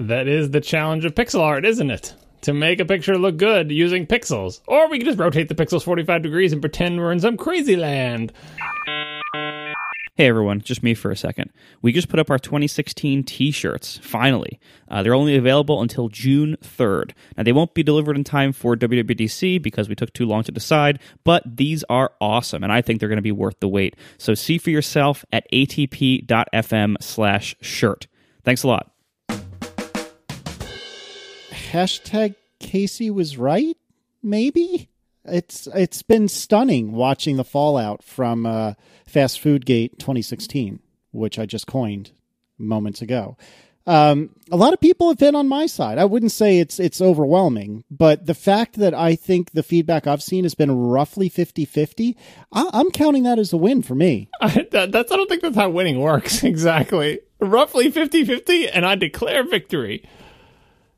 [0.00, 2.14] That is the challenge of pixel art, isn't it?
[2.42, 4.60] To make a picture look good using pixels.
[4.66, 7.76] Or we can just rotate the pixels 45 degrees and pretend we're in some crazy
[7.76, 8.32] land.
[10.16, 11.50] Hey everyone, just me for a second.
[11.82, 14.58] We just put up our 2016 t-shirts, finally.
[14.88, 17.12] Uh, they're only available until June 3rd.
[17.36, 20.52] Now, they won't be delivered in time for WWDC because we took too long to
[20.52, 23.96] decide, but these are awesome, and I think they're going to be worth the wait.
[24.16, 28.06] So see for yourself at atp.fm slash shirt.
[28.44, 28.90] Thanks a lot.
[31.70, 33.76] Hashtag Casey was right,
[34.22, 34.88] maybe?
[35.24, 38.74] It's it's been stunning watching the fallout from uh,
[39.06, 40.80] Fast Food Gate 2016,
[41.12, 42.10] which I just coined
[42.58, 43.36] moments ago.
[43.86, 45.98] Um, a lot of people have been on my side.
[45.98, 50.22] I wouldn't say it's it's overwhelming, but the fact that I think the feedback I've
[50.22, 52.14] seen has been roughly 50-50,
[52.52, 54.28] I, am counting that as a win for me.
[54.40, 57.20] I, that, that's I don't think that's how winning works exactly.
[57.40, 60.04] Roughly 50-50 and I declare victory.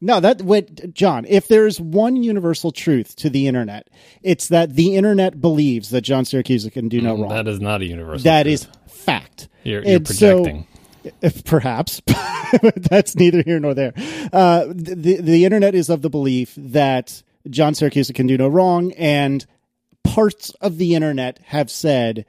[0.04, 3.88] No, that what John, if there's one universal truth to the internet,
[4.22, 7.28] it's that the internet believes that John Siracusa can do no Mm, wrong.
[7.30, 8.24] That is not a universal.
[8.24, 8.52] That truth.
[8.54, 9.48] is fact.
[9.62, 10.66] You're, you're And so- projecting.
[11.22, 12.00] if perhaps
[12.76, 13.92] that's neither here nor there.
[14.32, 18.92] Uh, the the internet is of the belief that John Siracusa can do no wrong,
[18.92, 19.44] and
[20.04, 22.24] parts of the internet have said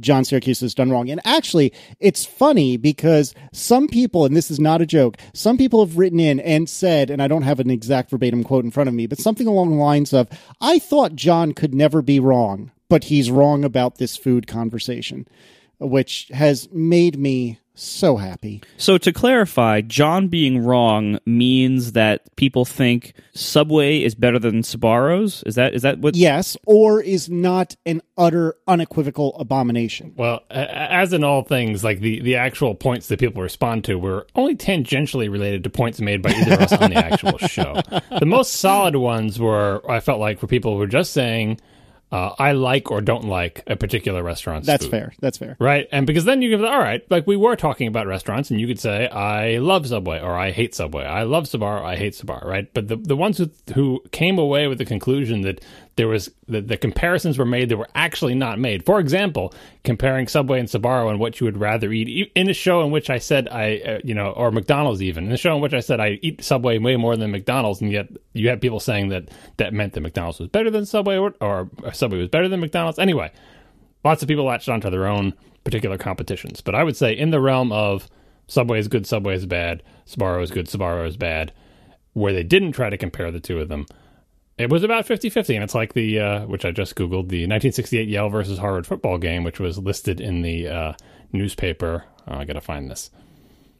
[0.00, 1.08] John Siracusa has done wrong.
[1.08, 5.84] And actually, it's funny because some people, and this is not a joke, some people
[5.84, 8.88] have written in and said, and I don't have an exact verbatim quote in front
[8.88, 10.28] of me, but something along the lines of,
[10.60, 15.26] I thought John could never be wrong, but he's wrong about this food conversation,
[15.78, 18.62] which has made me so happy.
[18.76, 25.42] So to clarify, John being wrong means that people think Subway is better than Sbarro's.
[25.44, 26.14] Is that is that what?
[26.14, 30.12] Yes, or is not an utter unequivocal abomination.
[30.16, 33.82] Well, a- a- as in all things, like the, the actual points that people respond
[33.86, 37.38] to were only tangentially related to points made by either of us on the actual
[37.38, 37.80] show.
[38.20, 41.60] The most solid ones were, I felt like, for people who were just saying,
[42.12, 44.90] uh, I like or don't like a particular restaurant's That's food.
[44.90, 45.12] fair.
[45.20, 45.56] That's fair.
[45.58, 45.88] Right.
[45.90, 48.66] And because then you can, all right, like we were talking about restaurants and you
[48.66, 51.04] could say, I love Subway or I hate Subway.
[51.04, 51.82] I love Sbarro.
[51.82, 52.44] I hate Sbarro.
[52.44, 52.72] Right.
[52.72, 55.64] But the, the ones who, who came away with the conclusion that
[55.96, 58.84] there was, that the comparisons were made that were actually not made.
[58.84, 62.82] For example, comparing Subway and Sbarro and what you would rather eat in a show
[62.82, 65.62] in which I said I, uh, you know, or McDonald's even in a show in
[65.62, 67.80] which I said I eat Subway way more than McDonald's.
[67.80, 69.28] And yet you had people saying that
[69.58, 72.98] that meant that McDonald's was better than Subway or, or Subway was better than McDonald's.
[72.98, 73.30] Anyway,
[74.04, 76.60] lots of people latched onto their own particular competitions.
[76.60, 78.08] But I would say in the realm of
[78.46, 81.52] Subway is good, Subway is bad, Sbarro is good, Sbarro is bad,
[82.12, 83.86] where they didn't try to compare the two of them,
[84.58, 85.54] it was about 50-50.
[85.54, 89.18] And it's like the, uh, which I just Googled, the 1968 Yale versus Harvard football
[89.18, 90.92] game, which was listed in the uh,
[91.32, 92.04] newspaper.
[92.28, 93.10] Oh, I got to find this.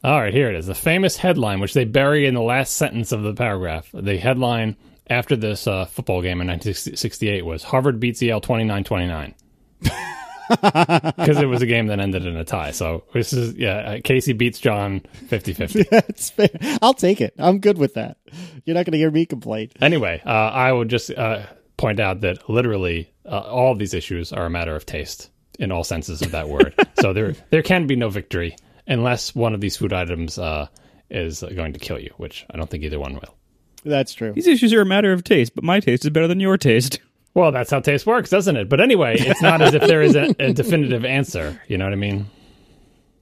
[0.02, 0.66] All right, here it is.
[0.66, 3.88] The famous headline, which they bury in the last sentence of the paragraph.
[3.94, 4.76] The headline
[5.08, 9.34] after this uh, football game in 1968 was Harvard beats Yale 29 29.
[10.48, 12.70] Because it was a game that ended in a tie.
[12.70, 15.82] So this is, yeah, uh, Casey beats John 50 50.
[15.90, 16.48] That's fair.
[16.82, 17.34] I'll take it.
[17.38, 18.18] I'm good with that.
[18.64, 19.70] You're not going to hear me complain.
[19.80, 21.46] Anyway, uh, I would just uh,
[21.76, 25.70] point out that literally uh, all of these issues are a matter of taste in
[25.70, 26.74] all senses of that word.
[27.00, 28.56] so there, there can be no victory
[28.86, 30.66] unless one of these food items uh,
[31.10, 33.36] is going to kill you, which I don't think either one will.
[33.84, 34.32] That's true.
[34.32, 37.00] These issues are a matter of taste, but my taste is better than your taste.
[37.34, 38.68] Well, that's how taste works, doesn't it?
[38.68, 41.60] But anyway, it's not as if there is a, a definitive answer.
[41.66, 42.26] You know what I mean?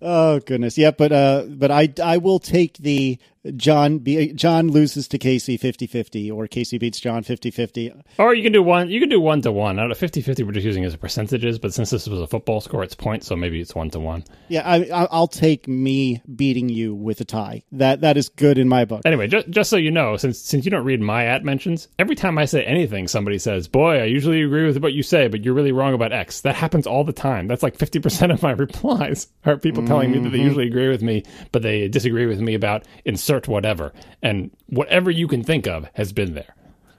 [0.02, 3.18] Oh goodness, yeah, but uh, but I I will take the
[3.56, 8.02] John be, John loses to Casey 50-50 or Casey beats John 50-50.
[8.18, 8.88] Or you can do one.
[8.88, 9.80] You can do one to one.
[9.80, 11.58] Out of 50-50, we're just using as a percentages.
[11.58, 14.24] But since this was a football score, it's points, so maybe it's one to one.
[14.48, 17.62] Yeah, I, I I'll take me beating you with a tie.
[17.72, 19.02] That that is good in my book.
[19.04, 22.14] Anyway, just just so you know, since since you don't read my at mentions, every
[22.14, 25.44] time I say anything, somebody says, "Boy, I usually agree with what you say, but
[25.44, 27.48] you're really wrong about X." That happens all the time.
[27.48, 30.46] That's like 50 percent of my replies are people telling me that they mm-hmm.
[30.46, 35.28] usually agree with me, but they disagree with me about insert whatever, and whatever you
[35.28, 36.54] can think of has been there.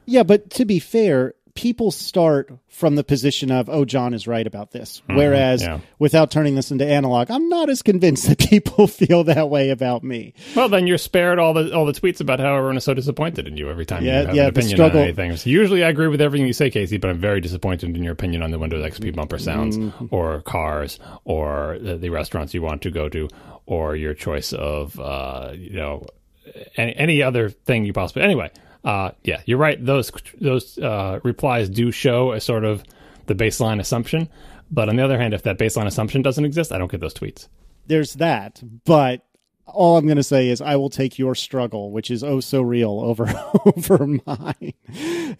[0.05, 4.45] Yeah, but to be fair, people start from the position of, "Oh, John is right
[4.45, 5.79] about this," whereas yeah.
[5.99, 10.03] without turning this into analog, I'm not as convinced that people feel that way about
[10.03, 10.33] me.
[10.55, 13.47] Well, then you're spared all the all the tweets about how everyone is so disappointed
[13.47, 15.37] in you every time Yeah, you have yeah, an the opinion struggle- on anything.
[15.37, 18.13] So usually, I agree with everything you say, Casey, but I'm very disappointed in your
[18.13, 20.07] opinion on the Windows XP bumper sounds, Mm-hmm.
[20.09, 23.29] or cars, or the, the restaurants you want to go to,
[23.67, 26.05] or your choice of uh, you know
[26.77, 28.23] any, any other thing you possibly.
[28.23, 28.51] Anyway,
[28.83, 29.83] uh, yeah, you're right.
[29.83, 32.83] Those those uh, replies do show a sort of
[33.25, 34.29] the baseline assumption,
[34.69, 37.13] but on the other hand, if that baseline assumption doesn't exist, I don't get those
[37.13, 37.47] tweets.
[37.87, 39.25] There's that, but
[39.65, 42.61] all I'm going to say is I will take your struggle, which is oh so
[42.61, 43.27] real, over
[43.65, 44.73] over mine.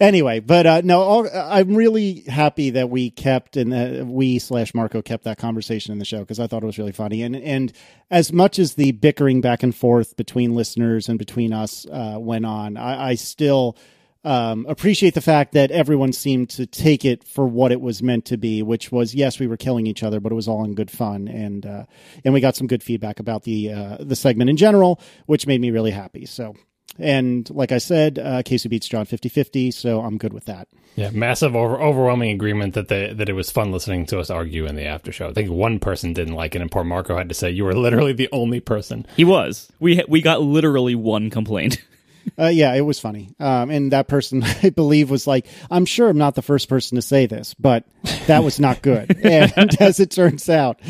[0.00, 5.02] anyway, but uh, no, all, I'm really happy that we kept and we slash Marco
[5.02, 7.22] kept that conversation in the show because I thought it was really funny.
[7.22, 7.72] And and
[8.10, 12.46] as much as the bickering back and forth between listeners and between us uh, went
[12.46, 13.76] on, I, I still
[14.24, 18.24] um, appreciate the fact that everyone seemed to take it for what it was meant
[18.26, 20.74] to be, which was yes, we were killing each other, but it was all in
[20.74, 21.84] good fun, and uh,
[22.24, 25.60] and we got some good feedback about the uh, the segment in general, which made
[25.60, 26.24] me really happy.
[26.24, 26.54] So,
[26.98, 30.68] and like I said, uh, Casey beats John 50-50, so I'm good with that.
[30.96, 34.64] Yeah, massive, over, overwhelming agreement that they that it was fun listening to us argue
[34.64, 35.28] in the after show.
[35.28, 37.74] I think one person didn't like it, and poor Marco had to say, "You were
[37.74, 39.70] literally the only person." He was.
[39.80, 41.82] We we got literally one complaint.
[42.38, 43.34] Uh, yeah, it was funny.
[43.38, 46.96] Um, and that person, I believe, was like, I'm sure I'm not the first person
[46.96, 47.84] to say this, but
[48.26, 49.16] that was not good.
[49.24, 50.80] and as it turns out,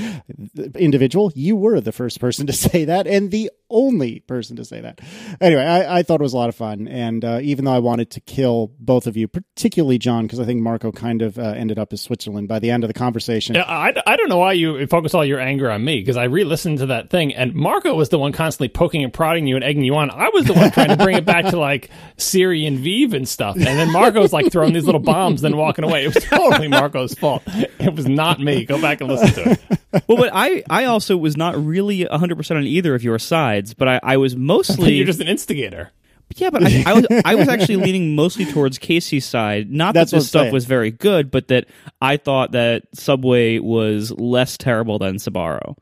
[0.74, 4.80] individual, you were the first person to say that and the only person to say
[4.80, 5.00] that.
[5.40, 6.86] Anyway, I, I thought it was a lot of fun.
[6.86, 10.44] And uh, even though I wanted to kill both of you, particularly John, because I
[10.44, 13.56] think Marco kind of uh, ended up as Switzerland by the end of the conversation.
[13.56, 16.24] Yeah, I, I don't know why you focus all your anger on me because I
[16.24, 19.56] re listened to that thing and Marco was the one constantly poking and prodding you
[19.56, 20.10] and egging you on.
[20.10, 23.28] I was the one trying to bring it back to like Siri and Viv and
[23.28, 23.56] stuff.
[23.56, 26.04] And then Marco's like throwing these little bombs, then walking away.
[26.04, 27.42] It was totally Marco's fault.
[27.46, 28.64] It was not me.
[28.64, 30.04] Go back and listen to it.
[30.08, 33.88] well, but I, I also was not really 100% on either of your sides, but
[33.88, 34.92] I, I was mostly.
[34.94, 35.90] You're just an instigator.
[36.36, 39.70] Yeah, but I, I, was I was actually leaning mostly towards Casey's side.
[39.70, 40.52] Not That's that what this stuff saying.
[40.54, 41.66] was very good, but that
[42.00, 45.76] I thought that Subway was less terrible than Sbarro.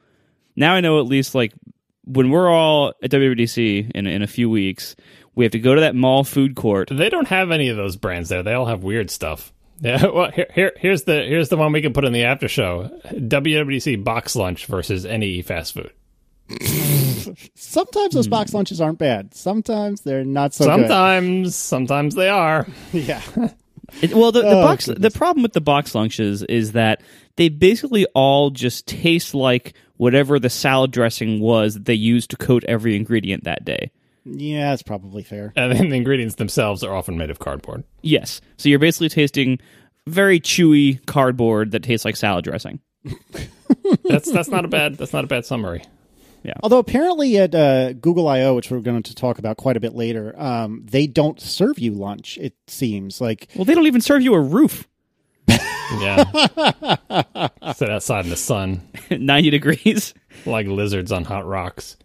[0.56, 1.52] Now I know at least like
[2.04, 4.96] when we're all at WWDC in in a few weeks,
[5.34, 6.88] we have to go to that mall food court.
[6.90, 8.42] They don't have any of those brands there.
[8.42, 9.52] They all have weird stuff.
[9.82, 12.46] Yeah, well, here, here, here's the here's the one we can put in the after
[12.46, 15.90] show: WWDC box lunch versus any fast food.
[17.56, 18.58] Sometimes those box hmm.
[18.58, 19.34] lunches aren't bad.
[19.34, 20.70] Sometimes they're not so good.
[20.70, 22.66] Sometimes, sometimes they are.
[22.92, 23.22] Yeah.
[24.00, 27.02] It, well, the, the Oh, box the problem with the box lunches is that
[27.36, 32.36] they basically all just taste like whatever the salad dressing was that they used to
[32.36, 33.90] coat every ingredient that day.
[34.24, 35.52] Yeah, that's probably fair.
[35.56, 37.84] And then the ingredients themselves are often made of cardboard.
[38.02, 38.40] Yes.
[38.56, 39.58] So you're basically tasting
[40.06, 42.80] very chewy cardboard that tastes like salad dressing.
[44.04, 45.82] That's that's not a bad that's not a bad summary.
[46.44, 46.54] Yeah.
[46.62, 49.94] Although apparently at uh, Google I/O, which we're going to talk about quite a bit
[49.94, 52.38] later, um, they don't serve you lunch.
[52.38, 54.86] It seems like Well, they don't even serve you a roof.
[55.48, 56.24] Yeah,
[57.74, 60.14] sit outside in the sun 90 degrees.
[60.46, 61.96] like lizards on hot rocks.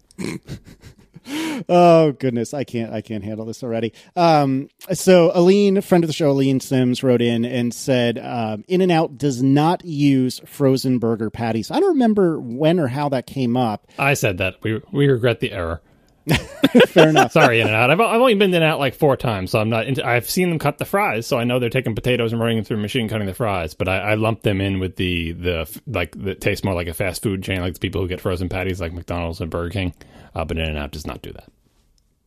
[1.68, 3.92] Oh goodness, I can't I can't handle this already.
[4.16, 8.80] Um, so Aline, friend of the show, Aline Sims, wrote in and said, um, "In
[8.80, 13.26] and Out does not use frozen burger patties." I don't remember when or how that
[13.26, 13.86] came up.
[13.98, 15.82] I said that we we regret the error.
[16.88, 17.32] Fair enough.
[17.32, 17.90] Sorry, In and Out.
[17.90, 19.86] I've I've only been in and out like four times, so I'm not.
[19.86, 22.56] Into, I've seen them cut the fries, so I know they're taking potatoes and running
[22.58, 23.74] them through a machine, cutting the fries.
[23.74, 26.94] But I, I lump them in with the the like that tastes more like a
[26.94, 29.94] fast food chain, like the people who get frozen patties, like McDonald's and Burger King.
[30.34, 31.50] Uh, but In and Out does not do that.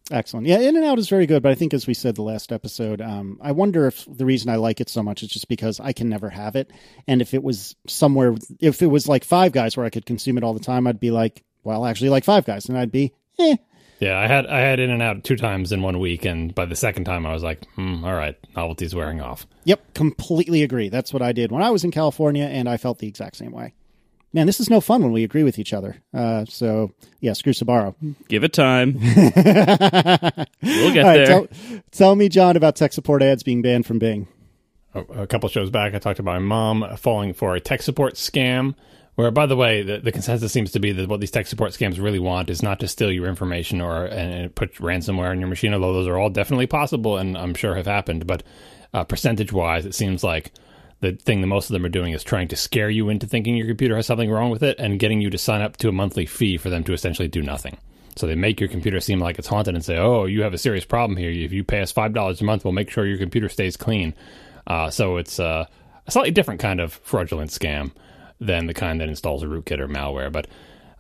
[0.10, 0.46] Excellent.
[0.46, 2.52] Yeah, In and Out is very good, but I think as we said the last
[2.52, 5.80] episode, um, I wonder if the reason I like it so much is just because
[5.80, 6.70] I can never have it,
[7.08, 10.38] and if it was somewhere, if it was like Five Guys where I could consume
[10.38, 13.14] it all the time, I'd be like, well, actually, like Five Guys, and I'd be,
[13.40, 13.56] eh.
[14.02, 16.66] Yeah, I had I had In and Out two times in one week, and by
[16.66, 19.46] the second time, I was like, hmm, all right, novelty's wearing off.
[19.66, 20.90] Yep, completely agree.
[20.90, 23.52] That's what I did when I was in California, and I felt the exact same
[23.52, 23.74] way.
[24.34, 25.98] Man, this is no fun when we agree with each other.
[26.14, 27.94] Uh, so yeah, screw Sbarro.
[28.28, 28.94] Give it time.
[28.96, 31.26] we'll get All right, there.
[31.28, 31.48] tell,
[31.92, 34.28] tell me, John, about tech support ads being banned from Bing.
[34.96, 38.16] a, a couple shows back, I talked about my mom falling for a tech support
[38.16, 38.74] scam.
[39.16, 41.72] Where, by the way, the, the consensus seems to be that what these tech support
[41.72, 45.40] scams really want is not to steal your information or and, and put ransomware in
[45.40, 48.26] your machine, although those are all definitely possible and I'm sure have happened.
[48.26, 48.44] But
[48.94, 50.52] uh, percentage wise, it seems like
[51.02, 53.58] the thing that most of them are doing is trying to scare you into thinking
[53.58, 55.94] your computer has something wrong with it and getting you to sign up to a
[55.94, 57.78] monthly fee for them to essentially do nothing.
[58.16, 60.58] So they make your computer seem like it's haunted and say, "Oh, you have a
[60.58, 61.32] serious problem here.
[61.32, 64.14] If you pay us five dollars a month, we'll make sure your computer stays clean."
[64.68, 65.66] Uh, so it's uh,
[66.06, 67.92] a slightly different kind of fraudulent scam
[68.42, 70.32] than the kind that installs a rootkit or malware.
[70.32, 70.48] But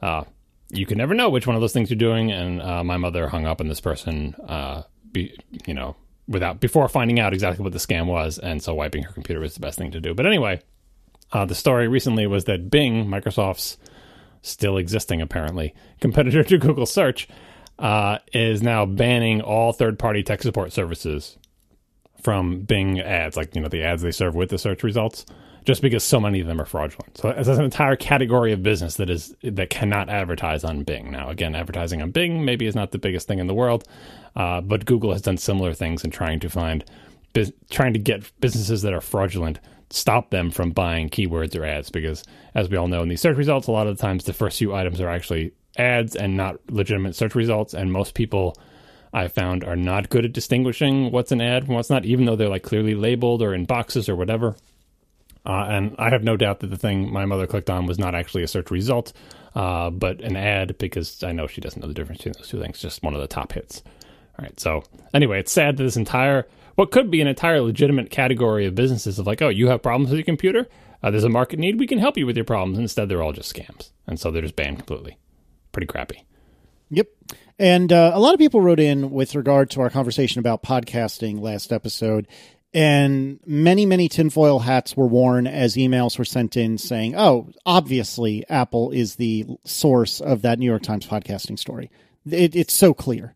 [0.01, 0.23] uh,
[0.69, 2.31] you can never know which one of those things you're doing.
[2.31, 5.95] And uh, my mother hung up on this person, uh, be, you know,
[6.27, 9.55] without before finding out exactly what the scam was, and so wiping her computer was
[9.55, 10.13] the best thing to do.
[10.13, 10.61] But anyway,
[11.33, 13.77] uh, the story recently was that Bing, Microsoft's
[14.43, 17.27] still existing apparently competitor to Google Search,
[17.79, 21.37] uh, is now banning all third-party tech support services
[22.21, 25.25] from Bing ads, like you know the ads they serve with the search results.
[25.65, 27.17] Just because so many of them are fraudulent.
[27.17, 31.11] So there's an entire category of business that is that cannot advertise on Bing.
[31.11, 33.87] Now, again, advertising on Bing maybe is not the biggest thing in the world,
[34.35, 36.83] uh, but Google has done similar things in trying to find,
[37.69, 39.59] trying to get businesses that are fraudulent,
[39.91, 41.91] stop them from buying keywords or ads.
[41.91, 42.23] Because
[42.55, 44.57] as we all know, in these search results, a lot of the times the first
[44.57, 48.57] few items are actually ads and not legitimate search results, and most people.
[49.13, 52.37] I found are not good at distinguishing what's an ad from what's not, even though
[52.37, 54.55] they're like clearly labeled or in boxes or whatever.
[55.45, 58.13] Uh, and I have no doubt that the thing my mother clicked on was not
[58.13, 59.11] actually a search result,
[59.55, 62.61] uh, but an ad because I know she doesn't know the difference between those two
[62.61, 62.79] things.
[62.79, 63.81] Just one of the top hits.
[64.37, 64.59] All right.
[64.59, 64.83] So
[65.13, 69.19] anyway, it's sad that this entire what could be an entire legitimate category of businesses
[69.19, 70.67] of like, oh, you have problems with your computer.
[71.03, 71.79] Uh, there's a market need.
[71.79, 72.77] We can help you with your problems.
[72.77, 75.17] Instead, they're all just scams, and so they're just banned completely.
[75.71, 76.25] Pretty crappy.
[76.91, 77.07] Yep.
[77.57, 81.39] And uh, a lot of people wrote in with regard to our conversation about podcasting
[81.39, 82.27] last episode
[82.73, 88.47] and many, many tinfoil hats were worn as emails were sent in saying, oh, obviously
[88.49, 91.91] Apple is the source of that New York Times podcasting story.
[92.29, 93.35] It, it's so clear.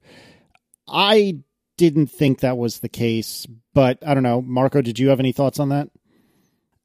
[0.88, 1.40] I
[1.78, 4.42] didn't think that was the case, but I don't know.
[4.42, 5.90] Marco, did you have any thoughts on that?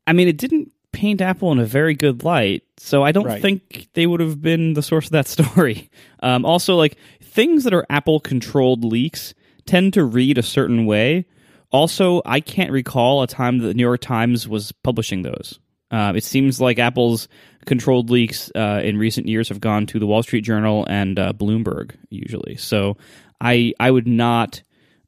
[0.07, 3.41] I mean, it didn't paint Apple in a very good light, so I don't right.
[3.41, 5.89] think they would have been the source of that story.
[6.21, 9.35] Um, also, like things that are Apple controlled leaks
[9.67, 11.27] tend to read a certain way
[11.71, 15.59] also, I can't recall a time that the New York Times was publishing those.
[15.91, 17.29] Uh, it seems like Apple's
[17.67, 21.33] controlled leaks uh, in recent years have gone to the Wall Street Journal and uh,
[21.33, 22.57] Bloomberg usually.
[22.57, 22.97] So
[23.41, 24.63] I I would not.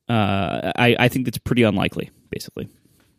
[0.09, 2.69] Uh, I I think that's pretty unlikely, basically.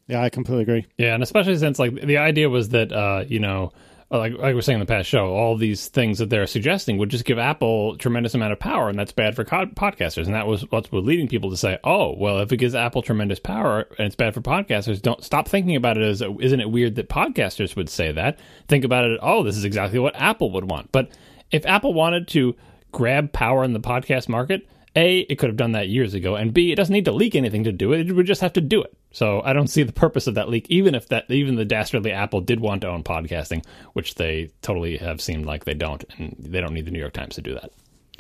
[0.08, 0.86] Yeah, I completely agree.
[0.98, 3.72] Yeah, and especially since like the idea was that uh, you know
[4.18, 6.98] like, like we were saying in the past show, all these things that they're suggesting
[6.98, 10.26] would just give Apple tremendous amount of power, and that's bad for co- podcasters.
[10.26, 13.40] And that was what's leading people to say, "Oh, well, if it gives Apple tremendous
[13.40, 16.96] power and it's bad for podcasters, don't stop thinking about it as isn't it weird
[16.96, 18.40] that podcasters would say that?
[18.68, 19.20] Think about it.
[19.22, 20.92] Oh, this is exactly what Apple would want.
[20.92, 21.10] But
[21.52, 22.56] if Apple wanted to
[22.92, 26.54] grab power in the podcast market, a, it could have done that years ago, and
[26.54, 28.10] B, it doesn't need to leak anything to do it.
[28.10, 28.96] It would just have to do it.
[29.12, 32.12] So I don't see the purpose of that leak, even if that, even the dastardly
[32.12, 36.36] Apple did want to own podcasting, which they totally have seemed like they don't, and
[36.38, 37.72] they don't need the New York Times to do that.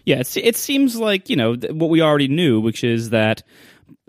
[0.05, 3.43] Yeah, it seems like you know what we already knew, which is that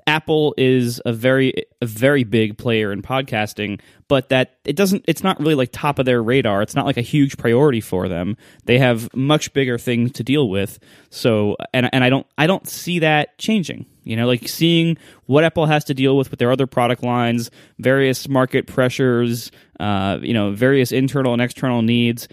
[0.07, 5.23] Apple is a very a very big player in podcasting, but that it doesn't it's
[5.23, 6.61] not really like top of their radar.
[6.61, 8.37] It's not like a huge priority for them.
[8.67, 10.79] They have much bigger things to deal with.
[11.11, 13.87] So and and I don't I don't see that changing.
[14.03, 17.51] You know, like seeing what Apple has to deal with with their other product lines,
[17.79, 22.29] various market pressures, uh, you know, various internal and external needs.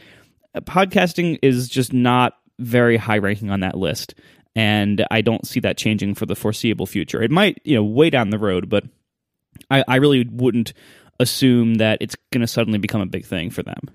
[0.58, 4.14] Podcasting is just not very high ranking on that list
[4.56, 7.22] and I don't see that changing for the foreseeable future.
[7.22, 8.84] It might, you know, way down the road, but
[9.70, 10.74] I, I really wouldn't
[11.20, 13.90] assume that it's going to suddenly become a big thing for them.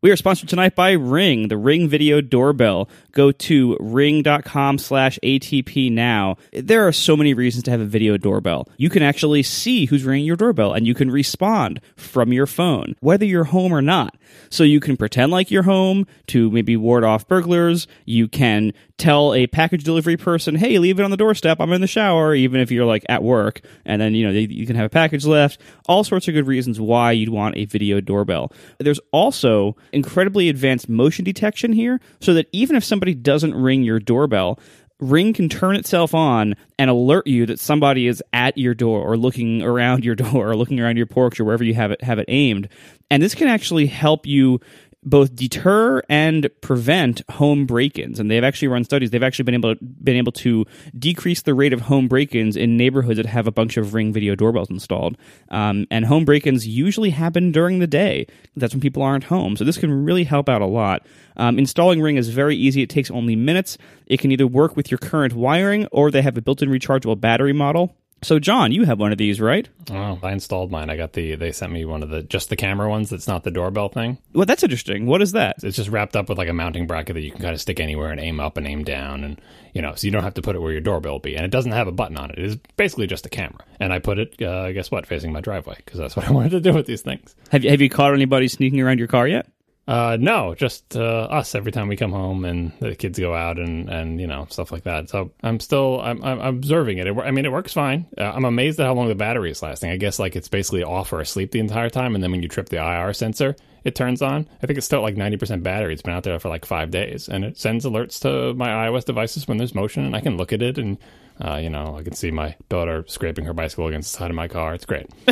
[0.00, 2.88] We are sponsored tonight by Ring, the Ring Video Doorbell.
[3.10, 6.36] Go to ring.com slash ATP now.
[6.52, 8.68] There are so many reasons to have a video doorbell.
[8.76, 12.94] You can actually see who's ringing your doorbell and you can respond from your phone,
[13.00, 14.16] whether you're home or not.
[14.50, 17.88] So you can pretend like you're home to maybe ward off burglars.
[18.04, 21.60] You can tell a package delivery person, hey, leave it on the doorstep.
[21.60, 23.60] I'm in the shower, even if you're like at work.
[23.84, 25.60] And then, you know, you can have a package left.
[25.88, 28.52] All sorts of good reasons why you'd want a video doorbell.
[28.78, 34.00] There's also incredibly advanced motion detection here so that even if somebody doesn't ring your
[34.00, 34.58] doorbell,
[35.00, 39.16] Ring can turn itself on and alert you that somebody is at your door or
[39.16, 42.18] looking around your door or looking around your porch or wherever you have it have
[42.18, 42.68] it aimed.
[43.10, 44.60] And this can actually help you
[45.04, 48.18] both deter and prevent home break-ins.
[48.18, 49.10] And they've actually run studies.
[49.10, 50.64] They've actually been able to been able to
[50.98, 54.34] decrease the rate of home break-ins in neighborhoods that have a bunch of ring video
[54.34, 55.16] doorbells installed.
[55.50, 58.26] Um, and home break-ins usually happen during the day.
[58.56, 59.56] That's when people aren't home.
[59.56, 61.06] So this can really help out a lot.
[61.36, 62.82] Um, installing ring is very easy.
[62.82, 63.78] It takes only minutes.
[64.06, 67.52] It can either work with your current wiring or they have a built-in rechargeable battery
[67.52, 69.68] model so, John, you have one of these, right?
[69.90, 70.90] Oh, I installed mine.
[70.90, 71.36] I got the.
[71.36, 73.10] They sent me one of the just the camera ones.
[73.10, 74.18] That's not the doorbell thing.
[74.32, 75.06] Well, that's interesting.
[75.06, 75.62] What is that?
[75.62, 77.80] It's just wrapped up with like a mounting bracket that you can kind of stick
[77.80, 79.40] anywhere and aim up and aim down, and
[79.72, 81.36] you know, so you don't have to put it where your doorbell will be.
[81.36, 82.38] And it doesn't have a button on it.
[82.38, 83.64] It is basically just a camera.
[83.78, 86.50] And I put it, uh, guess what, facing my driveway because that's what I wanted
[86.50, 87.36] to do with these things.
[87.50, 89.46] Have you have you caught anybody sneaking around your car yet?
[89.88, 93.58] Uh, no, just uh, us every time we come home and the kids go out
[93.58, 95.08] and, and you know stuff like that.
[95.08, 97.06] So I'm still I'm, I'm observing it.
[97.06, 98.06] it I mean, it works fine.
[98.18, 99.90] Uh, I'm amazed at how long the battery is lasting.
[99.90, 102.48] I guess like it's basically off or asleep the entire time, and then when you
[102.50, 104.46] trip the IR sensor, it turns on.
[104.62, 105.94] I think it's still like 90% battery.
[105.94, 109.06] It's been out there for like five days, and it sends alerts to my iOS
[109.06, 110.98] devices when there's motion, and I can look at it and.
[111.40, 114.36] Uh, you know, I can see my daughter scraping her bicycle against the side of
[114.36, 114.74] my car.
[114.74, 115.08] It's great.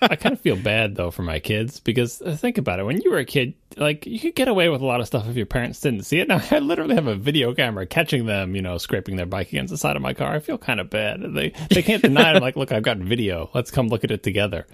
[0.00, 2.84] I kind of feel bad though for my kids because uh, think about it.
[2.84, 5.28] When you were a kid, like you could get away with a lot of stuff
[5.28, 6.28] if your parents didn't see it.
[6.36, 9.70] Now I literally have a video camera catching them, you know, scraping their bike against
[9.70, 10.32] the side of my car.
[10.34, 11.20] I feel kind of bad.
[11.22, 12.36] They they can't deny it.
[12.36, 13.50] I'm like, look, I've got video.
[13.54, 14.66] Let's come look at it together.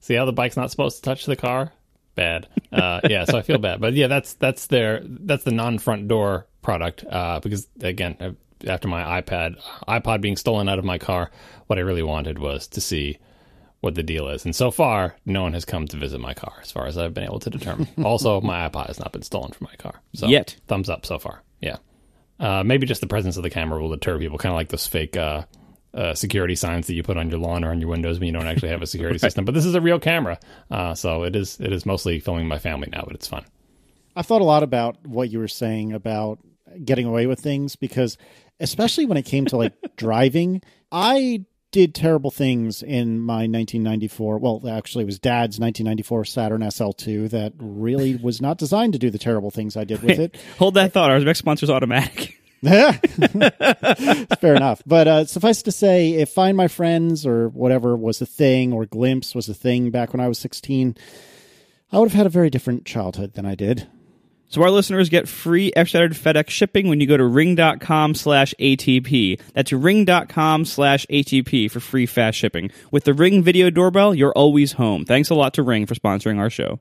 [0.00, 1.72] See how the bike's not supposed to touch the car?
[2.14, 2.48] Bad.
[2.72, 3.80] Uh, yeah, so I feel bad.
[3.80, 8.88] But yeah, that's that's their that's the non front door product uh, because again, after
[8.88, 11.30] my iPad iPod being stolen out of my car,
[11.66, 13.18] what I really wanted was to see
[13.80, 14.44] what the deal is.
[14.44, 17.14] And so far, no one has come to visit my car, as far as I've
[17.14, 17.88] been able to determine.
[18.04, 20.00] also, my iPod has not been stolen from my car.
[20.14, 20.56] So, Yet.
[20.66, 21.42] thumbs up so far.
[21.60, 21.76] Yeah.
[22.40, 24.86] Uh, maybe just the presence of the camera will deter people, kind of like those
[24.86, 25.44] fake uh,
[25.94, 28.32] uh, security signs that you put on your lawn or on your windows when you
[28.32, 29.44] don't actually have a security system.
[29.44, 30.38] But this is a real camera,
[30.70, 33.44] uh, so it is it is mostly filming my family now, but it's fun.
[34.14, 36.40] I've thought a lot about what you were saying about
[36.84, 38.18] getting away with things because,
[38.60, 44.38] especially when it came to like driving, I did terrible things in my 1994.
[44.38, 49.10] Well, actually, it was Dad's 1994 Saturn SL2 that really was not designed to do
[49.10, 50.36] the terrible things I did with it.
[50.58, 51.10] Hold that thought.
[51.10, 52.34] Our next sponsor's automatic.
[52.62, 54.82] Fair enough.
[54.84, 58.84] But uh, suffice to say, if Find My Friends or whatever was a thing, or
[58.84, 60.96] Glympse was a thing back when I was 16,
[61.92, 63.86] I would have had a very different childhood than I did.
[64.48, 69.40] So our listeners get free expedited FedEx shipping when you go to ring.com slash ATP.
[69.52, 72.70] That's ring.com slash ATP for free fast shipping.
[72.90, 75.04] With the Ring video doorbell, you're always home.
[75.04, 76.80] Thanks a lot to Ring for sponsoring our show.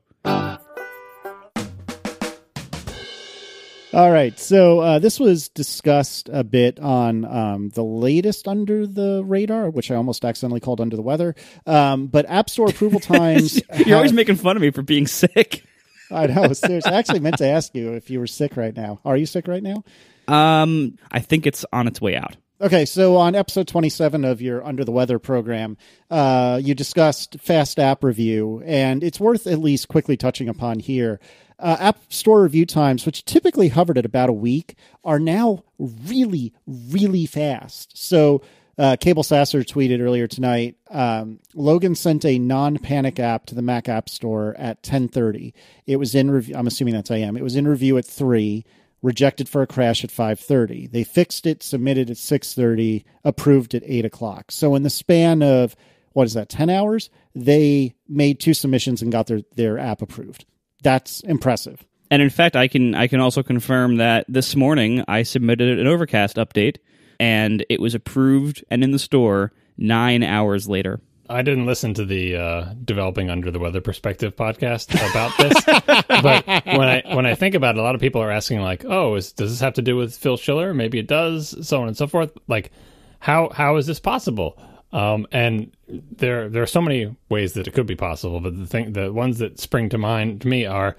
[3.93, 4.37] All right.
[4.39, 9.91] So uh, this was discussed a bit on um, the latest Under the Radar, which
[9.91, 11.35] I almost accidentally called Under the Weather.
[11.65, 13.59] Um, but App Store approval times.
[13.85, 15.63] You're always making fun of me for being sick.
[16.11, 16.53] I know.
[16.53, 16.91] Seriously.
[16.91, 18.99] I actually meant to ask you if you were sick right now.
[19.05, 19.83] Are you sick right now?
[20.27, 22.35] Um, I think it's on its way out.
[22.59, 25.77] Okay, so on episode 27 of your Under the Weather program,
[26.09, 31.19] uh, you discussed Fast App Review, and it's worth at least quickly touching upon here.
[31.59, 36.51] Uh, app Store review times, which typically hovered at about a week, are now really,
[36.65, 37.95] really fast.
[37.95, 38.41] So,
[38.77, 40.75] uh, Cabel Sasser tweeted earlier tonight.
[40.89, 45.53] Um, Logan sent a non-panic app to the Mac App Store at 10:30.
[45.85, 46.55] It was in review.
[46.55, 47.37] I'm assuming that's I AM.
[47.37, 48.65] It was in review at three.
[49.03, 50.87] Rejected for a crash at 5:30.
[50.91, 54.51] They fixed it, submitted at 6:30, approved at 8 o'clock.
[54.51, 55.75] So in the span of
[56.13, 60.45] what is that, 10 hours, they made two submissions and got their their app approved.
[60.81, 61.85] That's impressive.
[62.09, 65.87] And in fact, I can I can also confirm that this morning I submitted an
[65.87, 66.77] Overcast update
[67.19, 70.99] and it was approved and in the store nine hours later.
[71.29, 76.45] I didn't listen to the uh, developing under the weather perspective podcast about this, but
[76.65, 79.15] when I when I think about it, a lot of people are asking like, "Oh,
[79.15, 80.73] is, does this have to do with Phil Schiller?
[80.73, 82.31] Maybe it does." So on and so forth.
[82.47, 82.71] Like,
[83.19, 84.57] how how is this possible?
[84.93, 88.65] Um, and there there are so many ways that it could be possible, but the
[88.65, 90.95] thing the ones that spring to mind to me are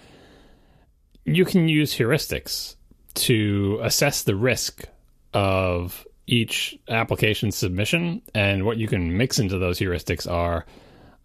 [1.24, 2.76] you can use heuristics
[3.14, 4.84] to assess the risk
[5.32, 10.66] of each application submission, and what you can mix into those heuristics are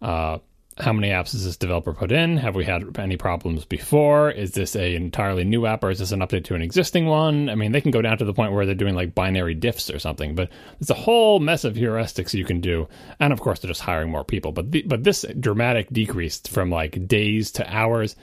[0.00, 0.38] uh,
[0.78, 2.36] how many apps has this developer put in?
[2.36, 4.30] Have we had any problems before?
[4.30, 7.48] Is this a entirely new app or is this an update to an existing one?
[7.48, 9.94] I mean, they can go down to the point where they're doing like binary diffs
[9.94, 10.48] or something, but
[10.80, 12.88] it's a whole mess of heuristics you can do.
[13.20, 14.50] And of course, they're just hiring more people.
[14.50, 18.16] But the, but this dramatic decrease from like days to hours,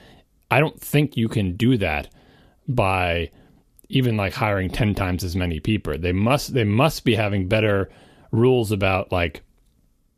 [0.50, 2.10] I don't think you can do that
[2.68, 3.32] by
[3.92, 5.98] even like hiring 10 times as many people.
[5.98, 7.90] They must they must be having better
[8.32, 9.44] rules about like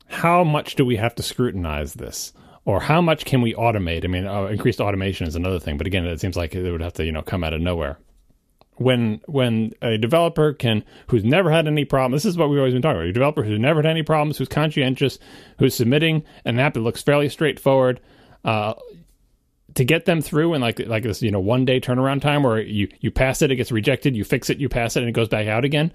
[0.08, 2.34] how much do we have to scrutinize this
[2.66, 4.06] or how much can we automate?
[4.06, 6.82] I mean, uh, increased automation is another thing, but again, it seems like it would
[6.82, 7.98] have to, you know, come out of nowhere.
[8.76, 12.74] When when a developer can who's never had any problem, this is what we've always
[12.74, 13.08] been talking about.
[13.08, 15.20] A developer who's never had any problems, who's conscientious,
[15.60, 18.00] who's submitting an app that looks fairly straightforward,
[18.46, 18.74] uh,
[19.76, 22.62] to get them through in like like this, you know, one day turnaround time where
[22.62, 25.14] you you pass it, it gets rejected, you fix it, you pass it, and it
[25.14, 25.92] goes back out again.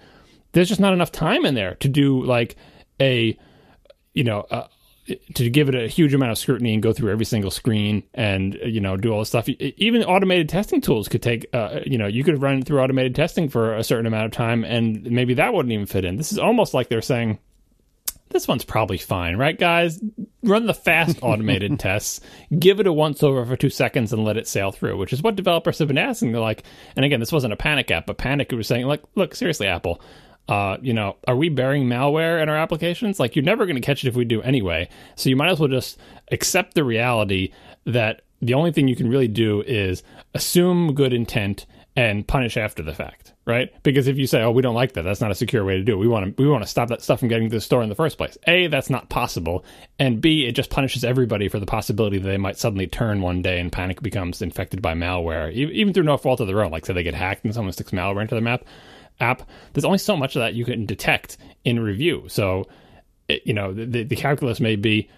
[0.53, 2.57] There's just not enough time in there to do like
[3.01, 3.38] a
[4.19, 4.67] you know, uh,
[5.35, 8.59] to give it a huge amount of scrutiny and go through every single screen and
[8.64, 9.49] you know do all this stuff.
[9.49, 13.49] Even automated testing tools could take, uh, you know, you could run through automated testing
[13.49, 16.17] for a certain amount of time, and maybe that wouldn't even fit in.
[16.17, 17.38] This is almost like they're saying.
[18.31, 20.01] This one's probably fine, right, guys?
[20.43, 22.21] Run the fast automated tests,
[22.59, 25.23] give it a once over for two seconds, and let it sail through, which is
[25.23, 26.33] what developers have been asking.
[26.33, 26.64] They're like,
[26.97, 30.01] and again, this wasn't a panic app, but Panic was saying, like, look, seriously, Apple,
[30.49, 33.21] uh, you know, are we burying malware in our applications?
[33.21, 34.88] Like, you're never going to catch it if we do anyway.
[35.14, 35.99] So you might as well just
[36.33, 37.53] accept the reality
[37.85, 40.03] that the only thing you can really do is
[40.35, 43.72] assume good intent and punish after the fact, right?
[43.82, 45.82] Because if you say, "Oh, we don't like that," that's not a secure way to
[45.82, 45.96] do it.
[45.96, 47.88] We want to we want to stop that stuff from getting to the store in
[47.88, 48.37] the first place.
[48.46, 49.64] A, that's not possible,
[49.98, 53.40] and B, it just punishes everybody for the possibility that they might suddenly turn one
[53.40, 56.70] day and panic becomes infected by malware, even through no fault of their own.
[56.70, 58.64] Like say they get hacked and someone sticks malware into their map
[59.18, 59.42] app.
[59.72, 62.24] There's only so much of that you can detect in review.
[62.28, 62.68] So,
[63.28, 65.08] eh, you know, the, the calculus may be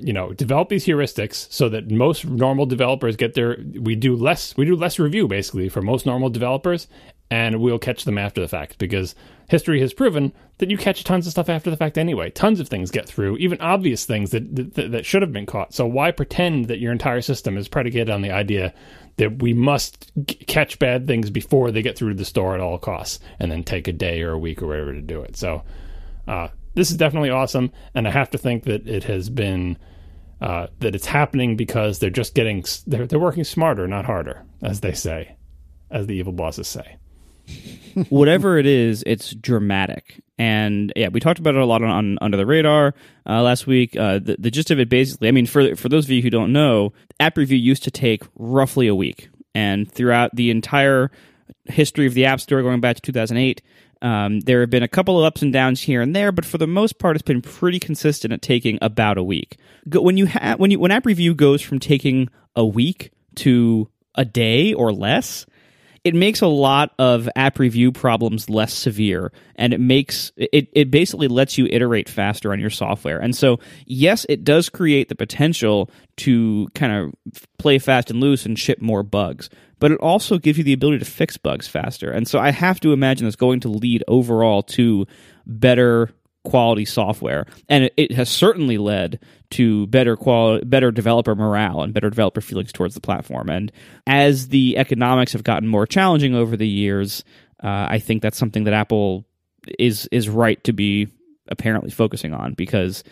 [0.00, 4.56] you know develop these heuristics so that most normal developers get their we do less
[4.56, 6.86] we do less review basically for most normal developers
[7.30, 9.14] and we'll catch them after the fact because
[9.48, 12.30] history has proven that you catch tons of stuff after the fact anyway.
[12.30, 15.74] Tons of things get through even obvious things that that, that should have been caught.
[15.74, 18.72] So why pretend that your entire system is predicated on the idea
[19.16, 22.60] that we must g- catch bad things before they get through to the store at
[22.60, 25.36] all costs and then take a day or a week or whatever to do it?
[25.36, 25.64] So
[26.26, 29.76] uh, this is definitely awesome, and I have to think that it has been
[30.40, 34.80] uh, that it's happening because they're just getting they're they're working smarter, not harder, as
[34.80, 35.36] they say,
[35.90, 36.96] as the evil bosses say.
[38.08, 42.18] Whatever it is, it's dramatic, and yeah, we talked about it a lot on, on
[42.20, 42.94] Under the Radar
[43.28, 43.96] uh, last week.
[43.96, 46.30] Uh, the, the gist of it, basically, I mean, for for those of you who
[46.30, 51.10] don't know, app review used to take roughly a week, and throughout the entire
[51.64, 53.62] history of the App Store, going back to 2008
[54.00, 56.58] um, there have been a couple of ups and downs here and there, but for
[56.58, 59.58] the most part, it's been pretty consistent at taking about a week.
[59.86, 64.24] When you have when you when app review goes from taking a week to a
[64.24, 65.46] day or less,
[66.04, 70.90] it makes a lot of app review problems less severe and it makes it, it
[70.90, 75.14] basically lets you iterate faster on your software and so yes it does create the
[75.14, 80.38] potential to kind of play fast and loose and ship more bugs but it also
[80.38, 82.10] gives you the ability to fix bugs faster.
[82.10, 85.06] And so I have to imagine it's going to lead overall to
[85.46, 86.10] better
[86.48, 87.46] quality software.
[87.68, 92.72] And it, has certainly led to better quality, better developer morale and better developer feelings
[92.72, 93.50] towards the platform.
[93.50, 93.70] And
[94.06, 97.24] as the economics have gotten more challenging over the years,
[97.62, 99.24] uh, I think that's something that Apple
[99.78, 101.08] is is right to be
[101.48, 103.04] apparently focusing on because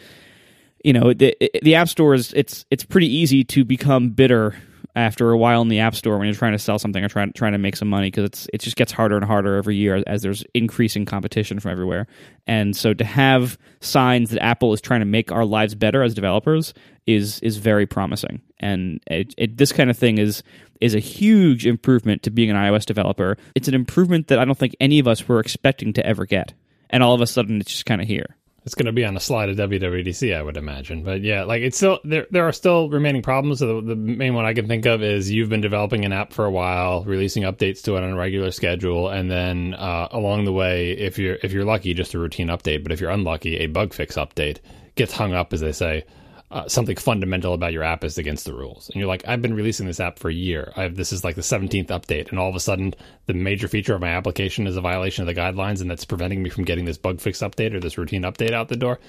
[0.84, 4.54] you know the the app store is it's it's pretty easy to become bitter
[4.96, 7.30] after a while in the app store when you're trying to sell something or trying
[7.34, 10.02] trying to make some money because it's it just gets harder and harder every year
[10.06, 12.06] as there's increasing competition from everywhere.
[12.46, 16.14] And so to have signs that Apple is trying to make our lives better as
[16.14, 16.72] developers
[17.06, 18.40] is is very promising.
[18.58, 20.42] And it, it, this kind of thing is
[20.80, 23.36] is a huge improvement to being an iOS developer.
[23.54, 26.54] It's an improvement that I don't think any of us were expecting to ever get.
[26.88, 29.16] And all of a sudden it's just kind of here it's going to be on
[29.16, 31.04] a slide at WWDC, I would imagine.
[31.04, 32.26] But yeah, like it's still there.
[32.32, 33.60] There are still remaining problems.
[33.60, 36.32] So the, the, main one I can think of is you've been developing an app
[36.32, 40.46] for a while, releasing updates to it on a regular schedule, and then uh, along
[40.46, 42.82] the way, if you're if you're lucky, just a routine update.
[42.82, 44.58] But if you're unlucky, a bug fix update
[44.96, 46.04] gets hung up, as they say,
[46.50, 48.88] uh, something fundamental about your app is against the rules.
[48.88, 50.72] And you're like, I've been releasing this app for a year.
[50.76, 52.30] Have, this is like the 17th update.
[52.30, 52.94] And all of a sudden,
[53.26, 56.42] the major feature of my application is a violation of the guidelines and that's preventing
[56.42, 59.00] me from getting this bug fix update or this routine update out the door.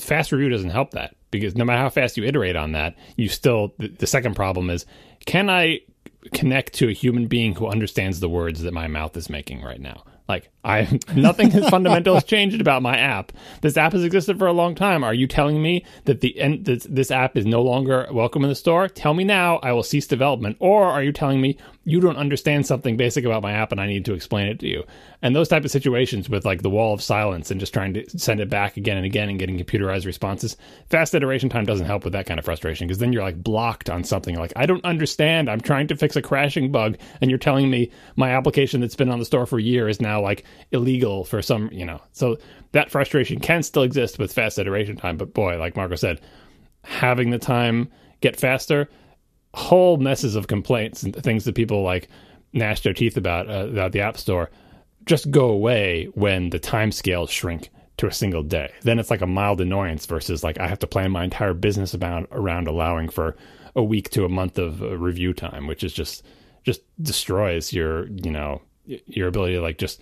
[0.00, 3.28] Fast review doesn't help that because no matter how fast you iterate on that, you
[3.28, 4.84] still, the, the second problem is,
[5.24, 5.80] can I
[6.34, 9.80] connect to a human being who understands the words that my mouth is making right
[9.80, 10.04] now?
[10.28, 13.32] Like I nothing fundamental has changed about my app.
[13.62, 15.02] This app has existed for a long time.
[15.02, 18.50] Are you telling me that the end this, this app is no longer welcome in
[18.50, 18.88] the store?
[18.88, 19.56] Tell me now.
[19.58, 20.56] I will cease development.
[20.60, 23.86] Or are you telling me you don't understand something basic about my app and I
[23.86, 24.84] need to explain it to you?
[25.22, 28.18] And those type of situations with like the wall of silence and just trying to
[28.18, 30.56] send it back again and again and getting computerized responses.
[30.88, 33.88] Fast iteration time doesn't help with that kind of frustration because then you're like blocked
[33.88, 34.36] on something.
[34.36, 35.48] Like I don't understand.
[35.50, 39.10] I'm trying to fix a crashing bug and you're telling me my application that's been
[39.10, 42.00] on the store for a year is now like illegal for some, you know.
[42.12, 42.38] So
[42.72, 46.20] that frustration can still exist with fast iteration time, but boy, like Marco said,
[46.82, 48.88] having the time get faster,
[49.54, 52.08] whole messes of complaints and things that people like
[52.52, 54.50] gnash their teeth about uh, about the App Store
[55.06, 58.72] just go away when the time scales shrink to a single day.
[58.82, 61.94] Then it's like a mild annoyance versus like I have to plan my entire business
[61.94, 63.36] about around allowing for
[63.76, 66.24] a week to a month of uh, review time, which is just
[66.64, 70.00] just destroys your you know your ability to like just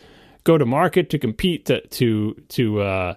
[0.49, 3.15] go to market to compete to to to uh,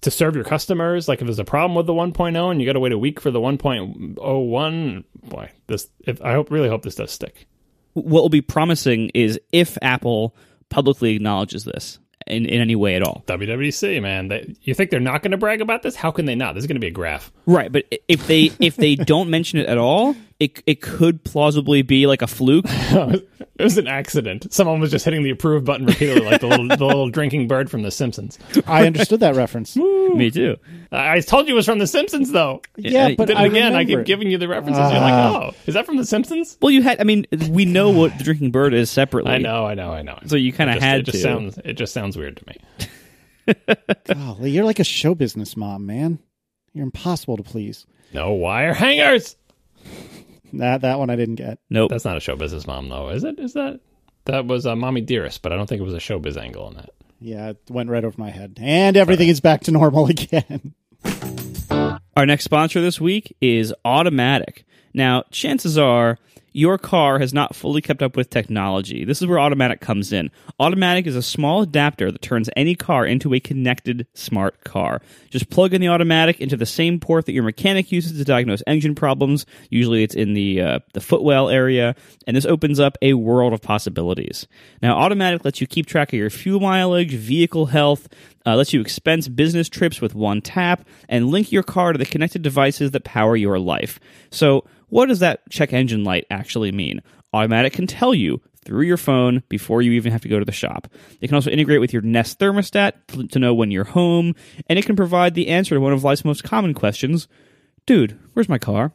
[0.00, 1.06] to serve your customers.
[1.06, 3.20] Like if there's a problem with the 1.0 and you got to wait a week
[3.20, 7.46] for the 1.01, boy, this if, I hope really hope this does stick.
[7.92, 10.34] What will be promising is if Apple
[10.70, 13.22] publicly acknowledges this in, in any way at all.
[13.26, 15.94] WWDC, man, they, you think they're not going to brag about this?
[15.94, 16.54] How can they not?
[16.54, 17.70] This is going to be a graph, right?
[17.70, 22.06] But if they if they don't mention it at all, it it could plausibly be
[22.06, 22.64] like a fluke.
[22.68, 23.22] it
[23.62, 24.52] was an accident.
[24.52, 27.70] Someone was just hitting the approve button repeatedly, like the little, the little drinking bird
[27.70, 28.38] from The Simpsons.
[28.66, 29.76] I understood that reference.
[30.14, 30.56] Me too.
[30.92, 32.62] I I told you it was from The Simpsons, though.
[32.76, 34.06] Yeah, I- but Then I again, I keep it.
[34.06, 34.78] giving you the references.
[34.90, 35.50] You're like, Ah.
[35.50, 36.58] oh, is that from The Simpsons?
[36.60, 37.00] Well, you had.
[37.00, 39.32] I mean, we know what the drinking bird is separately.
[39.32, 40.18] I know, I know, I know.
[40.26, 41.22] So you kind of had it just to.
[41.22, 43.56] sounds it just sounds weird to me.
[44.06, 46.18] Golly, you're like a show business mom, man.
[46.72, 47.86] You're impossible to please.
[48.12, 49.36] No wire hangers.
[50.58, 51.58] That that one I didn't get.
[51.70, 51.90] nope.
[51.90, 53.38] That's not a show business mom, though, is it?
[53.38, 53.80] Is that
[54.26, 55.42] that was uh, Mommy Dearest?
[55.42, 56.90] But I don't think it was a showbiz angle on that.
[57.20, 58.58] Yeah, it went right over my head.
[58.60, 60.74] And everything is back to normal again.
[62.16, 64.64] Our next sponsor this week is Automatic.
[64.92, 66.18] Now, chances are
[66.54, 69.04] your car has not fully kept up with technology.
[69.04, 70.30] This is where Automatic comes in.
[70.60, 75.02] Automatic is a small adapter that turns any car into a connected smart car.
[75.30, 78.62] Just plug in the Automatic into the same port that your mechanic uses to diagnose
[78.68, 79.46] engine problems.
[79.68, 83.60] Usually it's in the uh, the footwell area, and this opens up a world of
[83.60, 84.46] possibilities.
[84.80, 88.06] Now, Automatic lets you keep track of your fuel mileage, vehicle health,
[88.46, 92.06] uh, lets you expense business trips with one tap, and link your car to the
[92.06, 93.98] connected devices that power your life.
[94.30, 97.02] So, what does that check engine light actually mean?
[97.32, 100.52] Automatic can tell you through your phone before you even have to go to the
[100.52, 100.88] shop.
[101.20, 104.34] It can also integrate with your Nest thermostat to- know when you're home,
[104.68, 107.28] and it can provide the answer to one of life's most common questions
[107.86, 108.92] Dude, where's my car?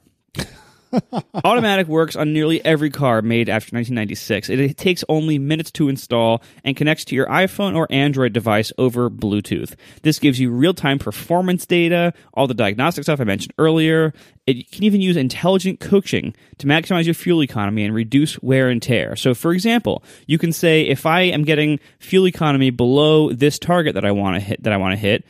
[1.43, 4.49] Automatic works on nearly every car made after 1996.
[4.49, 9.09] It, takes only minutes to install and connects to your iPhone or Android device over
[9.09, 9.75] Bluetooth.
[10.03, 14.13] This gives you real time performance data, all the diagnostic stuff I mentioned earlier.
[14.47, 18.81] It can even use intelligent coaching to maximize your fuel economy and reduce wear and
[18.81, 19.15] tear.
[19.15, 23.95] So, for example, you can say if I am getting fuel economy below this target
[23.95, 25.25] that I want to hit, that I want to hit,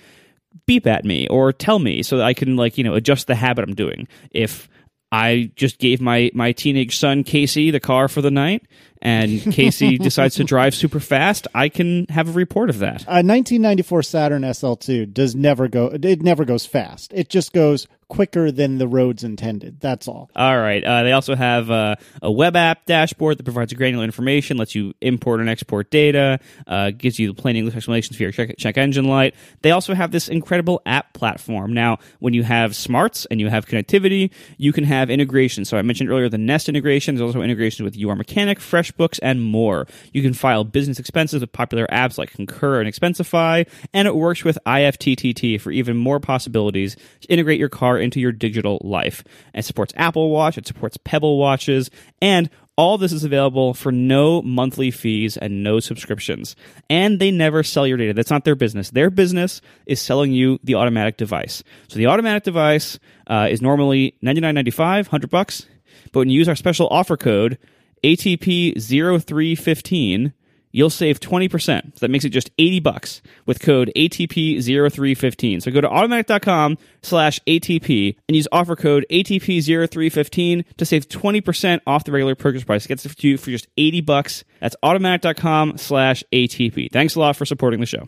[0.65, 3.35] beep at me or tell me so that I can like you know adjust the
[3.35, 4.07] habit I'm doing.
[4.31, 4.69] If
[5.11, 8.63] I just gave my my teenage son Casey the car for the night,
[9.01, 13.03] and Casey decides to drive super fast, I can have a report of that.
[13.03, 15.87] A 1994 Saturn SL2 does never go.
[15.87, 17.11] It never goes fast.
[17.13, 19.79] It just goes quicker than the roads intended.
[19.79, 20.29] That's all.
[20.35, 20.83] All right.
[20.83, 24.93] Uh, they also have uh, a web app dashboard that provides granular information, lets you
[24.99, 28.77] import and export data, uh, gives you the plain English explanations for your check, check
[28.77, 29.35] engine light.
[29.61, 31.71] They also have this incredible app platform.
[31.71, 35.63] Now, when you have smarts and you have connectivity, you can have integration.
[35.63, 37.15] So I mentioned earlier the Nest integration.
[37.15, 39.87] There's also integration with Your Mechanic, FreshBooks, and more.
[40.11, 44.43] You can file business expenses with popular apps like Concur and Expensify, and it works
[44.43, 49.23] with IFTTT for even more possibilities to integrate your car into your digital life.
[49.53, 51.89] It supports Apple Watch, it supports Pebble watches,
[52.21, 56.55] and all this is available for no monthly fees and no subscriptions.
[56.89, 58.13] And they never sell your data.
[58.13, 58.91] That's not their business.
[58.91, 61.61] Their business is selling you the automatic device.
[61.89, 65.67] So the automatic device uh, is normally ninety nine ninety five, hundred bucks.
[66.13, 67.57] But when you use our special offer code
[68.03, 70.33] ATP0315,
[70.71, 71.59] you'll save 20%.
[71.61, 75.61] So that makes it just 80 bucks with code ATP0315.
[75.61, 82.03] So go to automatic.com slash ATP and use offer code ATP0315 to save 20% off
[82.03, 82.85] the regular purchase price.
[82.85, 84.43] It gets it to you for just 80 bucks.
[84.59, 86.91] That's automatic.com slash ATP.
[86.91, 88.07] Thanks a lot for supporting the show.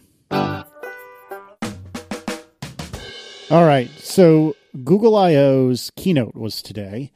[3.52, 3.90] All right.
[3.98, 7.12] So Google I/O's keynote was today,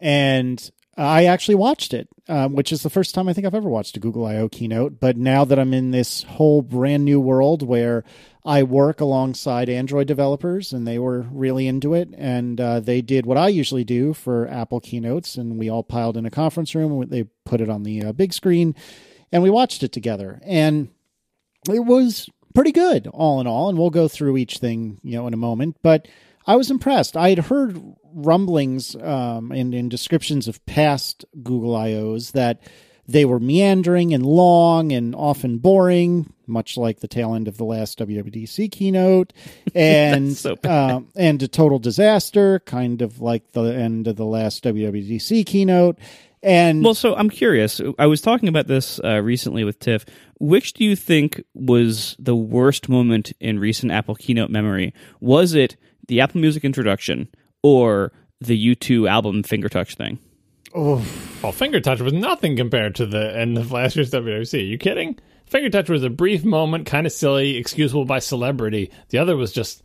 [0.00, 3.68] and I actually watched it, um, which is the first time I think I've ever
[3.68, 4.98] watched a Google I/O keynote.
[4.98, 8.02] But now that I'm in this whole brand new world where
[8.44, 13.26] I work alongside Android developers, and they were really into it, and uh, they did
[13.26, 17.08] what I usually do for Apple keynotes, and we all piled in a conference room.
[17.08, 18.74] They put it on the uh, big screen,
[19.30, 20.88] and we watched it together, and
[21.70, 25.26] it was pretty good all in all and we'll go through each thing you know
[25.28, 26.08] in a moment but
[26.48, 27.80] i was impressed i had heard
[28.12, 32.60] rumblings um, and, and descriptions of past google I/Os that
[33.06, 37.64] they were meandering and long and often boring much like the tail end of the
[37.64, 39.32] last wwdc keynote
[39.74, 44.64] and so um, and a total disaster kind of like the end of the last
[44.64, 45.98] wwdc keynote
[46.42, 47.80] and Well, so I'm curious.
[47.98, 50.04] I was talking about this uh, recently with Tiff.
[50.38, 54.94] Which do you think was the worst moment in recent Apple keynote memory?
[55.20, 55.76] Was it
[56.08, 57.28] the Apple Music introduction
[57.62, 60.18] or the U2 album Finger Touch thing?
[60.74, 61.04] oh,
[61.42, 64.54] Well, Finger Touch was nothing compared to the end of last year's WWC.
[64.58, 65.18] Are you kidding?
[65.46, 68.90] Finger Touch was a brief moment, kind of silly, excusable by celebrity.
[69.08, 69.82] The other was just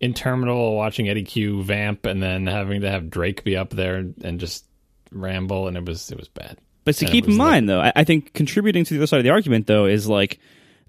[0.00, 4.40] interminable watching Eddy Cue vamp and then having to have Drake be up there and
[4.40, 4.66] just
[5.12, 6.58] ramble, and it was it was bad.
[6.84, 9.00] But to And keep in was like- mind, though, I, I think contributing to the
[9.00, 10.40] other side of the argument, though, is like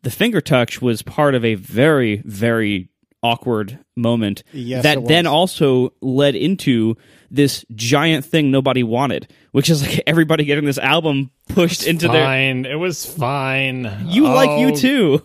[0.02, 2.90] the finger touch was part of a very, very
[3.26, 6.96] awkward moment Yes, that then also led into
[7.32, 12.24] this giant thing nobody wanted, which is like everybody getting this album pushed into their.
[12.24, 12.66] Fine.
[12.66, 13.90] It was fine.
[14.08, 15.24] You like you Oh, too.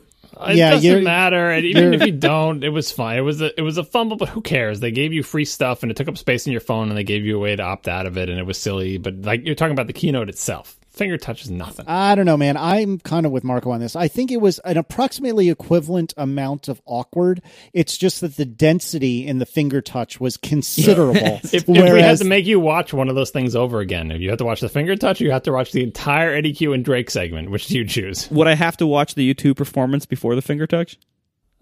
[0.49, 1.51] It Yeah, doesn't you're- matter.
[1.51, 3.19] And even if you don't, it was fine.
[3.19, 4.81] It was a it was a fumble, but who cares?
[4.81, 7.05] They gave you free stuff and it took up space in your phone and they
[7.05, 8.97] gave you a way to opt out of it and it was silly.
[8.97, 10.77] But like you're talking about the keynote itself.
[11.01, 11.87] Finger touch is nothing.
[11.89, 12.59] I don't know, man.
[12.59, 13.97] I'm kind of with Marco on this.
[13.97, 17.41] I think it was an approximately equivalent amount of awkward.
[17.73, 21.41] It's just that the density in the finger touch was considerable.
[21.53, 24.21] If, if we had to make you watch one of those things over again, if
[24.21, 26.75] you have to watch the finger touch, you have to watch the entire Eddy Cue
[26.75, 27.51] and Drake segment.
[27.51, 28.31] Which do you choose?
[28.31, 30.99] Would I have to watch the U2 performance before the finger touch?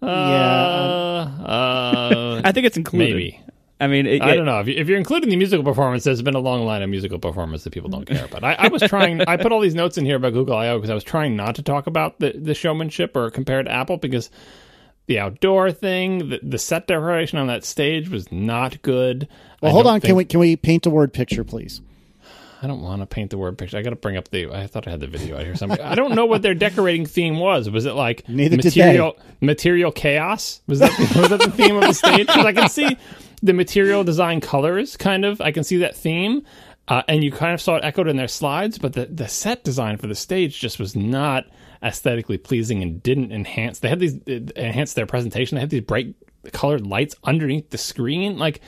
[0.01, 1.31] Uh, uh,
[2.43, 3.15] I think it's included.
[3.15, 3.41] maybe.
[3.81, 6.03] I mean, it, I don't know if, you, if you're including the musical performance.
[6.03, 8.43] There's been a long line of musical performance that people don't care about.
[8.43, 9.21] I, I was trying.
[9.21, 11.55] I put all these notes in here about Google I/O because I was trying not
[11.55, 14.29] to talk about the, the showmanship or compare it to Apple because
[15.05, 19.29] the outdoor thing, the, the set decoration on that stage was not good.
[19.61, 20.01] well, I hold don't on.
[20.01, 21.81] Can we can we paint a word picture, please?
[22.61, 23.77] I don't want to paint the word picture.
[23.77, 24.51] I got to bring up the.
[24.51, 25.55] I thought I had the video out here.
[25.55, 25.79] Somewhere.
[25.81, 27.69] I don't know what their decorating theme was.
[27.69, 30.61] Was it like Neither material material chaos?
[30.67, 32.27] Was that was that the theme of the stage?
[32.27, 32.97] Because I can see
[33.41, 34.97] the material design colors.
[34.97, 36.43] Kind of, I can see that theme,
[36.87, 38.77] uh, and you kind of saw it echoed in their slides.
[38.77, 41.45] But the the set design for the stage just was not
[41.83, 43.79] aesthetically pleasing and didn't enhance.
[43.79, 45.55] They had these it enhanced their presentation.
[45.55, 46.15] They had these bright
[46.51, 48.61] colored lights underneath the screen, like.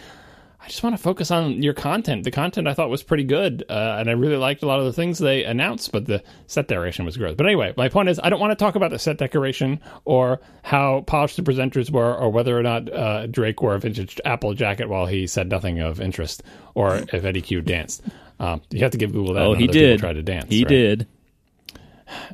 [0.63, 2.23] I just want to focus on your content.
[2.23, 4.85] The content I thought was pretty good, uh, and I really liked a lot of
[4.85, 7.33] the things they announced, but the set decoration was gross.
[7.35, 10.39] But anyway, my point is, I don't want to talk about the set decoration or
[10.61, 14.53] how polished the presenters were, or whether or not uh, Drake wore a vintage Apple
[14.53, 16.43] jacket while he said nothing of interest,
[16.75, 18.03] or if Eddy Cue danced.
[18.39, 19.43] Um, you have to give Google that.
[19.43, 19.99] Oh, he did.
[19.99, 20.45] Try to dance.
[20.47, 20.69] He right?
[20.69, 21.07] did.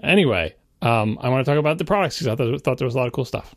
[0.04, 2.96] Anyway, um, I want to talk about the products because I thought, thought there was
[2.96, 3.56] a lot of cool stuff.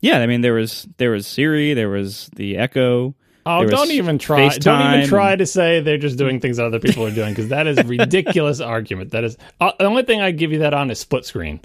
[0.00, 3.14] Yeah, I mean there was there was Siri, there was the Echo.
[3.44, 4.48] Oh, don't even try!
[4.56, 5.08] Don't even FaceTime.
[5.08, 7.84] try to say they're just doing things other people are doing because that is a
[7.84, 9.10] ridiculous argument.
[9.10, 11.60] That is uh, the only thing I give you that on is split screen.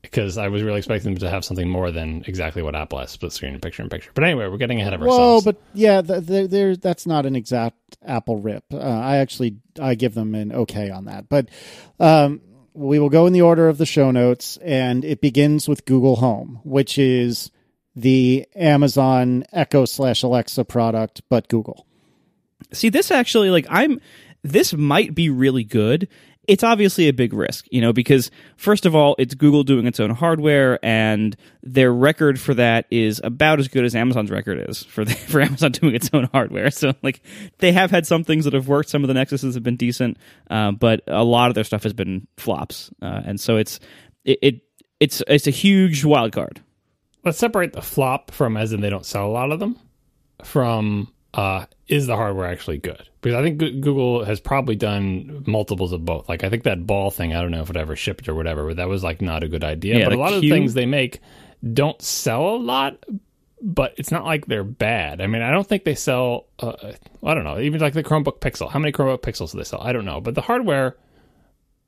[0.00, 3.10] Because I was really expecting them to have something more than exactly what Apple has:
[3.10, 4.10] split screen and picture in picture.
[4.14, 5.44] But anyway, we're getting ahead of ourselves.
[5.44, 5.44] ourselves.
[5.44, 8.64] but yeah, th th there that's not an exact Apple rip.
[8.72, 11.28] Uh, I actually I give them an okay on that.
[11.28, 11.48] But
[11.98, 12.40] um,
[12.74, 16.16] we will go in the order of the show notes, and it begins with Google
[16.16, 17.50] Home, which is
[17.98, 21.84] the Amazon Echo slash Alexa product, but Google.
[22.72, 24.00] See, this actually like I'm
[24.42, 26.08] this might be really good.
[26.46, 30.00] It's obviously a big risk, you know, because first of all, it's Google doing its
[30.00, 34.82] own hardware, and their record for that is about as good as Amazon's record is
[34.84, 36.70] for the, for Amazon doing its own hardware.
[36.70, 37.20] So, like,
[37.58, 38.88] they have had some things that have worked.
[38.88, 40.16] Some of the Nexuses have been decent,
[40.48, 43.78] uh, but a lot of their stuff has been flops, uh, and so it's
[44.24, 44.60] it, it
[45.00, 46.62] it's it's a huge wild card.
[47.24, 49.78] Let's separate the flop from as in they don't sell a lot of them
[50.44, 53.08] from uh, is the hardware actually good?
[53.20, 56.28] Because I think Google has probably done multiples of both.
[56.28, 58.66] Like I think that ball thing, I don't know if it ever shipped or whatever,
[58.66, 59.98] but that was like not a good idea.
[59.98, 61.20] Yeah, but a the lot of the things they make
[61.72, 63.04] don't sell a lot.
[63.60, 65.20] But it's not like they're bad.
[65.20, 66.46] I mean, I don't think they sell.
[66.60, 66.92] Uh,
[67.24, 67.58] I don't know.
[67.58, 68.70] Even like the Chromebook Pixel.
[68.70, 69.80] How many Chromebook Pixels do they sell?
[69.82, 70.20] I don't know.
[70.20, 70.96] But the hardware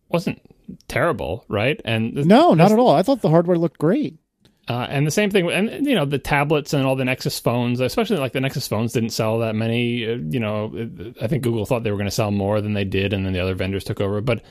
[0.08, 0.42] wasn't
[0.88, 1.80] terrible, right?
[1.84, 2.90] And No, not at all.
[2.90, 4.16] I thought the hardware looked great.
[4.70, 7.80] Uh, and the same thing, and you know, the tablets and all the Nexus phones,
[7.80, 10.08] especially like the Nexus phones, didn't sell that many.
[10.08, 10.72] Uh, you know,
[11.20, 13.32] I think Google thought they were going to sell more than they did, and then
[13.32, 14.20] the other vendors took over.
[14.20, 14.44] But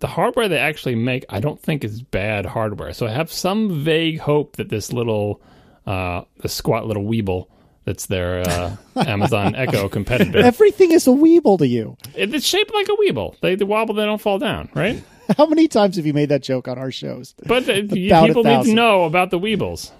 [0.00, 2.92] the hardware they actually make, I don't think is bad hardware.
[2.92, 5.40] So I have some vague hope that this little,
[5.86, 7.46] uh, the squat little Weeble,
[7.84, 11.96] that's their uh, Amazon Echo competitor, Everything is a Weeble to you.
[12.16, 13.38] it's shaped like a Weeble.
[13.40, 15.00] They, they wobble, they don't fall down, right?
[15.36, 17.34] How many times have you made that joke on our shows?
[17.46, 19.90] But uh, you- people need to know about the Weebles.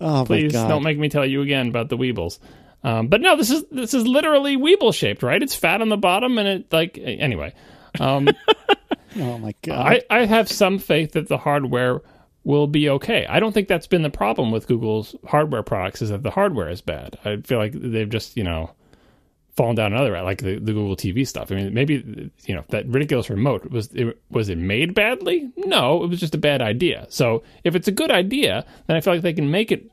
[0.00, 0.68] Oh please my god!
[0.68, 2.38] don't make me tell you again about the Weebles.
[2.82, 5.42] Um, but no, this is this is literally Weeble shaped, right?
[5.42, 7.54] It's fat on the bottom, and it like anyway.
[7.98, 8.28] Um,
[9.18, 9.86] oh my god!
[9.86, 12.02] I I have some faith that the hardware
[12.42, 13.24] will be okay.
[13.26, 16.68] I don't think that's been the problem with Google's hardware products is that the hardware
[16.68, 17.18] is bad.
[17.24, 18.70] I feel like they've just you know
[19.56, 21.52] fallen down another route, like the, the Google TV stuff.
[21.52, 25.50] I mean, maybe you know that ridiculous remote was it, was it made badly?
[25.56, 27.06] No, it was just a bad idea.
[27.08, 29.90] So if it's a good idea, then I feel like they can make it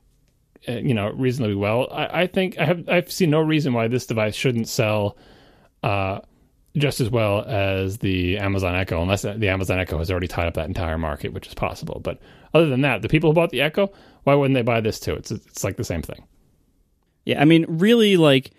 [0.68, 1.88] uh, you know reasonably well.
[1.92, 5.18] I, I think I have I've seen no reason why this device shouldn't sell
[5.84, 6.20] uh,
[6.76, 10.56] just as well as the Amazon Echo, unless the Amazon Echo has already tied up
[10.56, 12.00] that entire market, which is possible.
[12.04, 12.20] But
[12.54, 13.92] other than that, the people who bought the Echo,
[14.24, 15.14] why wouldn't they buy this too?
[15.14, 16.26] It's it's like the same thing.
[17.26, 18.52] Yeah, I mean, really, like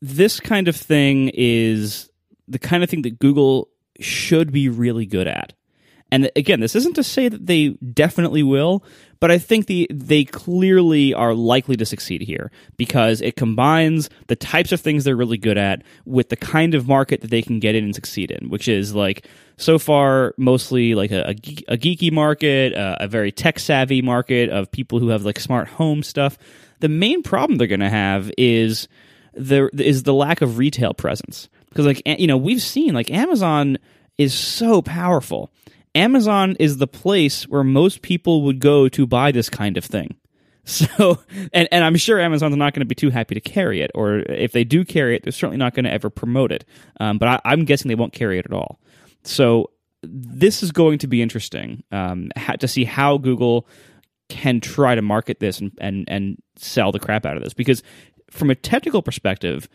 [0.00, 2.10] this kind of thing is
[2.48, 3.68] the kind of thing that Google
[4.00, 5.52] should be really good at.
[6.12, 8.84] And again, this isn't to say that they definitely will,
[9.18, 14.36] but I think the they clearly are likely to succeed here because it combines the
[14.36, 17.58] types of things they're really good at with the kind of market that they can
[17.58, 19.26] get in and succeed in, which is like
[19.56, 24.70] so far mostly like a, a, geeky market, a, a very tech savvy market of
[24.70, 26.38] people who have like smart home stuff.
[26.78, 28.86] The main problem they're going to have is
[29.36, 33.78] the is the lack of retail presence because like you know we've seen like Amazon
[34.18, 35.50] is so powerful.
[35.94, 40.16] Amazon is the place where most people would go to buy this kind of thing.
[40.68, 41.20] So,
[41.52, 44.18] and, and I'm sure Amazon's not going to be too happy to carry it, or
[44.18, 46.64] if they do carry it, they're certainly not going to ever promote it.
[46.98, 48.80] Um, but I, I'm guessing they won't carry it at all.
[49.22, 49.70] So,
[50.02, 53.68] this is going to be interesting um, to see how Google
[54.28, 57.54] can try to market this and, and, and sell the crap out of this.
[57.54, 57.84] Because
[58.30, 59.68] from a technical perspective,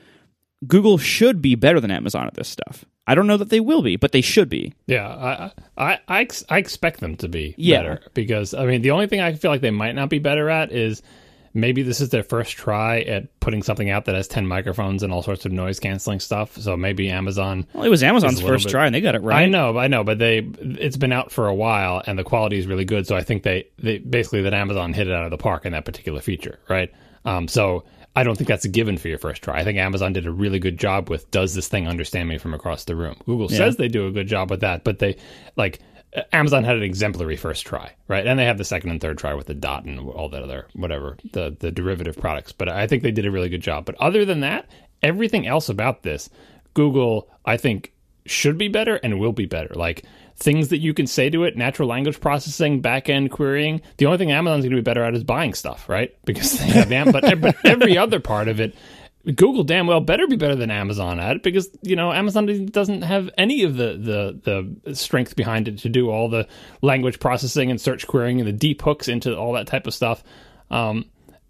[0.68, 2.86] Google should be better than Amazon at this stuff.
[3.08, 4.74] I don't know that they will be, but they should be.
[4.86, 7.78] Yeah, I I I, I expect them to be yeah.
[7.78, 10.50] better because I mean the only thing I feel like they might not be better
[10.50, 11.02] at is
[11.54, 15.12] maybe this is their first try at putting something out that has 10 microphones and
[15.12, 18.72] all sorts of noise canceling stuff so maybe amazon well it was amazon's first bit,
[18.72, 21.32] try and they got it right i know i know but they it's been out
[21.32, 24.42] for a while and the quality is really good so i think they, they basically
[24.42, 26.92] that amazon hit it out of the park in that particular feature right
[27.26, 27.84] um, so
[28.16, 29.60] I don't think that's a given for your first try.
[29.60, 32.54] I think Amazon did a really good job with does this thing understand me from
[32.54, 33.16] across the room?
[33.26, 33.58] Google yeah.
[33.58, 35.18] says they do a good job with that, but they
[35.56, 35.80] like
[36.16, 38.28] uh, Amazon had an exemplary first try, right?
[38.28, 40.68] And they have the second and third try with the dot and all that other
[40.74, 42.52] whatever the the derivative products.
[42.52, 43.86] But I think they did a really good job.
[43.86, 44.66] But other than that,
[45.02, 46.30] everything else about this,
[46.74, 47.94] Google, I think
[48.26, 49.74] should be better and will be better.
[49.74, 50.04] Like
[50.42, 53.82] things that you can say to it, natural language processing, back end querying.
[53.98, 56.16] The only thing Amazon's going to be better at is buying stuff, right?
[56.26, 57.24] Because they have Am- but,
[57.66, 58.76] every other part of it,
[59.24, 63.04] Google damn well better be better than Amazon at it because you know Amazon doesn't
[63.04, 63.94] have any of the
[64.44, 66.48] the the strength behind it to do all the
[66.82, 70.24] language processing and search querying and the deep hooks into all that type of stuff.
[70.72, 71.06] Um,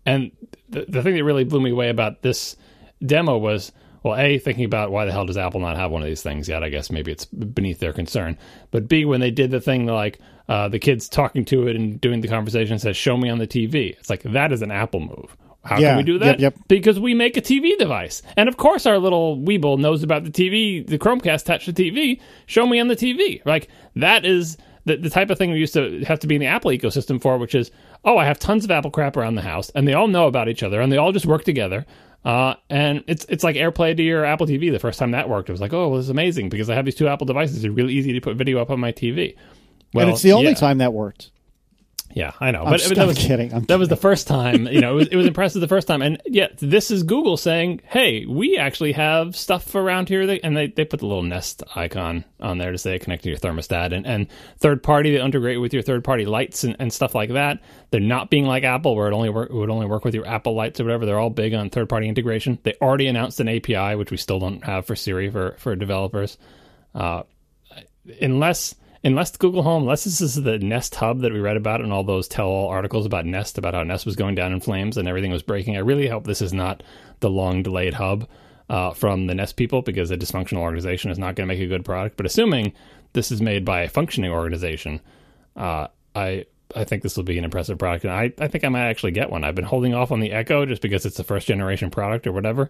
[0.05, 0.31] and
[0.67, 2.57] the, the thing that really blew me away about this
[3.05, 3.71] demo was
[4.03, 6.49] well, A, thinking about why the hell does Apple not have one of these things
[6.49, 6.63] yet?
[6.63, 8.37] I guess maybe it's beneath their concern.
[8.71, 12.01] But B, when they did the thing like uh, the kids talking to it and
[12.01, 13.91] doing the conversation says, show me on the TV.
[13.97, 15.37] It's like, that is an Apple move.
[15.63, 16.39] How yeah, can we do that?
[16.39, 16.67] Yep, yep.
[16.67, 18.23] Because we make a TV device.
[18.35, 22.19] And of course, our little Weeble knows about the TV, the Chromecast touch the TV.
[22.47, 23.45] Show me on the TV.
[23.45, 26.41] Like, that is the, the type of thing we used to have to be in
[26.41, 27.69] the Apple ecosystem for, which is,
[28.03, 30.49] oh, I have tons of Apple crap around the house, and they all know about
[30.49, 31.85] each other, and they all just work together.
[32.23, 34.71] Uh, and it's it's like AirPlay to your Apple TV.
[34.71, 36.75] The first time that worked, it was like, oh, well, this is amazing because I
[36.75, 37.63] have these two Apple devices.
[37.63, 39.35] It's really easy to put video up on my TV.
[39.93, 40.55] Well, and it's the only yeah.
[40.55, 41.31] time that worked.
[42.13, 43.53] Yeah, I know, I'm but, but that was kidding.
[43.53, 44.67] I'm that was the first time.
[44.67, 47.37] You know, it was, it was impressive the first time, and yet this is Google
[47.37, 51.23] saying, "Hey, we actually have stuff around here," that, and they, they put the little
[51.23, 55.23] Nest icon on there to say connect to your thermostat, and, and third party that
[55.23, 57.59] integrate with your third party lights and, and stuff like that.
[57.91, 60.27] They're not being like Apple, where it only work, it would only work with your
[60.27, 61.05] Apple lights or whatever.
[61.05, 62.59] They're all big on third party integration.
[62.63, 66.37] They already announced an API, which we still don't have for Siri for for developers.
[66.93, 67.23] Uh,
[68.21, 71.91] unless unless Google Home, unless this is the Nest Hub that we read about in
[71.91, 75.07] all those tell-all articles about Nest, about how Nest was going down in flames and
[75.07, 76.83] everything was breaking, I really hope this is not
[77.19, 78.27] the long-delayed hub
[78.69, 81.67] uh, from the Nest people because a dysfunctional organization is not going to make a
[81.67, 82.17] good product.
[82.17, 82.73] But assuming
[83.13, 85.01] this is made by a functioning organization,
[85.55, 88.69] uh, I I think this will be an impressive product, and I, I think I
[88.69, 89.43] might actually get one.
[89.43, 92.31] I've been holding off on the Echo just because it's a first generation product or
[92.31, 92.69] whatever.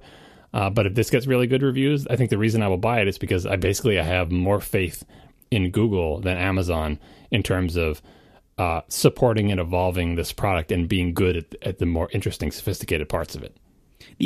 [0.53, 3.01] Uh, but if this gets really good reviews, I think the reason I will buy
[3.01, 5.05] it is because I basically I have more faith
[5.51, 6.99] in Google than Amazon
[7.29, 8.01] in terms of
[8.57, 13.09] uh, supporting and evolving this product and being good at, at, the more interesting, sophisticated
[13.09, 13.55] parts of it.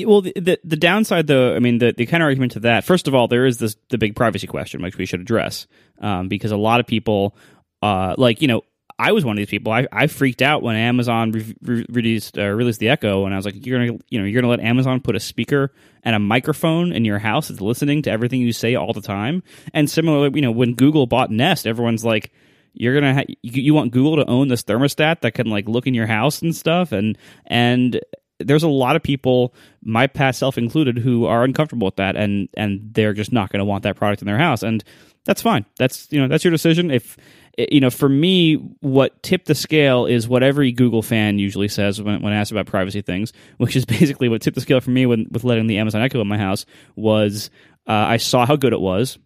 [0.06, 3.08] Well, the, the, the downside, though, I mean, the, the counter argument to that, first
[3.08, 5.68] of all, there is this the big privacy question, which we should address,
[6.00, 7.36] um, because a lot of people,
[7.82, 8.64] uh, like you know,
[8.98, 9.72] I was one of these people.
[9.72, 13.38] I, I freaked out when Amazon re- re- released uh, released the Echo, and I
[13.38, 15.74] was like, "You're gonna, you know, you're gonna let Amazon put a speaker
[16.06, 19.44] and a microphone in your house that's listening to everything you say all the time."
[19.74, 22.32] And similarly, you know, when Google bought Nest, everyone's like,
[22.74, 25.94] "You're gonna, ha- you, want Google to own this thermostat that can like look in
[25.94, 28.00] your house and stuff," and and
[28.40, 32.50] there's a lot of people, my past self included, who are uncomfortable with that, and
[32.56, 34.84] and they're just not going to want that product in their house, and
[35.26, 35.66] that's fine.
[35.78, 36.92] That's you know that's your decision.
[36.92, 37.18] If
[37.58, 42.02] you know, for me, what tipped the scale is what every Google fan usually says
[42.02, 45.06] when, when asked about privacy things, which is basically what tipped the scale for me
[45.06, 47.50] when, with letting the Amazon Echo in my house was
[47.88, 49.18] uh, I saw how good it was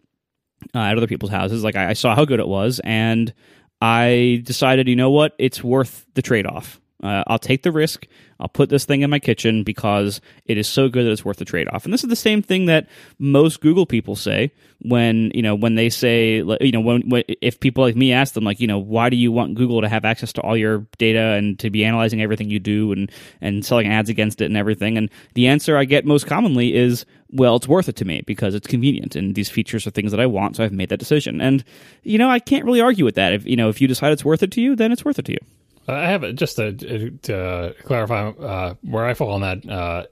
[0.74, 1.64] uh, at other people's houses.
[1.64, 3.32] Like I, I saw how good it was, and
[3.80, 6.79] I decided, you know what, it's worth the trade off.
[7.02, 8.06] Uh, I'll take the risk.
[8.38, 11.38] I'll put this thing in my kitchen because it is so good that it's worth
[11.38, 11.84] the trade off.
[11.84, 12.88] And this is the same thing that
[13.18, 17.60] most Google people say when you know when they say you know when, when if
[17.60, 20.06] people like me ask them like you know why do you want Google to have
[20.06, 23.10] access to all your data and to be analyzing everything you do and
[23.42, 24.96] and selling ads against it and everything.
[24.96, 28.54] And the answer I get most commonly is well, it's worth it to me because
[28.54, 31.40] it's convenient and these features are things that I want, so I've made that decision.
[31.40, 31.62] And
[32.02, 33.32] you know, I can't really argue with that.
[33.32, 35.26] If you know, if you decide it's worth it to you, then it's worth it
[35.26, 35.38] to you.
[35.88, 39.68] I have just to, to clarify uh, where I fall on that.
[39.68, 40.06] Uh,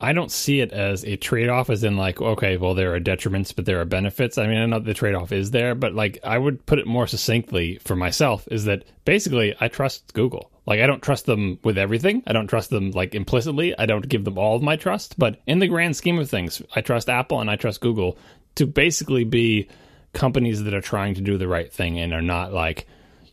[0.00, 3.00] I don't see it as a trade off, as in like, okay, well, there are
[3.00, 4.36] detriments, but there are benefits.
[4.36, 6.88] I mean, I know the trade off is there, but like, I would put it
[6.88, 10.50] more succinctly for myself is that basically I trust Google.
[10.66, 12.24] Like, I don't trust them with everything.
[12.26, 13.78] I don't trust them like implicitly.
[13.78, 16.60] I don't give them all of my trust, but in the grand scheme of things,
[16.74, 18.18] I trust Apple and I trust Google
[18.56, 19.68] to basically be
[20.14, 22.88] companies that are trying to do the right thing and are not like,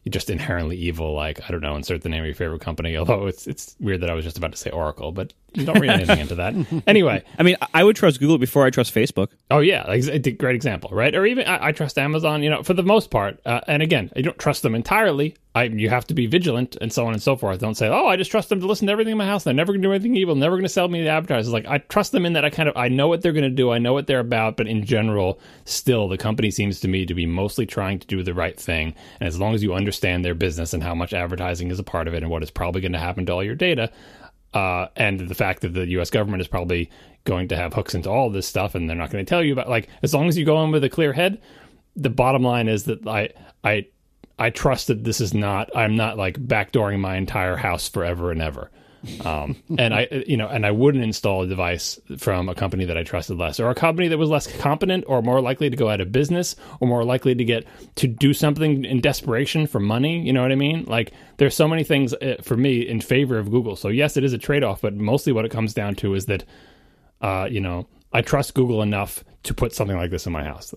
[0.10, 1.14] just inherently evil.
[1.14, 2.97] Like I don't know, insert the name of your favorite company.
[2.97, 5.91] Although it's it's weird that I was just about to say Oracle, but don't read
[5.91, 6.54] anything into that.
[6.88, 9.30] Anyway, I mean, I would trust Google before I trust Facebook.
[9.52, 11.14] Oh yeah, like, great example, right?
[11.14, 12.41] Or even I, I, trust Amazon.
[12.41, 13.39] You know, for the most part.
[13.45, 15.36] Uh, and again, I don't trust them entirely.
[15.56, 17.60] I you have to be vigilant and so on and so forth.
[17.60, 19.43] Don't say, oh, I just trust them to listen to everything in my house.
[19.43, 20.36] They're never going to do anything evil.
[20.36, 21.52] Never going to sell me the advertisers.
[21.52, 23.50] Like I trust them in that I kind of I know what they're going to
[23.50, 23.72] do.
[23.72, 24.58] I know what they're about.
[24.58, 28.22] But in general, still, the company seems to me to be mostly trying to do
[28.24, 28.93] the right thing.
[29.20, 32.08] And as long as you understand their business and how much advertising is a part
[32.08, 33.91] of it and what is probably going to happen to all your data,
[34.54, 36.10] uh, and the fact that the U.S.
[36.10, 36.89] government is probably
[37.26, 39.54] going to have hooks into all this stuff, and they're not going to tell you
[39.54, 39.70] about.
[39.70, 41.41] Like, as long as you go in with a clear head,
[41.95, 43.30] the bottom line is that I
[43.64, 43.88] I
[44.38, 45.70] I trust that this is not.
[45.76, 48.72] I'm not like backdooring my entire house forever and ever.
[49.24, 52.97] Um, and I, you know, and I wouldn't install a device from a company that
[52.97, 55.89] I trusted less, or a company that was less competent, or more likely to go
[55.89, 60.22] out of business, or more likely to get to do something in desperation for money.
[60.22, 60.86] You know what I mean?
[60.86, 63.76] Like, there's so many things uh, for me in favor of Google.
[63.76, 66.26] So yes, it is a trade off, but mostly what it comes down to is
[66.26, 66.43] that,
[67.22, 70.74] uh, you know, I trust Google enough to put something like this in my house.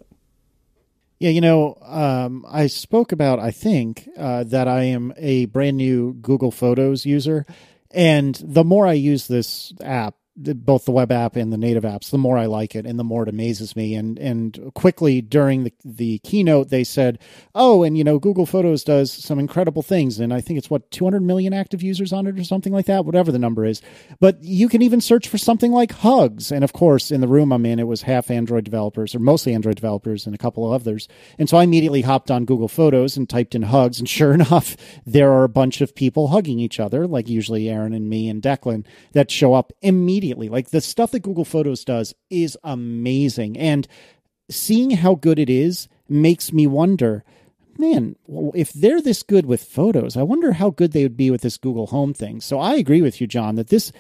[1.19, 5.77] Yeah, you know, um, I spoke about, I think, uh, that I am a brand
[5.77, 7.47] new Google Photos user.
[7.95, 12.11] And the more I use this app, both the web app and the native apps,
[12.11, 13.95] the more I like it and the more it amazes me.
[13.95, 17.19] And and quickly during the the keynote, they said,
[17.55, 20.91] "Oh, and you know, Google Photos does some incredible things." And I think it's what
[20.91, 23.83] 200 million active users on it or something like that, whatever the number is.
[24.21, 26.51] But you can even search for something like hugs.
[26.51, 29.53] And of course, in the room I'm in, it was half Android developers or mostly
[29.53, 31.09] Android developers and a couple of others.
[31.39, 34.77] And so I immediately hopped on Google Photos and typed in hugs, and sure enough,
[35.05, 38.43] there are a bunch of people hugging each other, like usually Aaron and me and
[38.43, 40.49] Declan, that show up immediately immediately.
[40.49, 43.59] Like the stuff that Google Photos does is amazing.
[43.59, 43.89] And
[44.51, 47.25] seeing how good it is makes me wonder
[47.79, 48.15] man,
[48.55, 51.57] if they're this good with photos, I wonder how good they would be with this
[51.57, 52.43] Google Home thing.
[52.43, 53.93] So I agree with you, John, that this.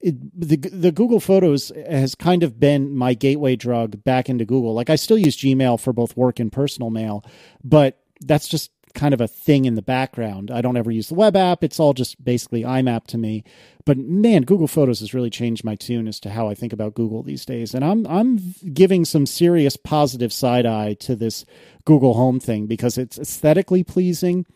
[0.00, 4.74] It, the the Google Photos has kind of been my gateway drug back into Google.
[4.74, 7.24] Like I still use Gmail for both work and personal mail,
[7.64, 10.50] but that's just kind of a thing in the background.
[10.50, 11.62] I don't ever use the web app.
[11.62, 13.44] It's all just basically IMAP to me.
[13.84, 16.94] But man, Google Photos has really changed my tune as to how I think about
[16.94, 17.74] Google these days.
[17.74, 21.44] And I'm I'm giving some serious positive side eye to this
[21.84, 24.46] Google Home thing because it's aesthetically pleasing.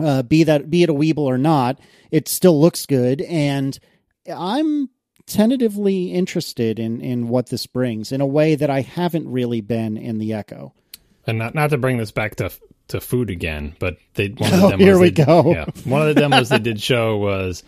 [0.00, 3.78] Uh, be that be it a Weeble or not, it still looks good, and
[4.32, 4.90] I'm
[5.26, 9.96] tentatively interested in in what this brings in a way that I haven't really been
[9.96, 10.72] in the Echo.
[11.26, 12.50] And not not to bring this back to
[12.88, 15.52] to food again, but they one of the oh, here we they, go.
[15.52, 17.62] Yeah, one of the demos they did show was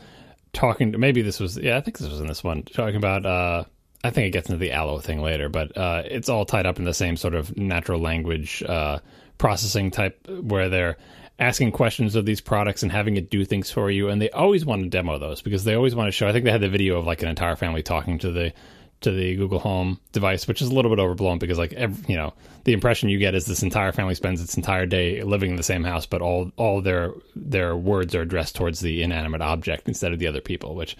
[0.52, 0.92] talking.
[0.92, 3.26] To, maybe this was yeah, I think this was in this one talking about.
[3.26, 3.64] uh
[4.02, 6.78] I think it gets into the Allo thing later, but uh, it's all tied up
[6.78, 9.00] in the same sort of natural language uh,
[9.36, 10.96] processing type where they're
[11.38, 14.08] asking questions of these products and having it do things for you.
[14.08, 16.26] And they always want to demo those because they always want to show.
[16.26, 18.52] I think they had the video of like an entire family talking to the
[19.00, 22.16] to the Google Home device, which is a little bit overblown because like every, you
[22.16, 22.34] know
[22.64, 25.62] the impression you get is this entire family spends its entire day living in the
[25.62, 30.12] same house, but all all their their words are addressed towards the inanimate object instead
[30.12, 30.74] of the other people.
[30.74, 30.96] Which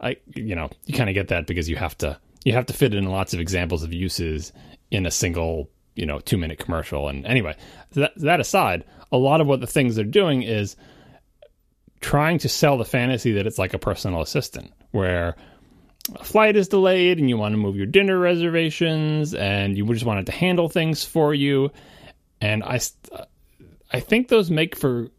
[0.00, 2.72] I you know you kind of get that because you have to you have to
[2.72, 4.52] fit in lots of examples of uses
[4.90, 7.08] in a single you know two minute commercial.
[7.08, 7.56] And anyway,
[7.92, 10.76] that that aside, a lot of what the things they're doing is
[12.00, 15.34] trying to sell the fantasy that it's like a personal assistant where
[16.14, 20.04] a flight is delayed and you want to move your dinner reservations and you just
[20.04, 21.70] want it to handle things for you.
[22.40, 22.78] And i
[23.92, 25.10] i think those make for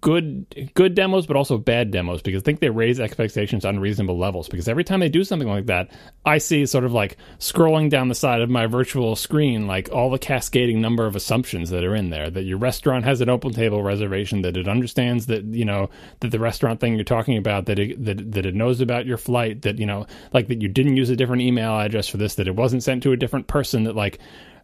[0.00, 4.18] good good demos, but also bad demos because I think they raise expectations on reasonable
[4.18, 4.48] levels.
[4.48, 5.90] Because every time they do something like that,
[6.24, 10.10] I see sort of like scrolling down the side of my virtual screen, like all
[10.10, 12.30] the cascading number of assumptions that are in there.
[12.30, 16.30] That your restaurant has an open table reservation, that it understands that you know that
[16.30, 19.62] the restaurant thing you're talking about, that it that that it knows about your flight,
[19.62, 22.48] that you know like that you didn't use a different email address for this, that
[22.48, 24.20] it wasn't sent to a different person, that like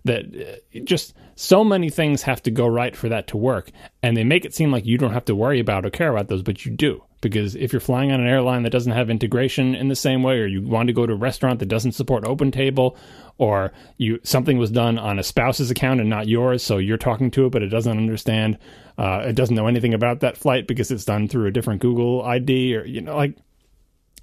[0.07, 3.71] that uh, just so many things have to go right for that to work
[4.03, 6.29] and they make it seem like you don't have to worry about or care about
[6.29, 7.03] those but you do.
[7.21, 10.39] Because if you're flying on an airline that doesn't have integration in the same way
[10.39, 12.97] or you want to go to a restaurant that doesn't support open table
[13.39, 17.31] or you something was done on a spouse's account and not yours so you're talking
[17.31, 18.59] to it but it doesn't understand
[18.99, 22.25] uh, it doesn't know anything about that flight because it's done through a different google
[22.25, 23.37] id or you know like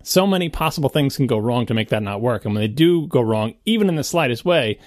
[0.03, 2.45] so many possible things can go wrong to make that not work.
[2.45, 4.79] And when they do go wrong even in the slightest way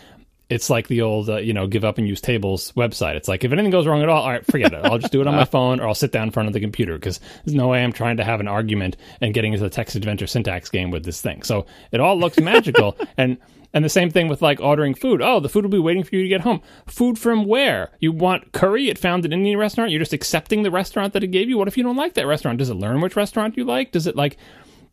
[0.49, 3.17] it's like the old, uh, you know, give up and use tables website.
[3.17, 4.85] It's like if anything goes wrong at all, all right, forget it.
[4.85, 6.61] I'll just do it on my phone or I'll sit down in front of the
[6.61, 9.71] computer because there's no way I'm trying to have an argument and getting into the
[9.71, 11.43] text adventure syntax game with this thing.
[11.43, 13.39] So it all looks magical and.
[13.75, 15.21] And the same thing with like ordering food.
[15.21, 16.63] Oh, the food will be waiting for you to get home.
[16.87, 17.91] Food from where?
[18.01, 18.89] You want curry?
[18.89, 19.91] It found an Indian restaurant.
[19.91, 21.59] You're just accepting the restaurant that it gave you.
[21.59, 22.57] What if you don't like that restaurant?
[22.57, 23.93] Does it learn which restaurant you like?
[23.93, 24.39] Does it like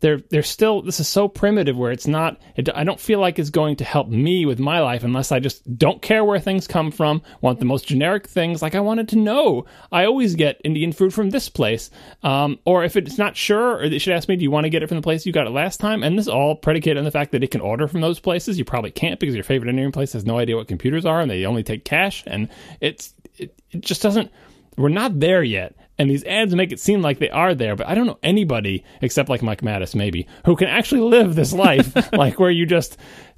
[0.04, 3.40] they're they're still this is so primitive where it's not it, I don't feel like
[3.40, 6.68] it's going to help me with my life unless I just don't care where things
[6.68, 8.62] come from want the most generic things.
[8.62, 9.66] Like I wanted to know.
[9.94, 11.90] I always get Indian food from this place.
[12.22, 14.70] Um, or if it's not sure or they should ask me do you want to
[14.70, 16.04] get it from the place you got it last time?
[16.04, 18.60] And this is all predicated on the fact that it can order from those places.
[18.60, 21.32] You probably can't because your favorite Indian place has no idea what computers are and
[21.32, 22.26] they only take cash.
[22.28, 22.50] And
[22.82, 24.30] it's it, it just doesn't
[24.76, 27.88] we're not there yet and these ads make it seem like they are there, but
[27.88, 31.96] I don't know anybody except like Mike Mattis maybe who can actually live this life
[32.14, 32.98] like where you just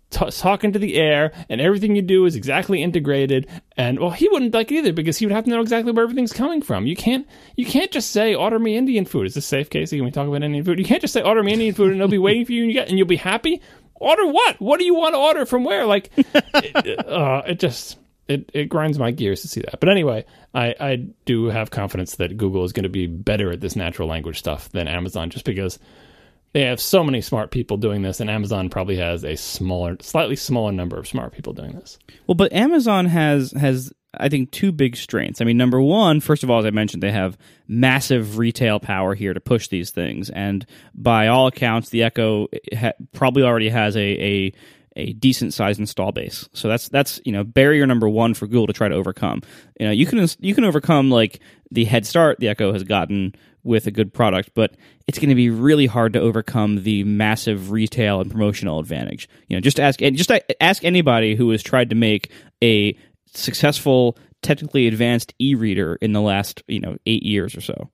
[0.10, 3.48] t- talk into the air and everything you do is exactly integrated.
[3.78, 6.04] And well he wouldn't like it either because he would have to know exactly where
[6.04, 6.88] everything's coming from.
[6.88, 9.28] You can't you can't just say order me indian food.
[9.28, 9.98] Is this safe casey?
[9.98, 10.80] Can we talk about indian food?
[10.80, 12.72] You can't just say order me indian food and they'll be waiting for you and,
[12.72, 13.62] you get, and you'll be happy?
[13.96, 14.60] Order what?
[14.60, 15.46] What do you want to order?
[15.46, 15.86] From where?
[15.86, 17.98] Like it, uh, it just
[18.28, 19.80] it, it grinds my gears to see that.
[19.80, 20.96] But anyway, I, I
[21.26, 24.70] do have confidence that Google is going to be better at this natural language stuff
[24.70, 25.80] than Amazon just because
[26.54, 30.38] they have so many smart people doing this, and Amazon probably has a smaller, slightly
[30.38, 32.00] smaller number of smart people doing this.
[32.28, 35.42] Well, but Amazon has has I think two big strengths.
[35.42, 39.16] I mean, number one, first of all, as I mentioned, they have massive retail power
[39.16, 43.98] here to push these things, and by all accounts, the Echo ha- probably already has
[43.98, 44.54] a, a
[44.96, 46.48] a decent sized install base.
[46.54, 49.42] So that's that's you know barrier number one for Google to try to overcome.
[49.80, 51.40] You know you can you can overcome like
[51.72, 54.76] the head start the Echo has gotten with a good product, but
[55.08, 59.28] it's going to be really hard to overcome the massive retail and promotional advantage.
[59.48, 60.32] You know, just ask just
[60.62, 62.32] ask anybody who has tried to make
[62.64, 62.98] a
[63.34, 67.90] successful technically advanced e-reader in the last you know eight years or so.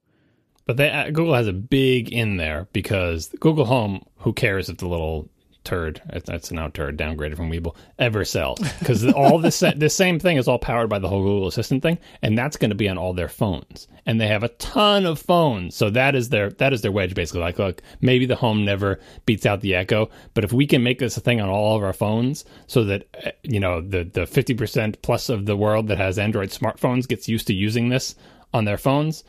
[0.65, 4.05] But they, uh, Google has a big in there because Google Home.
[4.17, 5.29] Who cares if the little
[5.63, 6.01] turd.
[6.25, 10.47] That's now turd downgraded from Weeble ever sells because all this the same thing is
[10.47, 13.13] all powered by the whole Google Assistant thing, and that's going to be on all
[13.13, 13.87] their phones.
[14.05, 17.13] And they have a ton of phones, so that is their that is their wedge
[17.13, 17.41] basically.
[17.41, 20.99] Like, look, maybe the Home never beats out the Echo, but if we can make
[20.99, 24.25] this a thing on all of our phones, so that eh, you know the the
[24.25, 28.15] fifty percent plus of the world that has Android smartphones gets used to using this
[28.53, 29.23] on their phones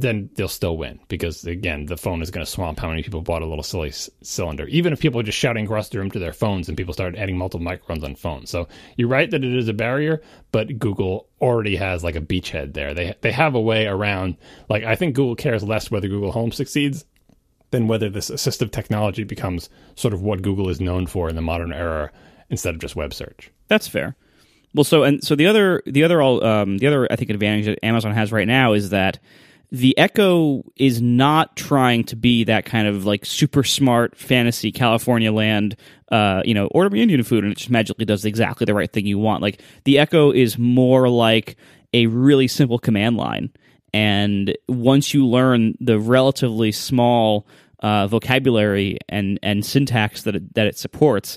[0.00, 3.22] then they'll still win because again the phone is going to swamp how many people
[3.22, 4.66] bought a little silly c- cylinder.
[4.66, 7.14] Even if people are just shouting across the room to their phones and people start
[7.14, 8.50] adding multiple microphones on phones.
[8.50, 8.66] So
[8.96, 10.20] you're right that it is a barrier
[10.52, 12.92] but google already has like a beachhead there.
[12.92, 14.36] They they have a way around
[14.68, 17.04] like i think google cares less whether google home succeeds
[17.70, 21.42] than whether this assistive technology becomes sort of what google is known for in the
[21.42, 22.10] modern era
[22.50, 23.50] instead of just web search.
[23.68, 24.16] That's fair.
[24.74, 27.84] Well so and so the other the other um, the other i think advantage that
[27.84, 29.20] amazon has right now is that
[29.74, 35.32] the Echo is not trying to be that kind of like super smart fantasy California
[35.32, 35.74] land,
[36.12, 38.92] uh, you know, order me Indian food and it just magically does exactly the right
[38.92, 39.42] thing you want.
[39.42, 41.56] Like the Echo is more like
[41.92, 43.50] a really simple command line.
[43.92, 47.44] And once you learn the relatively small
[47.80, 51.36] uh, vocabulary and, and syntax that it, that it supports,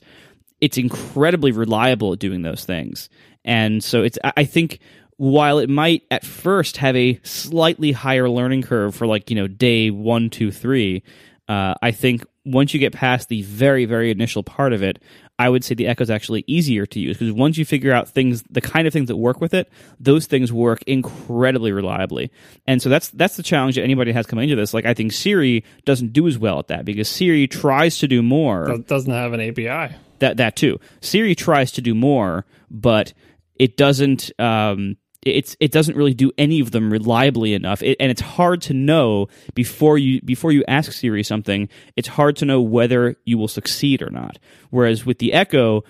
[0.61, 3.09] it's incredibly reliable at doing those things.
[3.43, 4.77] And so it's, I think
[5.17, 9.47] while it might at first have a slightly higher learning curve for like you know
[9.47, 11.03] day one two three
[11.47, 15.01] uh, i think once you get past the very very initial part of it
[15.39, 18.07] i would say the echo is actually easier to use because once you figure out
[18.07, 22.31] things the kind of things that work with it those things work incredibly reliably.
[22.65, 24.73] And so that's that's the challenge that anybody has coming into this.
[24.73, 28.21] Like i think siri doesn't do as well at that because siri tries to do
[28.21, 30.79] more it doesn't have an api that that too.
[31.01, 33.13] Siri tries to do more but
[33.55, 34.97] it doesn't um,
[35.27, 38.73] it's it doesn't really do any of them reliably enough, it, and it's hard to
[38.73, 41.69] know before you before you ask Siri something.
[41.95, 44.39] It's hard to know whether you will succeed or not.
[44.69, 45.83] Whereas with the Echo,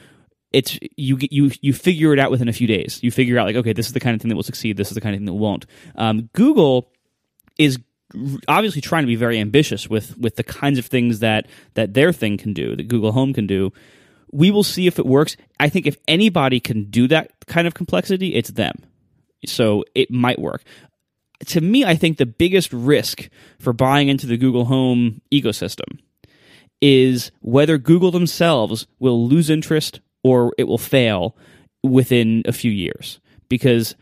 [0.51, 2.99] it's you you you figure it out within a few days.
[3.01, 4.77] You figure out like okay, this is the kind of thing that will succeed.
[4.77, 5.65] This is the kind of thing that won't.
[5.95, 6.91] Um, Google
[7.57, 7.79] is
[8.47, 12.13] obviously trying to be very ambitious with with the kinds of things that that their
[12.13, 13.73] thing can do, that Google Home can do.
[14.31, 15.38] We will see if it works.
[15.59, 18.83] I think if anybody can do that kind of complexity, it's them.
[19.45, 20.63] So it might work.
[21.47, 23.29] To me, I think the biggest risk
[23.59, 25.99] for buying into the Google Home ecosystem
[26.81, 31.35] is whether Google themselves will lose interest or it will fail
[31.83, 33.19] within a few years.
[33.49, 33.95] Because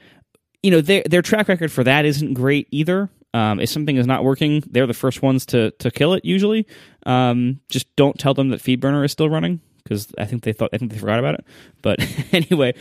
[0.64, 3.10] you know their their track record for that isn't great either.
[3.36, 6.26] Um, if something is not working, they're the first ones to to kill it.
[6.26, 6.66] Usually,
[7.06, 10.72] um, just don't tell them that FeedBurner is still running because I think they thought
[10.74, 11.46] I think they forgot about it.
[11.84, 12.00] But
[12.32, 12.74] anyway,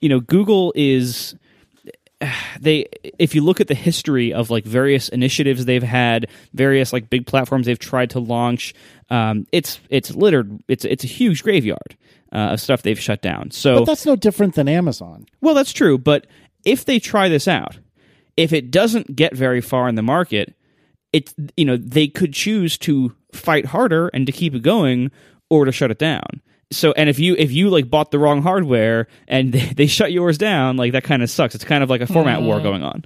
[0.00, 1.36] you know, Google is
[2.60, 2.86] they
[3.18, 7.26] if you look at the history of like various initiatives they've had various like big
[7.26, 8.74] platforms they've tried to launch
[9.10, 11.96] um, it's it's littered it's it's a huge graveyard
[12.32, 15.26] uh, of stuff they've shut down so But that's no different than Amazon.
[15.40, 16.26] well that's true but
[16.64, 17.78] if they try this out
[18.36, 20.54] if it doesn't get very far in the market
[21.12, 25.10] it you know they could choose to fight harder and to keep it going
[25.50, 28.42] or to shut it down so and if you if you like bought the wrong
[28.42, 31.54] hardware and they, they shut yours down like that kind of sucks.
[31.54, 33.04] It's kind of like a format war going on.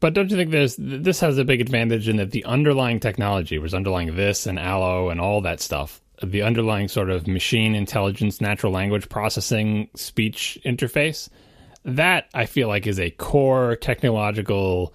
[0.00, 3.58] But don't you think there's this has a big advantage in that the underlying technology,
[3.58, 8.40] was underlying this and Allo and all that stuff, the underlying sort of machine intelligence,
[8.40, 11.28] natural language processing, speech interface,
[11.84, 14.94] that I feel like is a core technological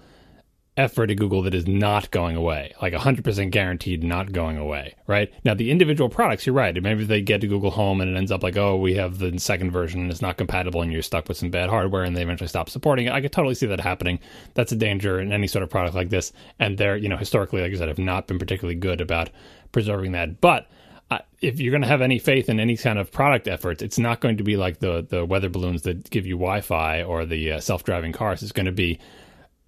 [0.76, 5.32] effort at Google that is not going away, like 100% guaranteed not going away, right?
[5.44, 6.80] Now, the individual products, you're right.
[6.82, 9.38] Maybe they get to Google Home and it ends up like, oh, we have the
[9.38, 12.22] second version and it's not compatible and you're stuck with some bad hardware and they
[12.22, 13.12] eventually stop supporting it.
[13.12, 14.18] I could totally see that happening.
[14.54, 16.32] That's a danger in any sort of product like this.
[16.58, 19.30] And they're, you know, historically, like I said, have not been particularly good about
[19.70, 20.40] preserving that.
[20.40, 20.68] But
[21.10, 23.98] uh, if you're going to have any faith in any kind of product efforts, it's
[23.98, 27.52] not going to be like the the weather balloons that give you Wi-Fi or the
[27.52, 28.42] uh, self-driving cars.
[28.42, 28.98] It's going to be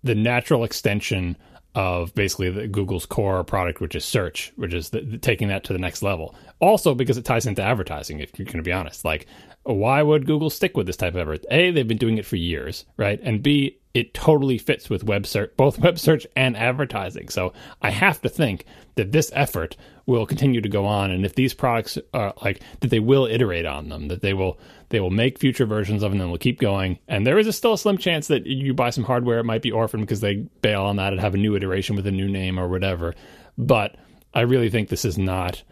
[0.07, 1.37] the natural extension
[1.77, 5.63] of basically the, Google's core product, which is search, which is the, the, taking that
[5.65, 6.35] to the next level.
[6.59, 9.05] Also, because it ties into advertising, if you're going to be honest.
[9.05, 9.27] Like,
[9.63, 11.45] why would Google stick with this type of effort?
[11.51, 13.21] A, they've been doing it for years, right?
[13.23, 17.29] And B, it totally fits with web search, both web search and advertising.
[17.29, 17.53] So
[17.83, 19.77] I have to think that this effort
[20.07, 23.67] will continue to go on, and if these products are like that, they will iterate
[23.67, 26.61] on them, that they will they will make future versions of them, and we'll keep
[26.61, 26.99] going.
[27.09, 29.63] And there is a still a slim chance that you buy some hardware, it might
[29.63, 32.29] be orphaned because they bail on that and have a new iteration with a new
[32.29, 33.15] name or whatever.
[33.59, 33.97] But
[34.35, 35.63] I really think this is not.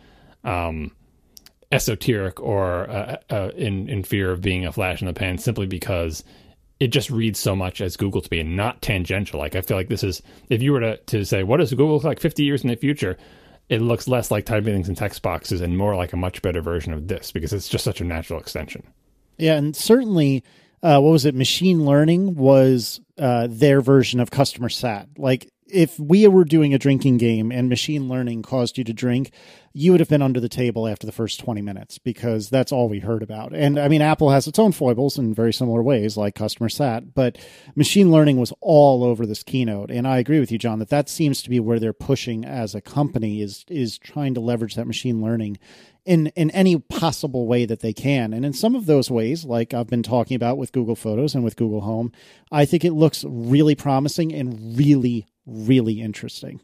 [0.43, 0.93] Um,
[1.73, 5.67] esoteric or uh, uh, in in fear of being a flash in the pan simply
[5.67, 6.23] because
[6.81, 9.41] it just reads so much as Google to be and not tangential.
[9.41, 11.95] Like I feel like this is if you were to, to say what does Google
[11.95, 13.17] look like 50 years in the future,
[13.69, 16.61] it looks less like typing things in text boxes and more like a much better
[16.61, 18.87] version of this because it's just such a natural extension.
[19.37, 20.45] Yeah, and certainly,
[20.83, 21.35] uh, what was it?
[21.35, 25.09] Machine learning was uh, their version of customer sat.
[25.17, 29.33] Like if we were doing a drinking game and machine learning caused you to drink,
[29.73, 32.89] you would have been under the table after the first 20 minutes because that's all
[32.89, 33.53] we heard about.
[33.55, 37.15] And I mean, Apple has its own foibles in very similar ways, like customer sat,
[37.15, 37.39] but
[37.75, 39.91] machine learning was all over this keynote.
[39.91, 42.75] And I agree with you, John, that that seems to be where they're pushing as
[42.75, 45.59] a company is, is trying to leverage that machine learning
[46.05, 48.33] in in any possible way that they can.
[48.33, 51.45] And in some of those ways, like I've been talking about with Google Photos and
[51.45, 52.13] with Google Home,
[52.53, 56.61] I think it looks really promising and really really interesting.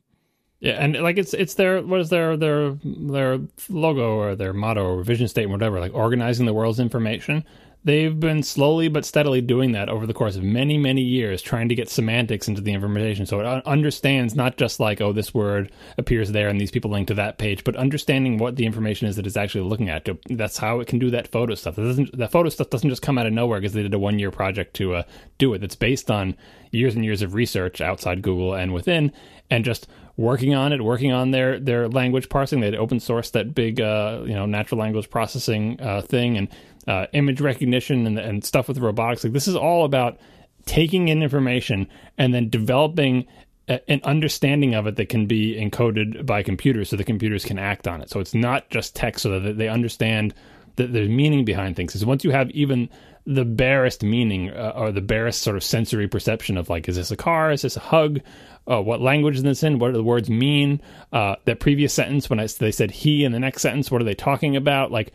[0.60, 4.84] Yeah, and like it's it's their what is their their their logo or their motto
[4.84, 7.44] or vision statement, whatever, like organizing the world's information.
[7.82, 11.70] They've been slowly but steadily doing that over the course of many, many years, trying
[11.70, 13.24] to get semantics into the information.
[13.24, 17.08] So it understands not just like, oh, this word appears there and these people link
[17.08, 20.06] to that page, but understanding what the information is that it's actually looking at.
[20.28, 21.76] That's how it can do that photo stuff.
[21.76, 24.18] That, that photo stuff doesn't just come out of nowhere because they did a one
[24.18, 25.02] year project to uh,
[25.38, 25.64] do it.
[25.64, 26.36] It's based on
[26.70, 29.12] years and years of research outside Google and within,
[29.50, 32.60] and just working on it, working on their their language parsing.
[32.60, 36.48] They open source that big uh, you know natural language processing uh, thing and
[36.86, 39.24] uh, image recognition and, and stuff with robotics.
[39.24, 40.18] Like this is all about
[40.66, 43.26] taking in information and then developing
[43.68, 47.86] an understanding of it that can be encoded by computers so the computers can act
[47.86, 48.10] on it.
[48.10, 50.34] So it's not just text so that they understand
[50.76, 51.92] that there's meaning behind things.
[51.92, 52.88] Because once you have even
[53.26, 57.10] the barest meaning uh, or the barest sort of sensory perception of like, is this
[57.10, 57.52] a car?
[57.52, 58.20] Is this a hug?
[58.66, 59.78] Uh, what language is this in?
[59.78, 60.80] What do the words mean?
[61.12, 64.04] Uh, that previous sentence when I, they said he in the next sentence, what are
[64.04, 64.90] they talking about?
[64.90, 65.12] Like,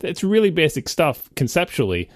[0.00, 2.08] it's really basic stuff conceptually.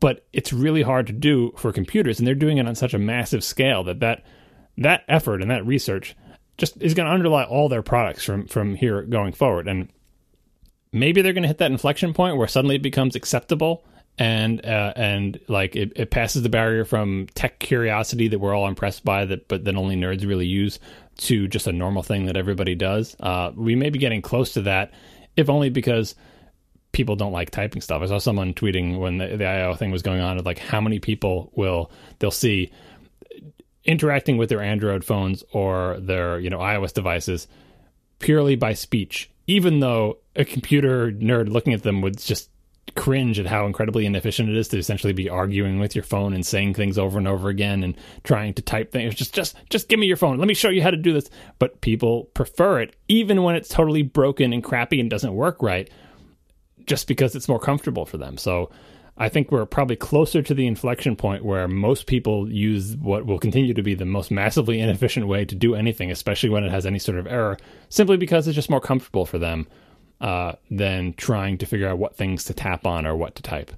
[0.00, 2.98] but it's really hard to do for computers, and they're doing it on such a
[2.98, 4.22] massive scale that that
[4.78, 6.14] that effort and that research
[6.58, 9.68] just is going to underlie all their products from from here going forward.
[9.68, 9.88] And
[10.92, 13.84] maybe they're going to hit that inflection point where suddenly it becomes acceptable
[14.18, 18.66] and uh, and like it, it passes the barrier from tech curiosity that we're all
[18.66, 20.78] impressed by that but that only nerds really use
[21.18, 23.16] to just a normal thing that everybody does.
[23.20, 24.92] Uh, we may be getting close to that,
[25.36, 26.14] if only because
[26.92, 28.02] people don't like typing stuff.
[28.02, 30.80] I saw someone tweeting when the, the I/O thing was going on of like how
[30.80, 32.70] many people will they'll see
[33.84, 37.48] interacting with their Android phones or their you know iOS devices
[38.18, 42.50] purely by speech, even though a computer nerd looking at them would just
[42.94, 46.46] cringe at how incredibly inefficient it is to essentially be arguing with your phone and
[46.46, 49.14] saying things over and over again and trying to type things.
[49.14, 50.38] Just just just give me your phone.
[50.38, 51.28] Let me show you how to do this.
[51.58, 55.90] But people prefer it even when it's totally broken and crappy and doesn't work right
[56.86, 58.38] just because it's more comfortable for them.
[58.38, 58.70] So
[59.18, 63.38] I think we're probably closer to the inflection point where most people use what will
[63.38, 66.86] continue to be the most massively inefficient way to do anything, especially when it has
[66.86, 67.56] any sort of error,
[67.88, 69.66] simply because it's just more comfortable for them
[70.20, 73.72] uh, than trying to figure out what things to tap on or what to type.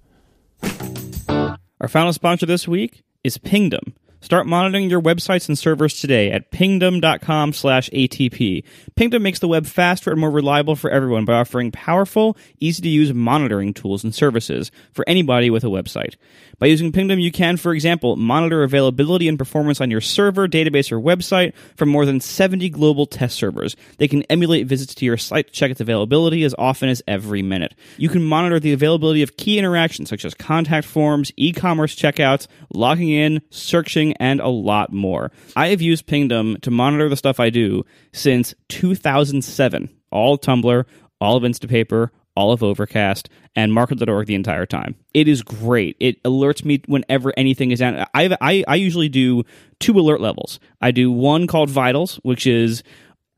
[1.81, 3.95] Our final sponsor this week is Pingdom.
[4.21, 8.65] Start monitoring your websites and servers today at pingdom.com slash ATP.
[8.97, 12.89] Pingdom makes the web faster and more reliable for everyone by offering powerful, easy to
[12.89, 16.17] use monitoring tools and services for anybody with a website.
[16.59, 20.91] By using Pingdom, you can, for example, monitor availability and performance on your server, database,
[20.91, 23.77] or website from more than 70 global test servers.
[23.99, 27.43] They can emulate visits to your site to check its availability as often as every
[27.43, 27.75] minute.
[27.97, 33.11] You can monitor the availability of key interactions such as contact forms, e-commerce checkouts, logging
[33.11, 35.31] in, searching, and a lot more.
[35.57, 39.89] I have used Pingdom to monitor the stuff I do since 2007.
[40.11, 40.85] All Tumblr,
[41.21, 44.95] all of Instapaper, all of Overcast, and Marco.org the entire time.
[45.13, 45.97] It is great.
[45.99, 48.07] It alerts me whenever anything is down.
[48.15, 49.43] I, I, I usually do
[49.81, 50.61] two alert levels.
[50.81, 52.85] I do one called Vitals, which is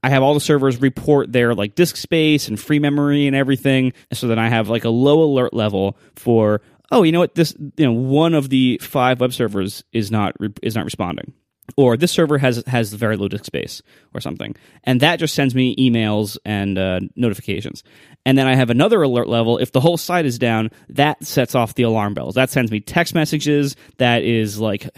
[0.02, 3.92] I have all the servers report their like disk space and free memory and everything.
[4.12, 6.60] So then I have like a low alert level for
[6.90, 7.34] oh, you know what?
[7.34, 11.32] This you know one of the five web servers is not is not responding.
[11.76, 13.82] Or this server has has very low disk space
[14.14, 14.56] or something.
[14.84, 17.82] And that just sends me emails and uh, notifications.
[18.26, 19.58] And then i have another alert level.
[19.58, 22.34] If the whole site is down that sets off the alarm bells.
[22.34, 23.76] That sends me text messages.
[23.98, 24.88] That is like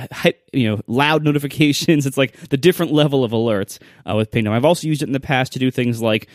[0.52, 2.06] you know loud notifications.
[2.06, 3.78] It's like the different level of alerts
[4.08, 4.52] uh, with pingdom.
[4.52, 6.28] I've also used it in the past to do things like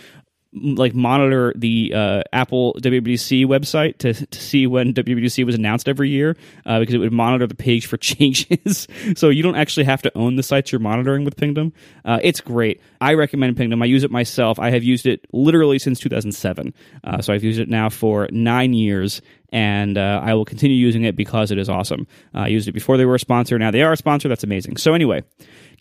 [0.53, 6.09] like monitor the uh, Apple WWDC website to, to see when WWDC was announced every
[6.09, 6.35] year
[6.65, 8.87] uh, because it would monitor the page for changes.
[9.15, 11.73] so you don't actually have to own the sites you're monitoring with Pingdom.
[12.05, 12.81] Uh, it's great.
[13.01, 13.81] I recommend Pingdom.
[13.81, 14.59] I use it myself.
[14.59, 16.73] I have used it literally since 2007.
[17.03, 19.21] Uh, so I've used it now for nine years.
[19.51, 22.05] And uh, I will continue using it because it is awesome.
[22.33, 23.57] I used it before they were a sponsor.
[23.57, 24.27] Now they are a sponsor.
[24.27, 24.77] That's amazing.
[24.77, 25.23] So, anyway,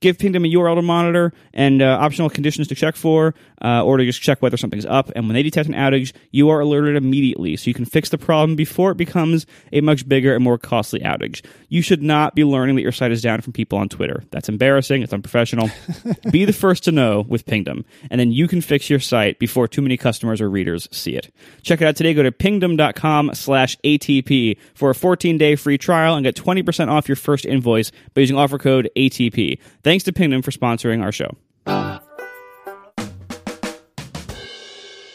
[0.00, 3.96] give Pingdom a URL to monitor and uh, optional conditions to check for, uh, or
[3.96, 5.10] to just check whether something's up.
[5.16, 8.18] And when they detect an outage, you are alerted immediately, so you can fix the
[8.18, 11.44] problem before it becomes a much bigger and more costly outage.
[11.68, 14.22] You should not be learning that your site is down from people on Twitter.
[14.30, 15.02] That's embarrassing.
[15.02, 15.70] It's unprofessional.
[16.30, 19.66] be the first to know with Pingdom, and then you can fix your site before
[19.66, 21.32] too many customers or readers see it.
[21.62, 22.14] Check it out today.
[22.14, 27.16] Go to pingdom.com slash ATP for a 14-day free trial and get 20% off your
[27.16, 29.58] first invoice by using offer code ATP.
[29.82, 31.36] Thanks to Pingdom for sponsoring our show.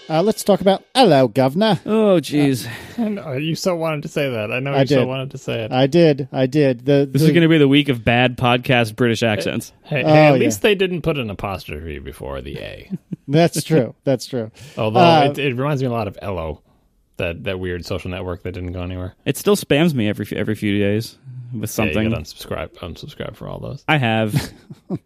[0.09, 1.79] Uh, let's talk about hello, governor.
[1.85, 2.67] Oh, jeez.
[2.99, 4.51] I know, you so wanted to say that.
[4.51, 5.07] I know I you so did.
[5.07, 5.71] wanted to say it.
[5.71, 6.27] I did.
[6.33, 6.85] I did.
[6.85, 9.71] The, This the- is going to be the week of bad podcast British accents.
[9.83, 10.39] hey, Oh, hey, at yeah.
[10.39, 12.91] least they didn't put an apostrophe before the A.
[13.29, 13.95] That's true.
[14.03, 14.51] That's true.
[14.77, 16.61] Although Uh, it, it reminds me a lot of Ello,
[17.17, 19.13] that, that weird social network that didn't go anywhere.
[19.25, 21.17] It still spams me every few- every few days
[21.53, 22.09] with Yeah, you something.
[22.09, 23.83] gotta unsubscribe, unsubscribe for all those.
[23.87, 24.51] I have.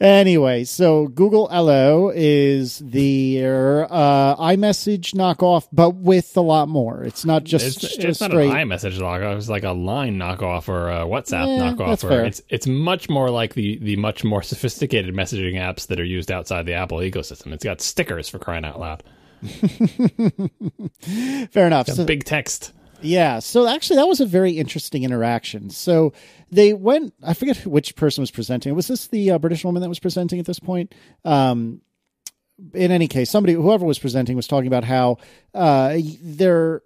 [0.00, 7.04] Anyway, so Google Allo is the uh, iMessage knockoff, but with a lot more.
[7.04, 8.48] It's not just, It's, just it's not straight.
[8.48, 9.36] an iMessage knockoff.
[9.36, 11.86] It's like a line knockoff or a WhatsApp Yeah, knockoff.
[11.88, 12.24] that's or fair.
[12.24, 16.32] It's it's much more like the the much more sophisticated messaging apps that are used
[16.32, 17.52] outside the Apple ecosystem.
[17.52, 19.02] It's got stickers for crying out loud.
[21.50, 21.88] Fair enough.
[21.88, 22.72] So- big text.
[23.04, 23.38] Yeah.
[23.40, 25.70] So actually, that was a very interesting interaction.
[25.70, 26.12] So
[26.50, 27.14] they went.
[27.22, 28.74] I forget which person was presenting.
[28.74, 30.94] Was this the uh, British woman that was presenting at this point?
[31.24, 31.82] Um,
[32.72, 35.18] in any case, somebody, whoever was presenting, was talking about how
[35.52, 36.82] uh, there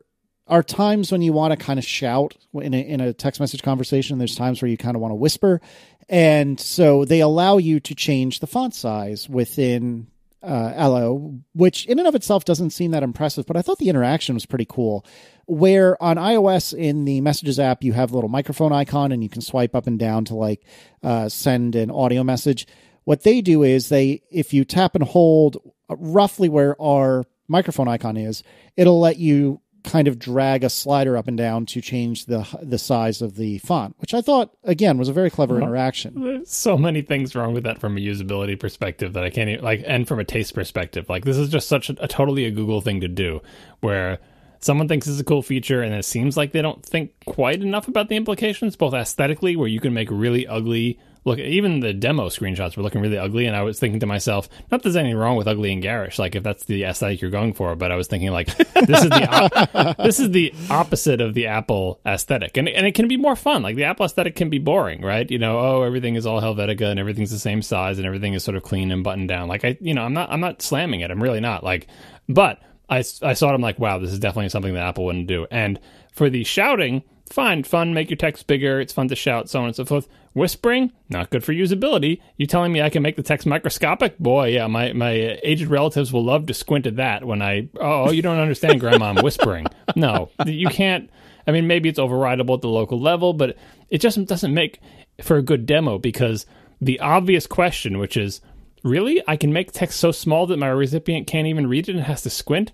[0.46, 3.62] are times when you want to kind of shout in a, in a text message
[3.62, 4.18] conversation.
[4.18, 5.60] There's times where you kind of want to whisper,
[6.08, 10.08] and so they allow you to change the font size within
[10.42, 13.88] uh, Allo, which in and of itself doesn't seem that impressive, but I thought the
[13.88, 15.04] interaction was pretty cool.
[15.46, 19.28] Where on iOS in the Messages app, you have a little microphone icon and you
[19.28, 20.64] can swipe up and down to like
[21.02, 22.66] uh, send an audio message.
[23.04, 25.56] What they do is they, if you tap and hold
[25.88, 28.42] roughly where our microphone icon is,
[28.76, 32.78] it'll let you kind of drag a slider up and down to change the the
[32.78, 36.22] size of the font, which I thought again was a very clever interaction.
[36.22, 39.64] There's so many things wrong with that from a usability perspective that I can't even
[39.64, 41.08] like, and from a taste perspective.
[41.08, 43.40] Like this is just such a, a totally a Google thing to do,
[43.80, 44.18] where
[44.60, 47.88] someone thinks it's a cool feature and it seems like they don't think quite enough
[47.88, 50.98] about the implications, both aesthetically, where you can make really ugly
[51.28, 54.48] look even the demo screenshots were looking really ugly and i was thinking to myself
[54.70, 57.52] not there's anything wrong with ugly and garish like if that's the aesthetic you're going
[57.52, 58.46] for but i was thinking like
[58.86, 62.56] this is the op- this is the opposite of the apple aesthetic.
[62.56, 63.62] And, and it can be more fun.
[63.62, 65.30] Like the apple aesthetic can be boring right?
[65.30, 68.44] You know oh everything is all helvetica and everything's the same size and everything is
[68.44, 69.48] sort of clean and buttoned down.
[69.48, 71.10] Like i you know i'm not i'm not slamming it.
[71.10, 71.64] I'm really not.
[71.64, 71.88] Like
[72.28, 75.26] but i i saw it i'm like wow this is definitely something that apple wouldn't
[75.26, 75.46] do.
[75.50, 75.78] And
[76.12, 79.66] for the shouting fine, fun, make your text bigger, it's fun to shout, so on
[79.66, 80.08] and so forth.
[80.34, 82.20] Whispering, not good for usability.
[82.36, 84.18] You telling me I can make the text microscopic?
[84.18, 88.04] Boy, yeah, my, my aged relatives will love to squint at that when I, oh,
[88.04, 89.66] oh you don't understand, Grandma, I'm whispering.
[89.96, 91.10] No, you can't.
[91.46, 93.56] I mean, maybe it's overridable at the local level, but
[93.88, 94.80] it just doesn't make
[95.22, 96.46] for a good demo because
[96.80, 98.40] the obvious question, which is,
[98.84, 102.04] really, I can make text so small that my recipient can't even read it and
[102.04, 102.70] has to squint?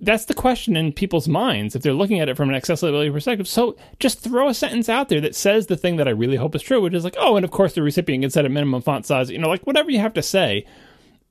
[0.00, 3.48] That's the question in people's minds if they're looking at it from an accessibility perspective.
[3.48, 6.54] So just throw a sentence out there that says the thing that I really hope
[6.54, 8.82] is true, which is like, oh, and of course the recipient can set a minimum
[8.82, 9.30] font size.
[9.30, 10.66] You know, like whatever you have to say.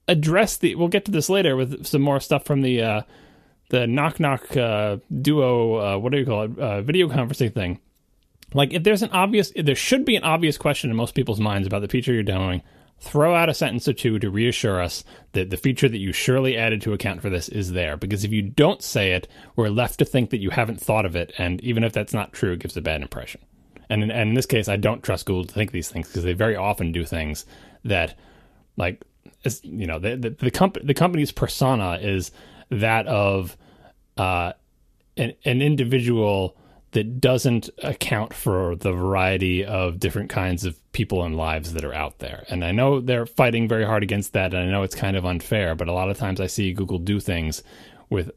[0.09, 0.75] Address the.
[0.75, 3.01] We'll get to this later with some more stuff from the uh,
[3.71, 5.75] the knock knock uh, duo.
[5.75, 6.57] Uh, what do you call it?
[6.57, 7.81] Uh, video conferencing thing.
[8.53, 11.67] Like if there's an obvious, there should be an obvious question in most people's minds
[11.67, 12.61] about the feature you're demoing
[12.99, 16.57] throw out a sentence or two to reassure us that the feature that you surely
[16.57, 17.95] added to account for this is there.
[17.95, 21.15] Because if you don't say it, we're left to think that you haven't thought of
[21.15, 21.31] it.
[21.37, 23.41] And even if that's not true, it gives a bad impression.
[23.89, 26.23] And in, and in this case, I don't trust Google to think these things because
[26.23, 27.45] they very often do things
[27.85, 28.17] that,
[28.75, 29.05] like,
[29.61, 32.31] you know, the the, the, comp- the company's persona is
[32.69, 33.55] that of
[34.17, 34.53] uh,
[35.15, 36.57] an, an individual
[36.97, 41.93] that doesn't account for the variety of different kinds of people and lives that are
[41.93, 42.43] out there.
[42.49, 45.23] And I know they're fighting very hard against that, and I know it's kind of
[45.23, 47.61] unfair, but a lot of times I see Google do things
[48.09, 48.31] with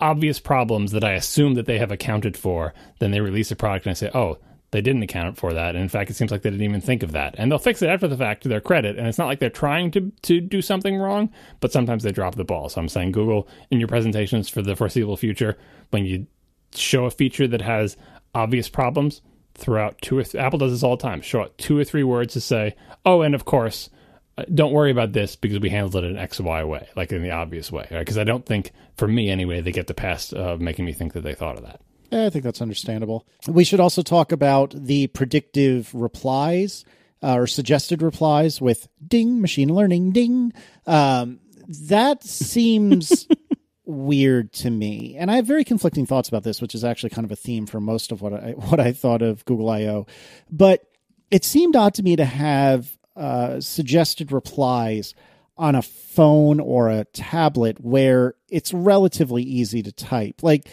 [0.00, 2.72] obvious problems that I assume that they have accounted for.
[2.98, 4.38] Then they release a product and I say, oh,
[4.70, 5.74] they didn't account for that.
[5.74, 7.34] And in fact, it seems like they didn't even think of that.
[7.36, 8.96] And they'll fix it after the fact to their credit.
[8.96, 11.30] And it's not like they're trying to, to do something wrong,
[11.60, 12.70] but sometimes they drop the ball.
[12.70, 15.58] So I'm saying, Google, in your presentations for the foreseeable future,
[15.90, 16.26] when you
[16.74, 17.96] show a feature that has
[18.34, 19.22] obvious problems,
[19.54, 21.20] throughout two or th- Apple does this all the time.
[21.20, 23.90] Show out two or three words to say, oh, and of course,
[24.38, 27.22] uh, don't worry about this because we handled it in X, Y way, like in
[27.22, 27.86] the obvious way.
[27.90, 28.22] Because right?
[28.22, 31.22] I don't think, for me anyway, they get the past of making me think that
[31.22, 31.80] they thought of that.
[32.10, 33.26] Yeah, I think that's understandable.
[33.48, 36.84] We should also talk about the predictive replies
[37.22, 40.52] uh, or suggested replies with ding, machine learning, ding.
[40.86, 43.26] Um, that seems
[43.84, 45.16] weird to me.
[45.18, 47.66] And I have very conflicting thoughts about this, which is actually kind of a theme
[47.66, 50.06] for most of what I what I thought of Google I/O.
[50.50, 50.84] But
[51.30, 55.14] it seemed odd to me to have uh, suggested replies
[55.56, 60.42] on a phone or a tablet where it's relatively easy to type.
[60.42, 60.68] Like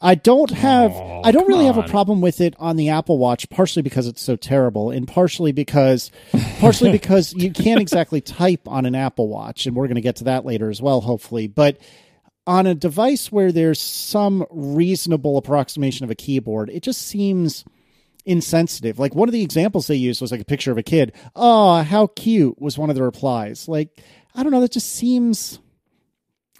[0.00, 1.74] I don't have oh, I don't really on.
[1.74, 5.08] have a problem with it on the Apple Watch partially because it's so terrible and
[5.08, 6.10] partially because
[6.58, 10.16] partially because you can't exactly type on an Apple Watch and we're going to get
[10.16, 11.46] to that later as well hopefully.
[11.46, 11.78] But
[12.46, 17.64] on a device where there's some reasonable approximation of a keyboard, it just seems
[18.26, 18.98] insensitive.
[18.98, 21.12] Like one of the examples they used was like a picture of a kid.
[21.34, 23.68] Oh, how cute was one of the replies.
[23.68, 24.00] Like,
[24.34, 25.58] I don't know, that just seems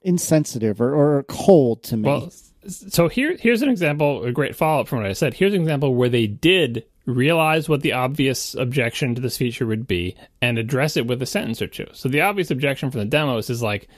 [0.03, 2.09] insensitive or, or cold to me.
[2.09, 2.31] Well,
[2.67, 5.35] so here here's an example, a great follow up from what I said.
[5.35, 9.87] Here's an example where they did realize what the obvious objection to this feature would
[9.87, 11.87] be and address it with a sentence or two.
[11.93, 13.89] So the obvious objection from the demos is like,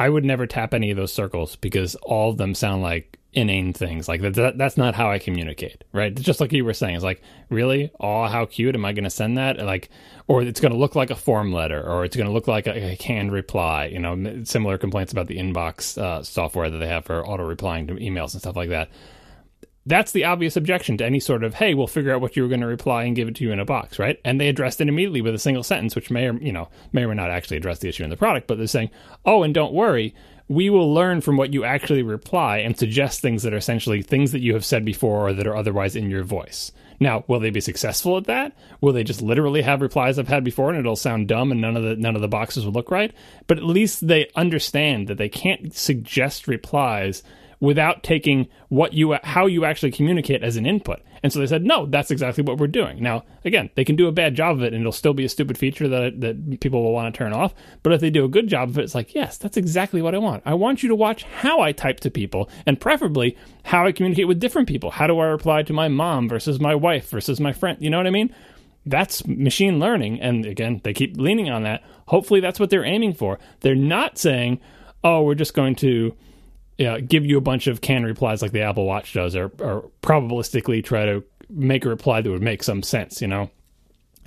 [0.00, 3.74] I would never tap any of those circles because all of them sound like inane
[3.74, 4.08] things.
[4.08, 6.14] Like that, that, that's not how I communicate, right?
[6.14, 7.20] Just like you were saying, it's like,
[7.50, 7.90] really?
[8.00, 8.74] Oh, how cute.
[8.74, 9.58] Am I going to send that?
[9.58, 9.90] Like,
[10.26, 12.66] or it's going to look like a form letter or it's going to look like
[12.66, 16.88] a, a, canned reply, you know, similar complaints about the inbox uh, software that they
[16.88, 18.88] have for auto replying to emails and stuff like that
[19.86, 22.48] that's the obvious objection to any sort of hey we'll figure out what you were
[22.48, 24.80] going to reply and give it to you in a box right and they addressed
[24.80, 27.30] it immediately with a single sentence which may or you know may or may not
[27.30, 28.90] actually address the issue in the product but they're saying
[29.24, 30.14] oh and don't worry
[30.48, 34.32] we will learn from what you actually reply and suggest things that are essentially things
[34.32, 37.50] that you have said before or that are otherwise in your voice Now, will they
[37.50, 38.52] be successful at that?
[38.80, 41.76] Will they just literally have replies I've had before and it'll sound dumb and none
[41.76, 43.14] of the none of the boxes will look right?
[43.46, 47.22] But at least they understand that they can't suggest replies
[47.60, 51.00] without taking what you how you actually communicate as an input.
[51.22, 53.02] And so they said, no, that's exactly what we're doing.
[53.02, 55.28] Now, again, they can do a bad job of it, and it'll still be a
[55.28, 57.54] stupid feature that that people will want to turn off.
[57.82, 60.14] But if they do a good job of it, it's like, yes, that's exactly what
[60.14, 60.42] I want.
[60.46, 64.28] I want you to watch how I type to people, and preferably how I communicate
[64.28, 64.90] with different people.
[64.90, 67.76] How do I reply to my mom versus my wife versus my friend?
[67.80, 68.34] You know what I mean?
[68.86, 71.82] That's machine learning, and again, they keep leaning on that.
[72.06, 73.38] Hopefully, that's what they're aiming for.
[73.60, 74.58] They're not saying,
[75.04, 76.16] "Oh, we're just going to."
[76.80, 79.90] Yeah, give you a bunch of canned replies like the Apple Watch does, or, or
[80.00, 83.50] probabilistically try to make a reply that would make some sense, you know?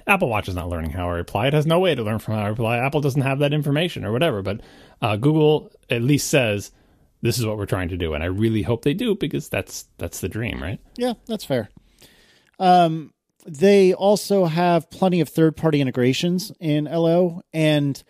[0.06, 1.48] Apple Watch is not learning how I reply.
[1.48, 2.78] It has no way to learn from how I reply.
[2.78, 4.62] Apple doesn't have that information or whatever, but
[5.02, 6.72] uh, Google at least says
[7.24, 9.88] this is what we're trying to do, and I really hope they do because that's
[9.98, 10.80] that's the dream, right?
[10.96, 11.72] Yeah, that's fair.
[12.60, 13.14] Um,
[13.48, 18.04] they also have plenty of third-party integrations in Allo, and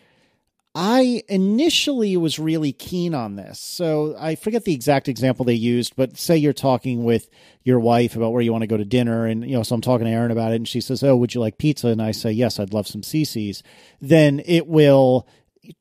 [0.76, 3.60] I initially was really keen on this.
[3.60, 7.30] So I forget the exact example they used, but say you're talking with
[7.64, 9.28] your wife about where you want to go to dinner.
[9.28, 11.36] And, you know, so I'm talking to Erin about it and she says, Oh, would
[11.36, 11.90] you like pizza?
[11.90, 13.62] And I say, Yes, I'd love some CiCi's.
[14.02, 15.28] Then it will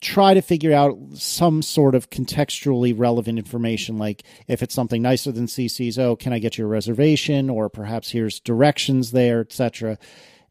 [0.01, 5.33] try to figure out some sort of contextually relevant information like if it's something nicer
[5.33, 9.99] than CiCi's, oh can i get your reservation or perhaps here's directions there etc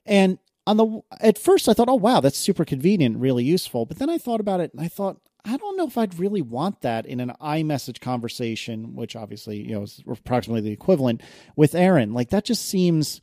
[0.05, 0.37] and
[0.67, 3.85] on the at first I thought, oh wow, that's super convenient, really useful.
[3.85, 6.41] But then I thought about it and I thought, I don't know if I'd really
[6.41, 11.21] want that in an iMessage conversation, which obviously, you know, is approximately the equivalent
[11.55, 12.13] with Erin.
[12.13, 13.21] Like that just seems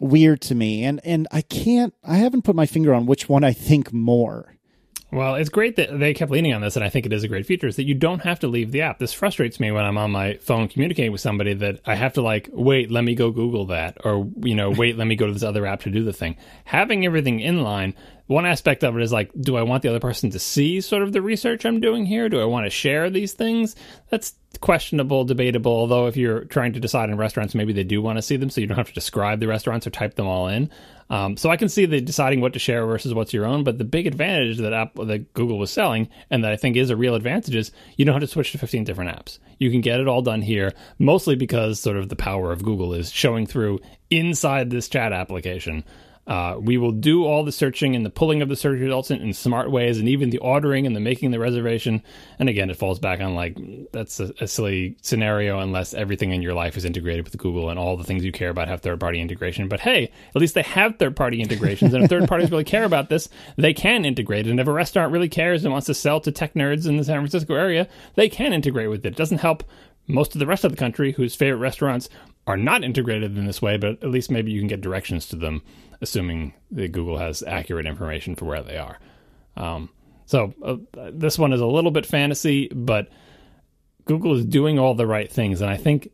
[0.00, 0.84] weird to me.
[0.84, 4.56] And and I can't I haven't put my finger on which one I think more.
[5.12, 7.28] Well, it's great that they kept leaning on this, and I think it is a
[7.28, 7.66] great feature.
[7.66, 8.98] Is that you don't have to leave the app.
[8.98, 12.22] This frustrates me when I'm on my phone communicating with somebody that I have to
[12.22, 15.32] like wait, let me go Google that, or you know, wait, let me go to
[15.32, 16.36] this other app to do the thing.
[16.64, 17.94] Having everything in line,
[18.30, 21.02] one aspect of it is like, do I want the other person to see sort
[21.02, 22.28] of the research I'm doing here?
[22.28, 23.74] Do I want to share these things?
[24.08, 25.72] That's questionable, debatable.
[25.72, 28.48] Although if you're trying to decide in restaurants, maybe they do want to see them,
[28.48, 30.70] so you don't have to describe the restaurants or type them all in.
[31.10, 33.64] Um, so I can see the deciding what to share versus what's your own.
[33.64, 36.90] But the big advantage that Apple, that Google was selling, and that I think is
[36.90, 39.40] a real advantage, is you don't have to switch to 15 different apps.
[39.58, 42.94] You can get it all done here, mostly because sort of the power of Google
[42.94, 45.82] is showing through inside this chat application.
[46.26, 49.20] Uh, we will do all the searching and the pulling of the search results in,
[49.20, 52.02] in, smart ways, and even the ordering and the making the reservation.
[52.38, 53.58] And again, it falls back on like
[53.90, 57.78] that's a, a, silly scenario unless everything in your life is integrated with Google and
[57.78, 59.66] all the things you care about have third party integration.
[59.66, 62.84] But hey, at least they have third party integrations, and if third parties really care
[62.84, 64.46] about this, they can integrate.
[64.46, 67.04] And if a restaurant really cares and wants to sell to tech nerds in the
[67.04, 69.08] San Francisco area, they can integrate with it.
[69.08, 69.64] It doesn't help
[70.06, 72.08] most of the rest of the country whose favorite restaurants
[72.50, 75.36] are not integrated in this way, but at least maybe you can get directions to
[75.36, 75.62] them
[76.00, 78.98] assuming that Google has accurate information for where they are.
[79.56, 79.90] Um,
[80.26, 80.76] so uh,
[81.12, 83.08] this one is a little bit fantasy, but
[84.04, 86.10] Google is doing all the right things, and I think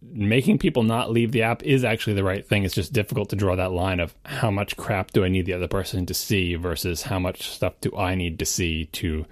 [0.00, 2.64] making people not leave the app is actually the right thing.
[2.64, 5.54] It's just difficult to draw that line of how much crap do I need the
[5.54, 9.26] other person to see versus how much stuff do I need to see to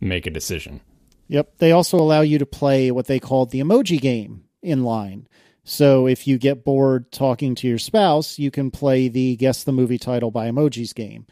[0.00, 0.80] make a decision.
[1.28, 1.58] Yep.
[1.58, 5.28] They also allow you to play what they call the emoji game in line.
[5.68, 9.72] So if you get bored talking to your spouse, you can play the guess the
[9.72, 11.26] movie title by emojis game,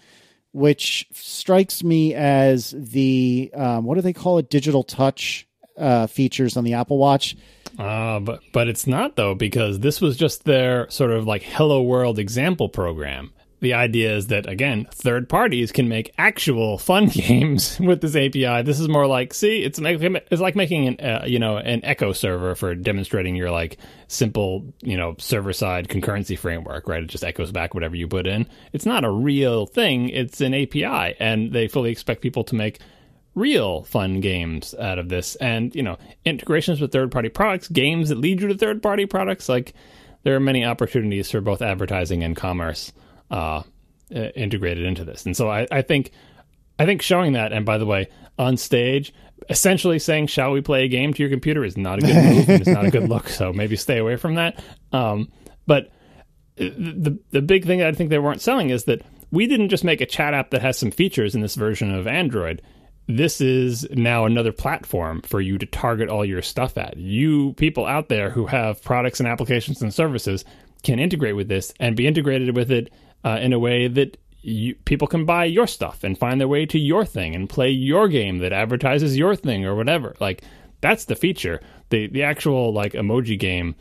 [0.53, 4.51] which strikes me as the um, what do they call it?
[4.51, 5.47] Digital touch
[5.79, 7.37] uh, features on the Apple Watch.
[7.79, 11.81] Uh, but but it's not though because this was just their sort of like Hello
[11.81, 17.79] World example program the idea is that again, third parties can make actual fun games
[17.81, 18.63] with this API.
[18.63, 22.13] This is more like, see, it's it's like making an uh, you know an Echo
[22.13, 23.79] server for demonstrating your like
[24.09, 27.03] simple you know server side concurrency framework, right?
[27.03, 28.47] It just echoes back whatever you put in.
[28.73, 30.09] It's not a real thing.
[30.09, 32.81] It's an API, and they fully expect people to make
[33.35, 35.37] real fun games out of this.
[35.37, 39.07] And you know, integrations with third party products, games that lead you to third party
[39.07, 39.75] products, like
[40.23, 42.93] there are many opportunities for both advertising and commerce
[43.31, 43.63] uh,
[44.11, 45.27] integrated into this.
[45.27, 46.11] And so I, I think
[46.79, 48.09] I think showing that, and by the way,
[48.39, 49.15] on stage,
[49.49, 52.49] essentially saying "Shall we play a game?" to your computer is not a good move
[52.49, 53.29] and it's not a good look.
[53.35, 54.63] So maybe stay away from that.
[54.93, 55.31] Um,
[55.67, 55.91] but
[56.57, 59.85] the the big thing that I think they weren't selling is that we didn't just
[59.85, 62.63] make a chat app that has some features in this version of Android.
[63.07, 66.97] This is now another platform for you to target all your stuff at.
[66.97, 70.45] You people out there who have products and applications and services
[70.83, 72.93] can integrate with this and be integrated with it
[73.25, 76.67] uh, in a way that you, people can buy your stuff and find their way
[76.67, 80.15] to your thing and play your game that advertises your thing or whatever.
[80.21, 80.43] Like
[80.81, 81.61] that's the feature.
[81.89, 83.75] The the actual like emoji game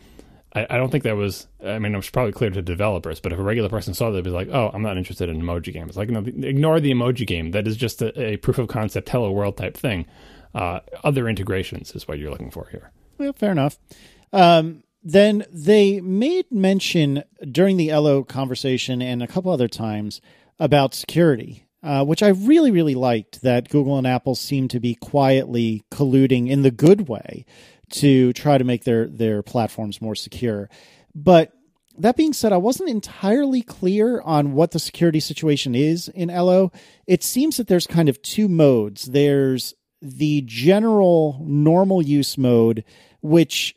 [0.55, 1.47] I, don't think that was.
[1.65, 4.17] I mean, it was probably clear to developers, but if a regular person saw that,
[4.17, 6.91] they'd be like, "Oh, I'm not interested in emoji game." It's like, no, ignore the
[6.91, 7.51] emoji game.
[7.51, 10.05] That is just a, a proof of concept, hello world type thing.
[10.53, 12.91] Uh, other integrations is what you're looking for here.
[13.17, 13.79] Well, fair enough.
[14.31, 20.21] Um, then they made mention during the Ello conversation and a couple other times
[20.59, 24.95] about security, uh, which I really, really liked that Google and Apple seem to be
[24.95, 27.45] quietly colluding in the good way
[27.91, 30.69] to try to make their, their platforms more secure.
[31.13, 31.51] But
[31.97, 36.71] that being said, I wasn't entirely clear on what the security situation is in Ello.
[37.05, 39.05] It seems that there's kind of two modes.
[39.05, 42.83] There's the general normal use mode,
[43.21, 43.75] which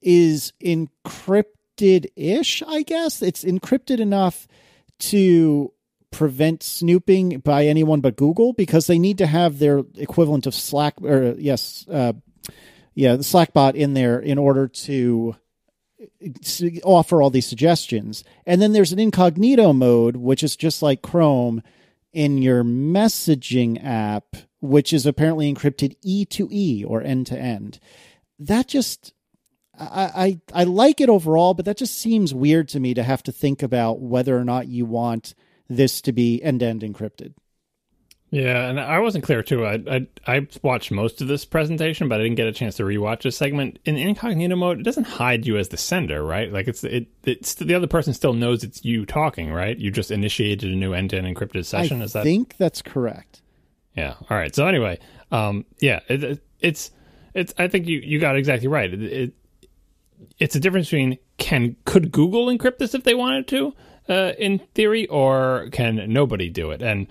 [0.00, 3.22] is encrypted ish, I guess.
[3.22, 4.46] It's encrypted enough
[4.98, 5.72] to
[6.10, 10.94] prevent snooping by anyone but Google because they need to have their equivalent of Slack
[11.02, 12.14] or yes, uh,
[12.94, 15.36] yeah, the Slackbot in there in order to
[16.84, 18.24] offer all these suggestions.
[18.46, 21.62] And then there's an incognito mode, which is just like Chrome
[22.12, 27.78] in your messaging app, which is apparently encrypted E to E or end to end.
[28.38, 29.12] That just
[29.78, 33.22] I, I I like it overall, but that just seems weird to me to have
[33.24, 35.34] to think about whether or not you want
[35.68, 37.34] this to be end to end encrypted.
[38.30, 39.64] Yeah, and I wasn't clear too.
[39.64, 42.82] I, I I watched most of this presentation, but I didn't get a chance to
[42.82, 43.78] rewatch this segment.
[43.84, 46.52] In incognito mode, it doesn't hide you as the sender, right?
[46.52, 49.78] Like it's it it's the other person still knows it's you talking, right?
[49.78, 52.02] You just initiated a new end to end encrypted session.
[52.02, 52.24] I Is that?
[52.24, 53.42] think that's correct.
[53.94, 54.14] Yeah.
[54.28, 54.54] All right.
[54.54, 54.98] So anyway,
[55.30, 56.90] um, yeah, it, it's
[57.32, 57.54] it's.
[57.58, 58.92] I think you you got it exactly right.
[58.92, 59.34] It, it
[60.38, 63.74] it's a difference between can could Google encrypt this if they wanted to,
[64.08, 66.82] uh, in theory, or can nobody do it?
[66.82, 67.06] And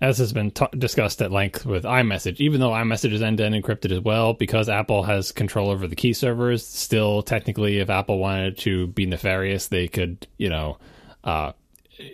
[0.00, 3.44] as has been t- discussed at length with iMessage, even though iMessage is end to
[3.44, 7.90] end encrypted as well, because Apple has control over the key servers, still technically, if
[7.90, 10.78] Apple wanted to be nefarious, they could, you know,
[11.24, 11.52] uh,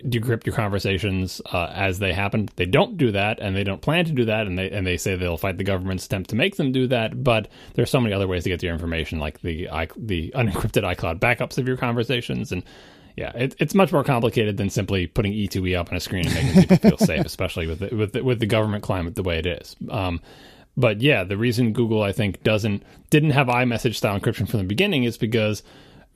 [0.05, 2.49] decrypt your conversations uh, as they happen.
[2.55, 4.97] They don't do that, and they don't plan to do that, and they and they
[4.97, 7.23] say they'll fight the government's attempt to make them do that.
[7.23, 9.67] But there's so many other ways to get your information, like the
[9.97, 12.63] the unencrypted iCloud backups of your conversations, and
[13.15, 16.35] yeah, it, it's much more complicated than simply putting E2E up on a screen and
[16.35, 19.37] making people feel safe, especially with the, with the, with the government climate the way
[19.37, 19.75] it is.
[19.89, 20.19] Um,
[20.75, 24.65] but yeah, the reason Google I think doesn't didn't have iMessage style encryption from the
[24.65, 25.63] beginning is because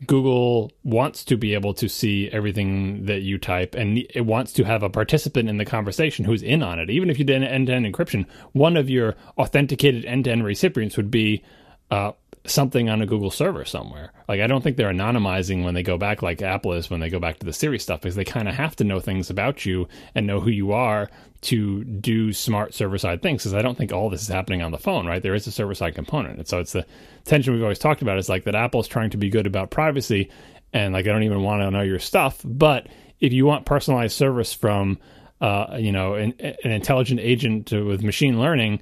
[0.05, 4.63] Google wants to be able to see everything that you type and it wants to
[4.63, 6.89] have a participant in the conversation who's in on it.
[6.89, 10.45] Even if you did end to end encryption, one of your authenticated end to end
[10.45, 11.43] recipients would be
[11.91, 12.11] uh,
[12.45, 14.11] something on a Google server somewhere.
[14.27, 17.09] Like I don't think they're anonymizing when they go back like Apple is when they
[17.09, 19.65] go back to the Siri stuff because they kind of have to know things about
[19.65, 21.09] you and know who you are
[21.41, 24.71] to do smart server side things because I don't think all this is happening on
[24.71, 25.21] the phone, right?
[25.21, 26.37] There is a server side component.
[26.37, 26.85] And so it's the
[27.25, 30.29] tension we've always talked about is like that Apple's trying to be good about privacy
[30.73, 32.87] and like I don't even want to know your stuff, but
[33.19, 34.97] if you want personalized service from
[35.41, 38.81] uh, you know, an, an intelligent agent with machine learning,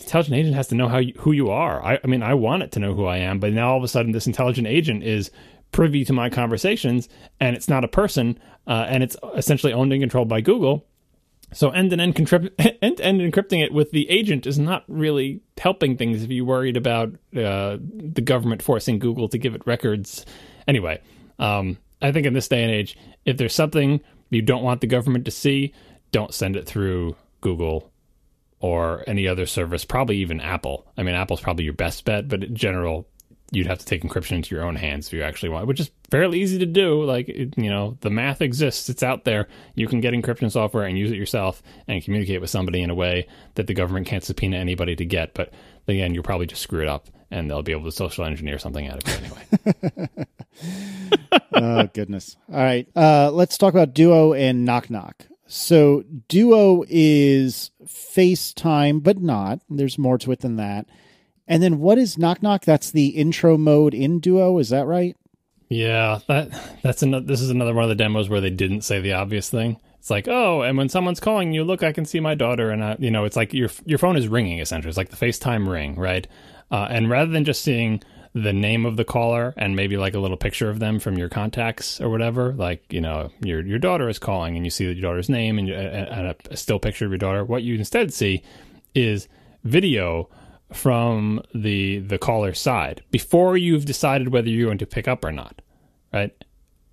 [0.00, 1.84] intelligent agent has to know how you, who you are.
[1.84, 3.84] I, I, mean, I want it to know who I am, but now all of
[3.84, 5.30] a sudden, this intelligent agent is
[5.72, 7.08] privy to my conversations,
[7.38, 10.86] and it's not a person, uh, and it's essentially owned and controlled by Google.
[11.52, 16.30] So end to end encrypting it with the agent is not really helping things if
[16.30, 20.24] you're worried about uh, the government forcing Google to give it records.
[20.68, 21.00] Anyway,
[21.38, 24.00] um, I think in this day and age, if there's something
[24.30, 25.74] you don't want the government to see,
[26.12, 27.90] don't send it through Google
[28.60, 30.86] or any other service, probably even Apple.
[30.96, 33.08] I mean, Apple's probably your best bet, but in general,
[33.52, 35.90] you'd have to take encryption into your own hands if you actually want, which is
[36.10, 37.02] fairly easy to do.
[37.02, 39.48] Like, you know, the math exists, it's out there.
[39.74, 42.94] You can get encryption software and use it yourself and communicate with somebody in a
[42.94, 45.34] way that the government can't subpoena anybody to get.
[45.34, 45.52] But
[45.88, 48.86] again, you'll probably just screw it up and they'll be able to social engineer something
[48.88, 50.08] out of it anyway.
[51.54, 52.36] oh, goodness.
[52.52, 52.88] All right.
[52.94, 55.26] Uh, let's talk about Duo and Knock Knock.
[55.52, 59.58] So Duo is FaceTime, but not.
[59.68, 60.86] There's more to it than that.
[61.48, 62.64] And then what is Knock Knock?
[62.64, 64.58] That's the intro mode in Duo.
[64.58, 65.16] Is that right?
[65.68, 66.50] Yeah, that
[66.82, 67.26] that's another.
[67.26, 69.80] This is another one of the demos where they didn't say the obvious thing.
[69.98, 72.84] It's like, oh, and when someone's calling you, look, I can see my daughter, and
[72.84, 74.88] I, you know, it's like your your phone is ringing essentially.
[74.88, 76.28] It's like the FaceTime ring, right?
[76.70, 80.18] Uh, and rather than just seeing the name of the caller and maybe like a
[80.18, 82.52] little picture of them from your contacts or whatever.
[82.52, 85.68] Like you know, your your daughter is calling and you see your daughter's name and,
[85.68, 87.44] and a, still picture of your daughter.
[87.44, 88.42] What you instead see
[88.94, 89.28] is
[89.64, 90.28] video
[90.72, 95.32] from the the caller's side before you've decided whether you're going to pick up or
[95.32, 95.60] not.
[96.12, 96.32] Right?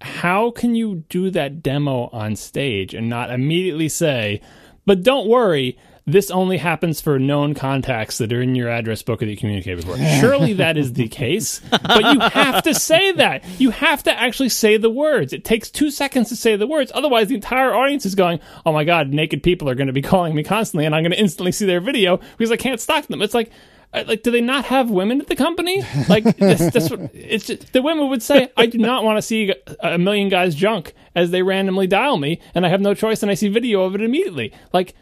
[0.02, 4.42] How can you do that demo on stage and not immediately say,
[4.86, 5.78] "But don't worry."
[6.08, 9.38] This only happens for known contacts that are in your address book or that you
[9.38, 10.04] communicate with before.
[10.20, 13.44] Surely that is the case, but you have to say that.
[13.60, 15.34] You have to actually say the words.
[15.34, 16.92] It takes two seconds to say the words.
[16.96, 20.02] Otherwise, the entire audience is going, "Oh my god, naked people are going to be
[20.02, 23.06] calling me constantly, and I'm going to instantly see their video because I can't stop
[23.08, 23.52] them." It's like.
[23.94, 25.82] uh, Like, do they not have women at the company?
[26.10, 29.54] Like, this, this, it's just, the women would say, "I do not want to see
[29.82, 33.32] a million guys' junk as they randomly dial me, and I have no choice, and
[33.32, 34.94] I see video of it immediately." Like,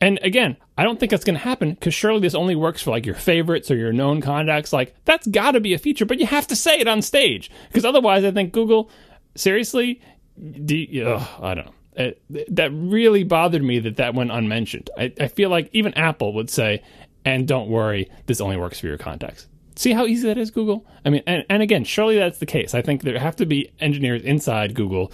[0.00, 2.90] and again, I don't think that's going to happen because surely this only works for
[2.90, 4.72] like your favorites or your known contacts.
[4.72, 7.50] Like that's got to be a feature, but you have to say it on stage
[7.68, 8.90] because otherwise, I think Google,
[9.34, 10.00] seriously,
[10.36, 11.72] you, ugh, I don't know.
[11.94, 14.90] It, that really bothered me that that went unmentioned.
[14.98, 16.82] I, I feel like even Apple would say,
[17.24, 19.46] "And don't worry, this only works for your contacts."
[19.76, 20.86] See how easy that is, Google.
[21.06, 22.74] I mean, and, and again, surely that's the case.
[22.74, 25.10] I think there have to be engineers inside Google,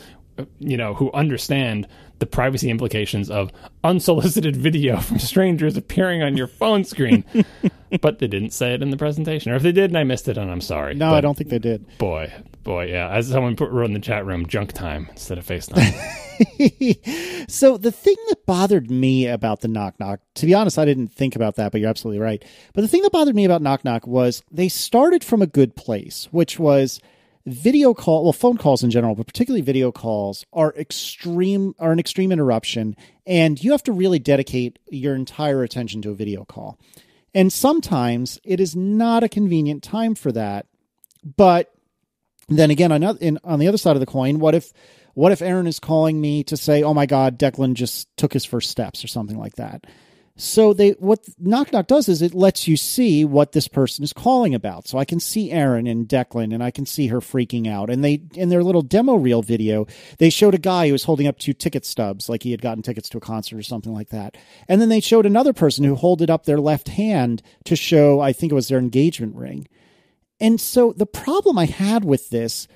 [0.58, 1.86] you know, who understand
[2.18, 3.50] the privacy implications of
[3.82, 7.24] unsolicited video from strangers appearing on your phone screen.
[8.00, 10.28] but they didn't say it in the presentation, or if they did, and I missed
[10.28, 10.94] it, and I'm sorry.
[10.94, 11.84] No, But I don't think they did.
[11.98, 12.32] Boy,
[12.62, 13.08] boy, yeah.
[13.10, 15.92] As someone put wrote in the chat room, junk time instead of FaceTime.
[17.48, 21.08] so the thing that bothered me about the knock knock, to be honest, I didn't
[21.08, 22.44] think about that, but you're absolutely right.
[22.72, 25.76] But the thing that bothered me about knock knock was they started from a good
[25.76, 27.00] place, which was
[27.46, 31.98] video call well phone calls in general but particularly video calls are extreme are an
[31.98, 32.96] extreme interruption
[33.26, 36.78] and you have to really dedicate your entire attention to a video call.
[37.34, 40.66] And sometimes it is not a convenient time for that
[41.24, 41.72] but
[42.48, 44.72] then again on, the other side of the coin what if
[45.14, 48.44] what if Erin is calling me to say oh my god declan just took his
[48.44, 49.86] first steps or something like that
[50.42, 54.12] so they what knock knock does is it lets you see what this person is
[54.12, 54.88] calling about.
[54.88, 57.88] So I can see Erin and Declan and I can see her freaking out.
[57.88, 59.86] And they in their little demo reel video,
[60.18, 62.82] they showed a guy who was holding up two ticket stubs like he had gotten
[62.82, 64.36] tickets to a concert or something like that.
[64.66, 68.32] And then they showed another person who holded up their left hand to show I
[68.32, 69.68] think it was their engagement ring.
[70.40, 72.66] And so the problem I had with this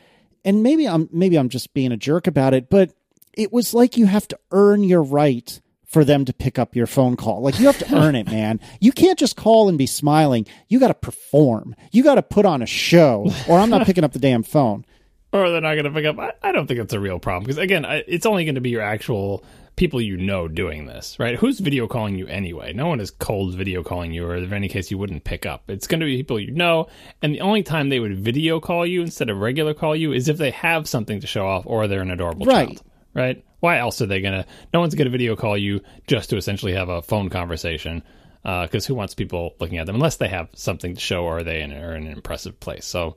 [0.45, 2.93] and maybe I'm maybe I'm just being a jerk about it, but
[3.33, 6.87] it was like you have to earn your right for them to pick up your
[6.87, 7.41] phone call.
[7.41, 8.61] Like you have to earn it, man.
[8.81, 10.47] You can't just call and be smiling.
[10.69, 11.75] You got to perform.
[11.93, 14.85] You got to put on a show, or I'm not picking up the damn phone.
[15.33, 16.19] or they're not going to pick up.
[16.19, 18.61] I, I don't think that's a real problem because again, I, it's only going to
[18.61, 19.45] be your actual
[19.77, 21.37] people you know doing this, right?
[21.39, 22.73] Who's video calling you anyway?
[22.73, 25.69] No one is cold video calling you, or in any case, you wouldn't pick up.
[25.69, 26.87] It's going to be people you know,
[27.23, 30.29] and the only time they would video call you instead of regular call you is
[30.29, 32.69] if they have something to show off or they're an adorable Right.
[32.69, 32.83] child,
[33.15, 33.45] right?
[33.67, 34.47] Why else are they to?
[34.73, 38.05] No one's to video call you just to essentially have a phone conversation.
[38.45, 41.43] Uh, because who wants people looking at them unless they have something to show or
[41.43, 42.87] they in, are in an impressive place?
[42.87, 43.17] So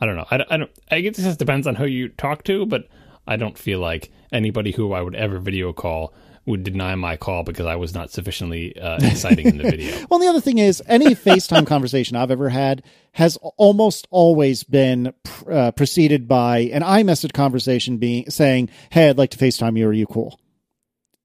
[0.00, 0.26] I don't know.
[0.30, 0.70] I, I don't.
[0.88, 2.86] I guess this depends on who you talk to, but
[3.26, 6.14] I don't feel like anybody who I would ever video call
[6.48, 10.06] would deny my call because I was not sufficiently uh, exciting in the video.
[10.08, 15.12] Well, the other thing is, any FaceTime conversation I've ever had has almost always been
[15.50, 19.86] uh, preceded by an iMessage conversation being saying, "Hey, I'd like to FaceTime you.
[19.88, 20.40] Are you cool?"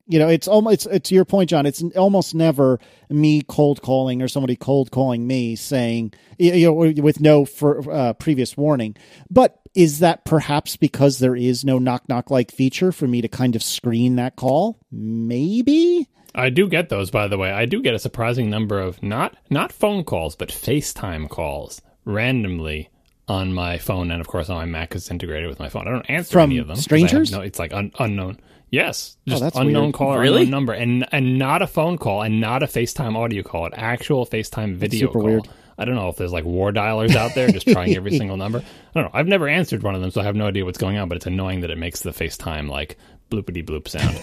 [0.05, 1.65] You know, it's almost it's, it's to your point, John.
[1.65, 2.79] It's almost never
[3.09, 8.11] me cold calling or somebody cold calling me saying, you know, with no for, uh,
[8.13, 8.97] previous warning.
[9.29, 13.27] But is that perhaps because there is no knock knock like feature for me to
[13.27, 14.79] kind of screen that call?
[14.91, 16.07] Maybe.
[16.35, 17.51] I do get those, by the way.
[17.51, 22.89] I do get a surprising number of not not phone calls, but FaceTime calls randomly
[23.27, 25.87] on my phone, and of course on my Mac is integrated with my phone.
[25.87, 26.75] I don't answer From any of them.
[26.77, 27.31] Strangers?
[27.31, 28.39] No, it's like un- unknown.
[28.69, 29.93] Yes, oh, just that's unknown weird.
[29.93, 30.37] caller, Really?
[30.43, 33.73] unknown number, and and not a phone call, and not a FaceTime audio call, an
[33.75, 35.23] actual FaceTime video super call.
[35.23, 35.47] weird.
[35.77, 38.59] I don't know if there's like war dialers out there just trying every single number.
[38.59, 38.63] I
[38.93, 39.17] don't know.
[39.17, 41.09] I've never answered one of them, so I have no idea what's going on.
[41.09, 42.97] But it's annoying that it makes the FaceTime like
[43.31, 44.19] bloopity bloop sound.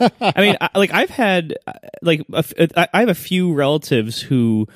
[0.20, 1.72] I mean, I, like I've had uh,
[2.02, 4.66] like a f- I I have a few relatives who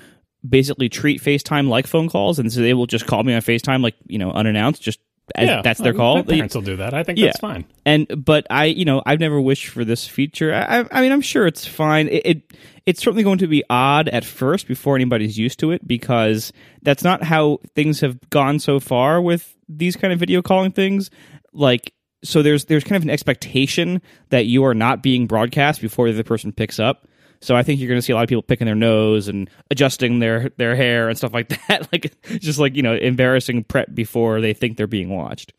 [0.48, 3.82] basically treat FaceTime like phone calls, and so they will just call me on FaceTime
[3.82, 5.00] like you know unannounced, just
[5.36, 6.16] yeah, that's their call.
[6.16, 6.94] My parents will do that.
[6.94, 7.26] I think Yeah.
[7.26, 7.64] that's fine.
[7.84, 10.54] and but I, you know, I've never wished for this feature.
[10.54, 12.08] I, I, I mean, I'm sure it's fine.
[12.08, 12.52] It, it
[12.86, 16.52] it's certainly going to be odd at first before anybody's used to it because
[16.82, 21.10] that's not how things have gone so far with these kind of video calling things.
[21.52, 21.92] Like,
[22.24, 24.00] so there's there's kind of an expectation
[24.30, 27.06] that you are not being broadcast before the other person picks up.
[27.40, 29.48] So I think you're going to see a lot of people picking their nose and
[29.70, 31.88] adjusting their their hair and stuff like that.
[31.92, 35.52] like just like you know embarrassing prep before they think they're being watched.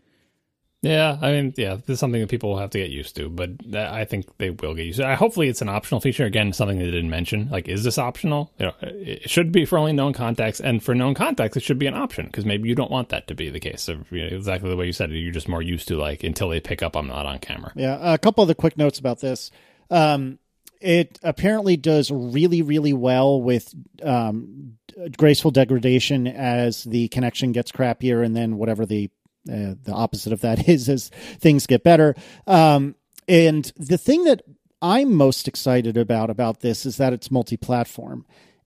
[0.82, 3.28] Yeah, I mean, yeah, this is something that people will have to get used to,
[3.28, 5.12] but that- I think they will get used to.
[5.12, 5.18] it.
[5.18, 6.24] hopefully, it's an optional feature.
[6.24, 7.50] Again, something they didn't mention.
[7.50, 8.54] Like, is this optional?
[8.58, 11.80] You know, it should be for only known contacts, and for known contacts, it should
[11.80, 13.82] be an option because maybe you don't want that to be the case.
[13.82, 16.24] So, you know, exactly the way you said it, you're just more used to like
[16.24, 17.74] until they pick up, I'm not on camera.
[17.76, 19.52] Yeah, a couple of the quick notes about this.
[19.92, 20.40] Um,
[20.82, 24.78] it apparently does really, really well with um,
[25.18, 29.10] graceful degradation as the connection gets crappier, and then whatever the
[29.50, 32.16] uh, the opposite of that is as things get better.
[32.48, 32.96] Um,
[33.28, 34.42] and the thing that
[34.82, 38.26] I'm most excited about about this is that it's multi-platform.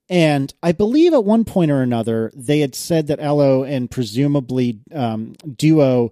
[0.09, 4.79] And I believe at one point or another they had said that Ello and presumably
[4.93, 6.11] um, Duo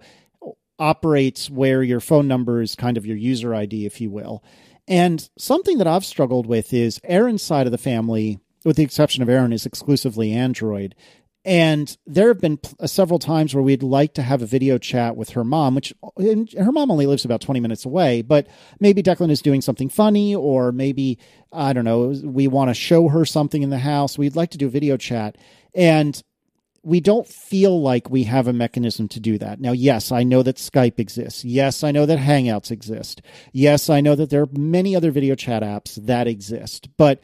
[0.79, 4.43] operates where your phone number is kind of your user ID, if you will.
[4.91, 9.23] And something that I've struggled with is Erin's side of the family, with the exception
[9.23, 10.95] of Aaron, is exclusively Android.
[11.45, 15.29] And there have been several times where we'd like to have a video chat with
[15.29, 18.47] her mom, which her mom only lives about 20 minutes away, but
[18.81, 21.17] maybe Declan is doing something funny, or maybe,
[21.53, 24.17] I don't know, we want to show her something in the house.
[24.17, 25.37] We'd like to do a video chat.
[25.73, 26.21] And
[26.83, 29.59] we don't feel like we have a mechanism to do that.
[29.59, 31.45] Now, yes, I know that Skype exists.
[31.45, 33.21] Yes, I know that Hangouts exist.
[33.51, 37.21] Yes, I know that there are many other video chat apps that exist, but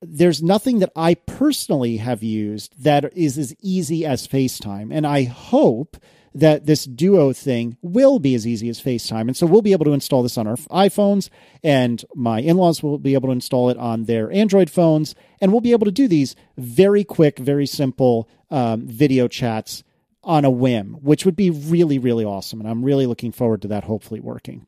[0.00, 4.92] there's nothing that I personally have used that is as easy as FaceTime.
[4.92, 5.96] And I hope
[6.34, 9.22] that this duo thing will be as easy as FaceTime.
[9.22, 11.30] And so we'll be able to install this on our iPhones,
[11.62, 15.14] and my in laws will be able to install it on their Android phones.
[15.40, 19.84] And we'll be able to do these very quick, very simple um, video chats
[20.22, 22.60] on a whim, which would be really, really awesome.
[22.60, 24.66] And I'm really looking forward to that hopefully working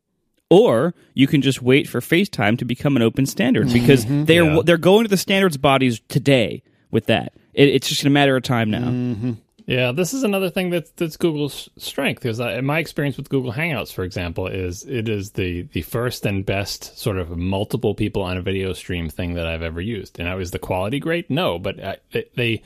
[0.48, 4.24] or you can just wait for FaceTime to become an open standard because mm-hmm.
[4.26, 4.62] they're yeah.
[4.64, 7.32] they're going to the standards bodies today with that.
[7.52, 8.88] It, it's just a matter of time now.
[8.88, 9.32] Mm-hmm.
[9.66, 13.92] Yeah, this is another thing that's that's Google's strength because my experience with Google Hangouts,
[13.92, 18.36] for example, is it is the the first and best sort of multiple people on
[18.36, 20.20] a video stream thing that I've ever used.
[20.20, 21.30] And is the quality great?
[21.30, 21.96] No, but I,
[22.36, 22.62] they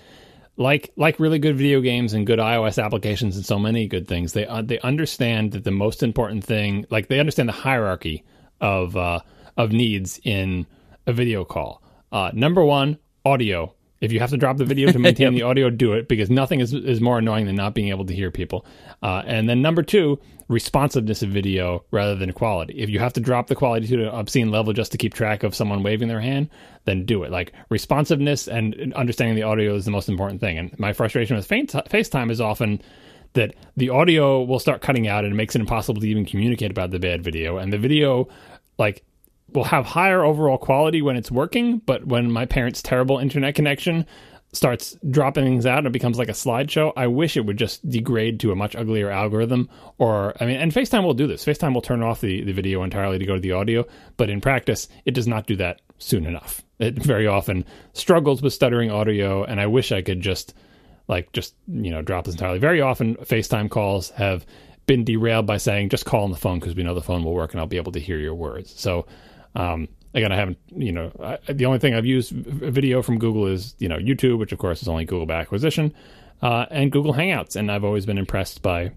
[0.58, 4.34] like like really good video games and good iOS applications and so many good things.
[4.34, 8.24] They uh, they understand that the most important thing, like they understand the hierarchy
[8.60, 9.20] of uh,
[9.56, 10.66] of needs in
[11.06, 11.82] a video call.
[12.12, 15.70] Uh, number one, audio if you have to drop the video to maintain the audio,
[15.70, 18.64] do it because nothing is, is more annoying than not being able to hear people.
[19.02, 20.18] Uh, and then number two,
[20.48, 22.74] responsiveness of video rather than quality.
[22.74, 25.42] If you have to drop the quality to an obscene level just to keep track
[25.42, 26.48] of someone waving their hand,
[26.86, 27.30] then do it.
[27.30, 30.58] Like responsiveness and understanding the audio is the most important thing.
[30.58, 32.80] And my frustration with FaceTime is often
[33.34, 36.70] that the audio will start cutting out and it makes it impossible to even communicate
[36.70, 37.58] about the bad video.
[37.58, 38.28] And the video,
[38.78, 39.04] like,
[39.52, 44.06] will have higher overall quality when it's working, but when my parents' terrible internet connection
[44.52, 47.88] starts dropping things out and it becomes like a slideshow, I wish it would just
[47.88, 49.68] degrade to a much uglier algorithm.
[49.98, 51.44] Or, I mean, and FaceTime will do this.
[51.44, 53.84] FaceTime will turn off the, the video entirely to go to the audio,
[54.16, 56.62] but in practice, it does not do that soon enough.
[56.78, 60.54] It very often struggles with stuttering audio, and I wish I could just,
[61.06, 62.58] like, just, you know, drop this entirely.
[62.58, 64.44] Very often, FaceTime calls have
[64.86, 67.34] been derailed by saying, just call on the phone because we know the phone will
[67.34, 68.74] work and I'll be able to hear your words.
[68.76, 69.06] So,
[69.54, 73.46] um, again, I haven't, you know, I, the only thing I've used video from Google
[73.46, 75.94] is, you know, YouTube, which of course is only Google by acquisition,
[76.42, 77.56] uh, and Google Hangouts.
[77.56, 78.92] And I've always been impressed by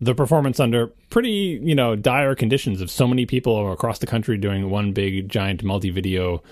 [0.00, 4.38] the performance under pretty, you know, dire conditions of so many people across the country
[4.38, 6.42] doing one big, giant multi video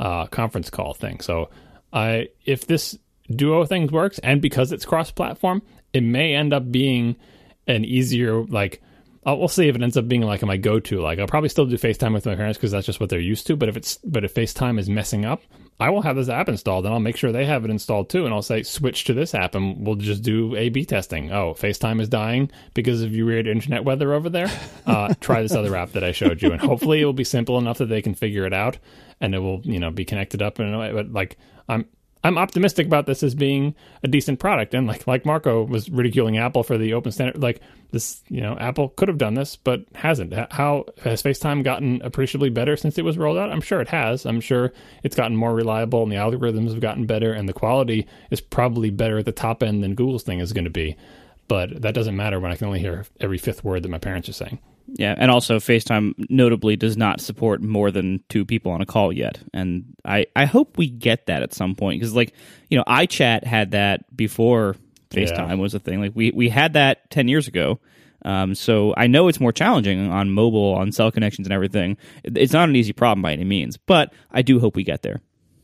[0.00, 1.20] uh, conference call thing.
[1.20, 1.50] So,
[1.92, 2.98] I if this
[3.30, 5.62] Duo thing works, and because it's cross platform,
[5.92, 7.16] it may end up being
[7.66, 8.80] an easier, like,
[9.26, 11.00] I'll, we'll see if it ends up being like my go-to.
[11.00, 13.46] Like I'll probably still do FaceTime with my parents because that's just what they're used
[13.48, 13.56] to.
[13.56, 15.42] But if it's but if FaceTime is messing up,
[15.80, 18.24] I will have this app installed and I'll make sure they have it installed too.
[18.24, 21.32] And I'll say switch to this app and we'll just do A/B testing.
[21.32, 24.50] Oh, FaceTime is dying because of your weird internet weather over there.
[24.86, 27.58] Uh, try this other app that I showed you, and hopefully it will be simple
[27.58, 28.78] enough that they can figure it out
[29.20, 30.92] and it will you know be connected up in a way.
[30.92, 31.36] But like
[31.68, 31.86] I'm
[32.26, 34.74] I'm optimistic about this as being a decent product.
[34.74, 37.60] And like like Marco was ridiculing Apple for the open standard, like
[37.92, 40.34] this, you know, Apple could have done this, but hasn't.
[40.52, 43.52] How has FaceTime gotten appreciably better since it was rolled out?
[43.52, 44.26] I'm sure it has.
[44.26, 44.72] I'm sure
[45.04, 48.90] it's gotten more reliable, and the algorithms have gotten better, and the quality is probably
[48.90, 50.96] better at the top end than Google's thing is going to be.
[51.46, 54.28] But that doesn't matter when I can only hear every fifth word that my parents
[54.28, 54.58] are saying.
[54.88, 59.12] Yeah, and also FaceTime notably does not support more than two people on a call
[59.12, 62.32] yet, and I I hope we get that at some point because like
[62.70, 64.76] you know iChat had that before
[65.10, 65.54] FaceTime yeah.
[65.54, 66.00] was a thing.
[66.00, 67.80] Like we we had that ten years ago.
[68.24, 71.96] Um, so I know it's more challenging on mobile, on cell connections and everything.
[72.24, 75.20] It's not an easy problem by any means, but I do hope we get there.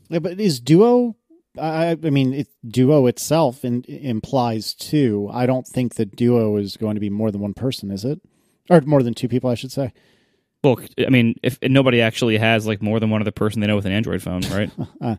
[0.09, 1.17] Yeah, but is Duo
[1.59, 5.29] I, I mean, it, Duo itself in, implies two.
[5.31, 8.19] I don't think that Duo is going to be more than one person, is it?
[8.69, 9.93] Or more than two people, I should say.
[10.63, 13.75] Well, I mean, if nobody actually has like more than one other person they know
[13.75, 14.71] with an Android phone, right?
[15.01, 15.17] uh,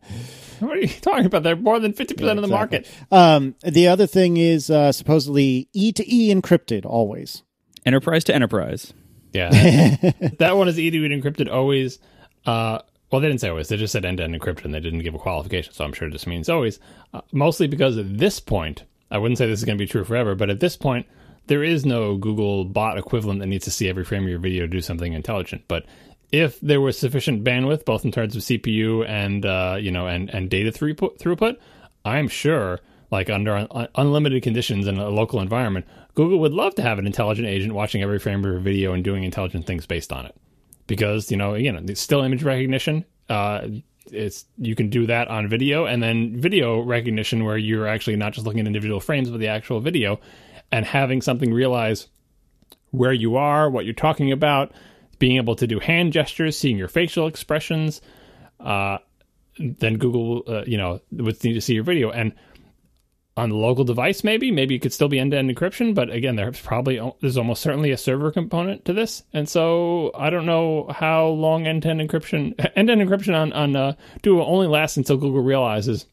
[0.60, 1.42] what are you talking about?
[1.42, 2.90] They're more than fifty percent of the market.
[3.10, 7.42] Um, the other thing is uh, supposedly E to E encrypted always.
[7.84, 8.94] Enterprise to enterprise.
[9.34, 11.98] Yeah, that, that one is E to E encrypted always.
[12.46, 12.78] Uh,
[13.10, 13.68] well, they didn't say always.
[13.68, 14.72] They just said end-to-end encryption.
[14.72, 16.80] They didn't give a qualification, so I'm sure it just means always.
[17.12, 20.04] Uh, mostly because at this point, I wouldn't say this is going to be true
[20.04, 21.06] forever, but at this point,
[21.46, 24.62] there is no Google bot equivalent that needs to see every frame of your video
[24.62, 25.64] to do something intelligent.
[25.68, 25.84] But
[26.32, 30.30] if there was sufficient bandwidth, both in terms of CPU and uh, you know and
[30.30, 31.56] and data throughput, throughput,
[32.04, 32.80] I'm sure,
[33.10, 37.06] like under un- unlimited conditions in a local environment, Google would love to have an
[37.06, 40.34] intelligent agent watching every frame of your video and doing intelligent things based on it.
[40.86, 43.04] Because you know, again, it's still image recognition.
[43.28, 43.68] Uh,
[44.10, 48.32] it's you can do that on video, and then video recognition where you're actually not
[48.32, 50.20] just looking at individual frames, but the actual video,
[50.70, 52.08] and having something realize
[52.90, 54.72] where you are, what you're talking about,
[55.18, 58.00] being able to do hand gestures, seeing your facial expressions.
[58.60, 58.98] Uh,
[59.58, 62.10] then Google, uh, you know, would need to see your video.
[62.10, 62.32] And
[63.36, 65.94] on the local device, maybe, maybe it could still be end-to-end encryption.
[65.94, 70.30] But again, there's probably there's almost certainly a server component to this, and so I
[70.30, 75.16] don't know how long end-to-end encryption end-to-end encryption on on uh, Duo only lasts until
[75.16, 76.06] Google realizes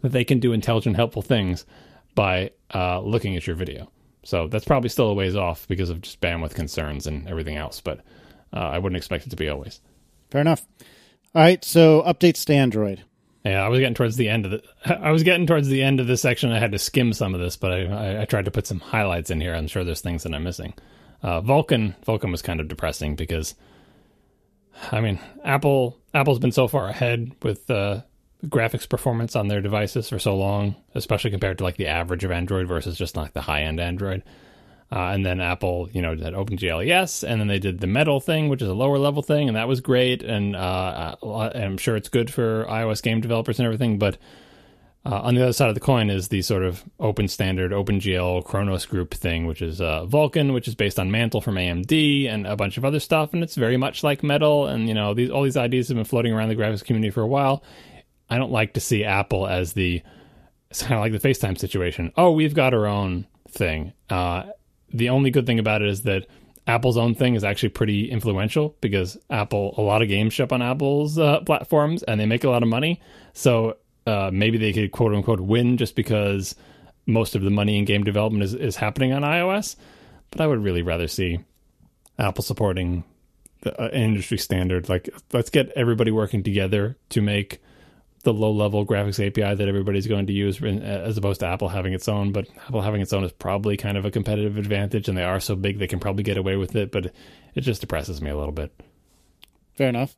[0.00, 1.66] that they can do intelligent, helpful things
[2.14, 3.90] by uh, looking at your video.
[4.24, 7.80] So that's probably still a ways off because of just bandwidth concerns and everything else.
[7.80, 8.00] But
[8.52, 9.80] uh, I wouldn't expect it to be always.
[10.30, 10.66] Fair enough.
[11.34, 13.02] All right, so updates to Android.
[13.44, 14.62] Yeah, I was getting towards the end of the.
[15.00, 16.50] I was getting towards the end of this section.
[16.50, 18.80] I had to skim some of this, but I, I, I tried to put some
[18.80, 19.54] highlights in here.
[19.54, 20.72] I'm sure there's things that I'm missing.
[21.22, 23.54] Uh, Vulcan, Vulkan was kind of depressing because,
[24.92, 28.02] I mean, Apple Apple's been so far ahead with uh,
[28.48, 32.30] graphics performance on their devices for so long, especially compared to like the average of
[32.30, 34.22] Android versus just like the high end Android.
[34.92, 38.20] Uh, and then Apple, you know, did OpenGL ES, and then they did the Metal
[38.20, 40.22] thing, which is a lower level thing, and that was great.
[40.22, 43.98] And uh, uh I'm sure it's good for iOS game developers and everything.
[43.98, 44.18] But
[45.06, 48.44] uh, on the other side of the coin is the sort of open standard OpenGL
[48.44, 52.46] Khronos Group thing, which is uh, Vulkan, which is based on Mantle from AMD and
[52.46, 54.66] a bunch of other stuff, and it's very much like Metal.
[54.66, 57.20] And you know, these all these ideas have been floating around the graphics community for
[57.22, 57.62] a while.
[58.28, 60.02] I don't like to see Apple as the
[60.70, 62.12] it's kind of like the FaceTime situation.
[62.16, 63.92] Oh, we've got our own thing.
[64.10, 64.44] Uh,
[64.92, 66.26] the only good thing about it is that
[66.66, 70.62] Apple's own thing is actually pretty influential because Apple, a lot of games ship on
[70.62, 73.00] Apple's uh, platforms and they make a lot of money.
[73.34, 73.76] So
[74.06, 76.54] uh, maybe they could quote unquote win just because
[77.06, 79.76] most of the money in game development is, is happening on iOS.
[80.30, 81.38] But I would really rather see
[82.18, 83.04] Apple supporting
[83.60, 84.88] the uh, industry standard.
[84.88, 87.60] Like, let's get everybody working together to make
[88.24, 91.92] the low level graphics API that everybody's going to use as opposed to Apple having
[91.92, 92.32] its own.
[92.32, 95.40] But Apple having its own is probably kind of a competitive advantage, and they are
[95.40, 96.90] so big they can probably get away with it.
[96.90, 97.12] But
[97.54, 98.72] it just depresses me a little bit.
[99.76, 100.16] Fair enough.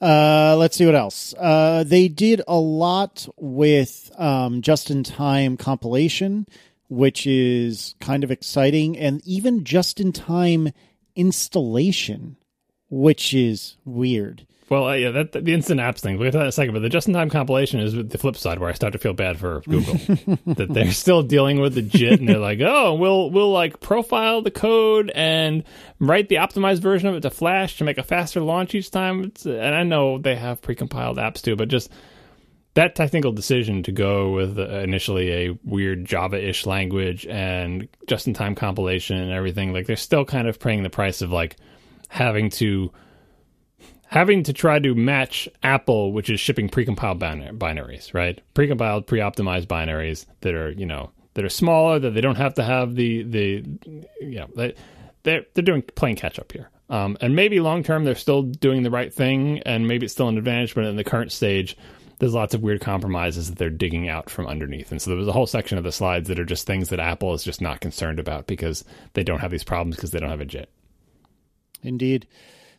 [0.00, 1.34] Uh, let's see what else.
[1.38, 6.46] Uh, they did a lot with um, just in time compilation,
[6.88, 10.70] which is kind of exciting, and even just in time
[11.14, 12.36] installation,
[12.90, 14.46] which is weird.
[14.68, 16.18] Well, uh, yeah, that, the instant apps thing.
[16.18, 16.74] We'll get to that in a second.
[16.74, 19.60] But the just-in-time compilation is the flip side, where I start to feel bad for
[19.60, 19.94] Google
[20.54, 24.42] that they're still dealing with the JIT, and they're like, "Oh, we'll we'll like profile
[24.42, 25.62] the code and
[26.00, 29.24] write the optimized version of it to Flash to make a faster launch each time."
[29.24, 31.88] It's, and I know they have pre-compiled apps too, but just
[32.74, 39.16] that technical decision to go with uh, initially a weird Java-ish language and just-in-time compilation
[39.16, 41.56] and everything, like they're still kind of paying the price of like
[42.08, 42.92] having to
[44.16, 47.18] having to try to match Apple, which is shipping precompiled
[47.58, 48.40] binaries, right?
[48.54, 52.64] Precompiled, pre-optimized binaries that are, you know, that are smaller, that they don't have to
[52.64, 53.62] have the the,
[54.18, 54.74] you know, they
[55.22, 56.70] they're they're doing playing catch up here.
[56.88, 60.28] Um, and maybe long term they're still doing the right thing, and maybe it's still
[60.28, 60.74] an advantage.
[60.74, 61.76] But in the current stage,
[62.18, 64.92] there's lots of weird compromises that they're digging out from underneath.
[64.92, 67.00] And so there was a whole section of the slides that are just things that
[67.00, 68.82] Apple is just not concerned about because
[69.12, 70.70] they don't have these problems because they don't have a JIT.
[71.82, 72.26] Indeed.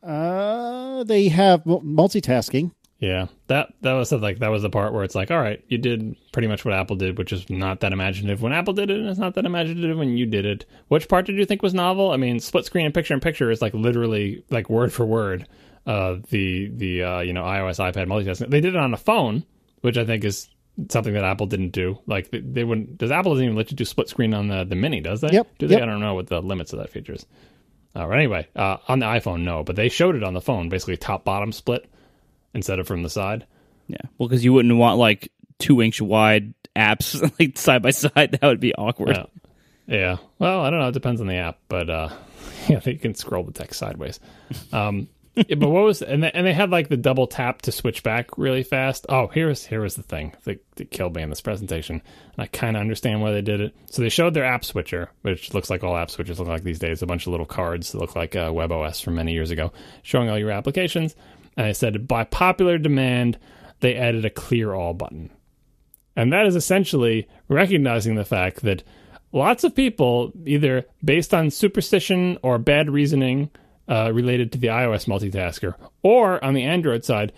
[0.08, 2.72] Uh, they have multitasking.
[3.00, 5.78] Yeah, that that was like that was the part where it's like, all right, you
[5.78, 9.00] did pretty much what Apple did, which is not that imaginative when Apple did it,
[9.00, 10.66] and it's not that imaginative when you did it.
[10.88, 12.10] Which part did you think was novel?
[12.10, 15.48] I mean, split screen and picture in picture is like literally like word for word
[15.88, 18.50] uh, the the uh, you know iOS iPad multitasking.
[18.50, 19.46] They did it on a phone,
[19.82, 20.50] which I think is
[20.90, 21.98] something that Apple didn't do.
[22.06, 22.98] Like they, they wouldn't.
[22.98, 25.00] Does Apple doesn't even let you do split screen on the the Mini?
[25.00, 25.32] Does they?
[25.32, 25.48] Yep.
[25.58, 25.76] Do they?
[25.76, 25.84] Yep.
[25.84, 27.26] I don't know what the limits of that feature is.
[27.98, 30.98] Uh, anyway, uh, on the iPhone, no, but they showed it on the phone, basically
[30.98, 31.90] top bottom split
[32.53, 33.45] instead of from the side.
[33.88, 38.11] Yeah, well, because you wouldn't want like two inch wide apps like side by side.
[38.40, 39.15] That would be awkward.
[39.15, 39.26] Yeah.
[39.88, 40.18] yeah.
[40.38, 40.90] Well, I don't know.
[40.90, 42.10] It depends on the app, but uh,
[42.68, 44.19] yeah, they can scroll the text sideways.
[44.72, 45.10] Um,
[45.48, 48.04] yeah, but what was and they, and they had like the double tap to switch
[48.04, 49.06] back really fast.
[49.10, 52.02] Oh, here's here was the thing that, that killed me in this presentation,
[52.34, 53.76] and I kind of understand why they did it.
[53.90, 56.80] So they showed their app switcher, which looks like all app switchers look like these
[56.80, 60.30] days—a bunch of little cards that look like uh, WebOS from many years ago, showing
[60.30, 61.16] all your applications.
[61.56, 63.38] and I said by popular demand
[63.80, 65.30] they added a clear all button.
[66.16, 68.84] And that is essentially recognizing the fact that
[69.32, 73.52] lots of people, either based on superstition or bad reasoning
[73.88, 77.34] uh, related to the iOS multitasker, or on the Android side,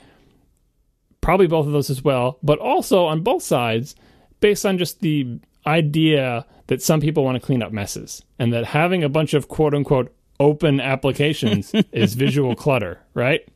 [1.21, 3.95] probably both of those as well, but also on both sides,
[4.39, 8.65] based on just the idea that some people want to clean up messes and that
[8.65, 13.47] having a bunch of quote unquote open applications is visual clutter, right?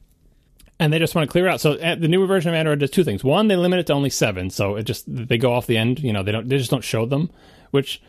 [0.80, 1.62] and they just want to clear out.
[1.62, 3.24] So uh, the newer version of Android does two things.
[3.24, 6.00] One, they limit it to only seven, so it just they go off the end.
[6.00, 7.32] You know, they don't they just don't show them,
[7.72, 8.02] which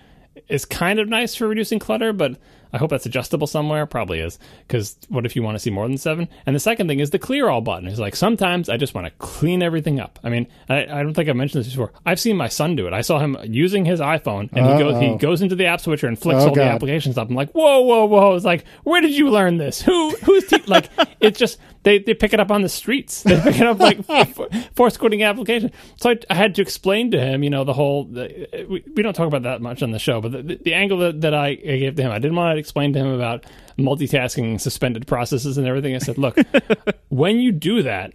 [0.48, 2.36] is kind of nice for reducing clutter, but
[2.72, 3.86] I hope that's adjustable somewhere.
[3.86, 6.28] Probably is because what if you want to see more than seven?
[6.46, 7.88] And the second thing is the clear all button.
[7.88, 10.18] Is like sometimes I just want to clean everything up.
[10.24, 11.92] I mean, I, I don't think I've mentioned this before.
[12.04, 12.92] I've seen my son do it.
[12.92, 15.18] I saw him using his iPhone, and he goes he oh.
[15.18, 16.64] goes into the app switcher and flicks Oh, all God.
[16.64, 17.28] the applications up.
[17.28, 18.34] I'm like, whoa, whoa, whoa!
[18.34, 19.82] It's like, where did you learn this?
[19.82, 20.62] Who who's te-?
[20.66, 20.90] like?
[21.20, 23.22] It's just they, they pick it up on the streets.
[23.22, 24.04] They pick it up like
[24.74, 25.70] force quitting application.
[25.96, 28.04] So I, I had to explain to him, you know, the whole.
[28.04, 30.74] The, we, we don't talk about that much on the show, but the, the, the
[30.74, 33.08] angle that, that I, I gave to him, I didn't want to explain to him
[33.08, 33.44] about
[33.78, 35.94] multitasking, suspended processes, and everything.
[35.94, 36.38] I said, look,
[37.08, 38.14] when you do that,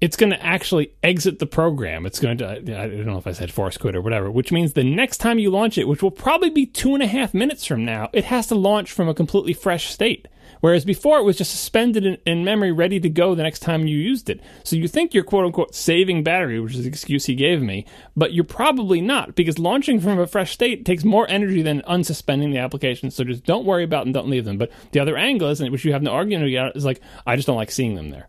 [0.00, 2.06] it's going to actually exit the program.
[2.06, 4.74] It's going to, I don't know if I said force quit or whatever, which means
[4.74, 7.64] the next time you launch it, which will probably be two and a half minutes
[7.64, 10.28] from now, it has to launch from a completely fresh state.
[10.60, 13.86] Whereas before it was just suspended in, in memory, ready to go the next time
[13.86, 14.40] you used it.
[14.64, 17.86] So you think you're quote unquote saving battery, which is the excuse he gave me,
[18.16, 22.52] but you're probably not because launching from a fresh state takes more energy than unsuspending
[22.52, 23.10] the application.
[23.10, 24.58] So just don't worry about and don't leave them.
[24.58, 27.36] But the other angle is, and which you have no argument about, is like, I
[27.36, 28.28] just don't like seeing them there.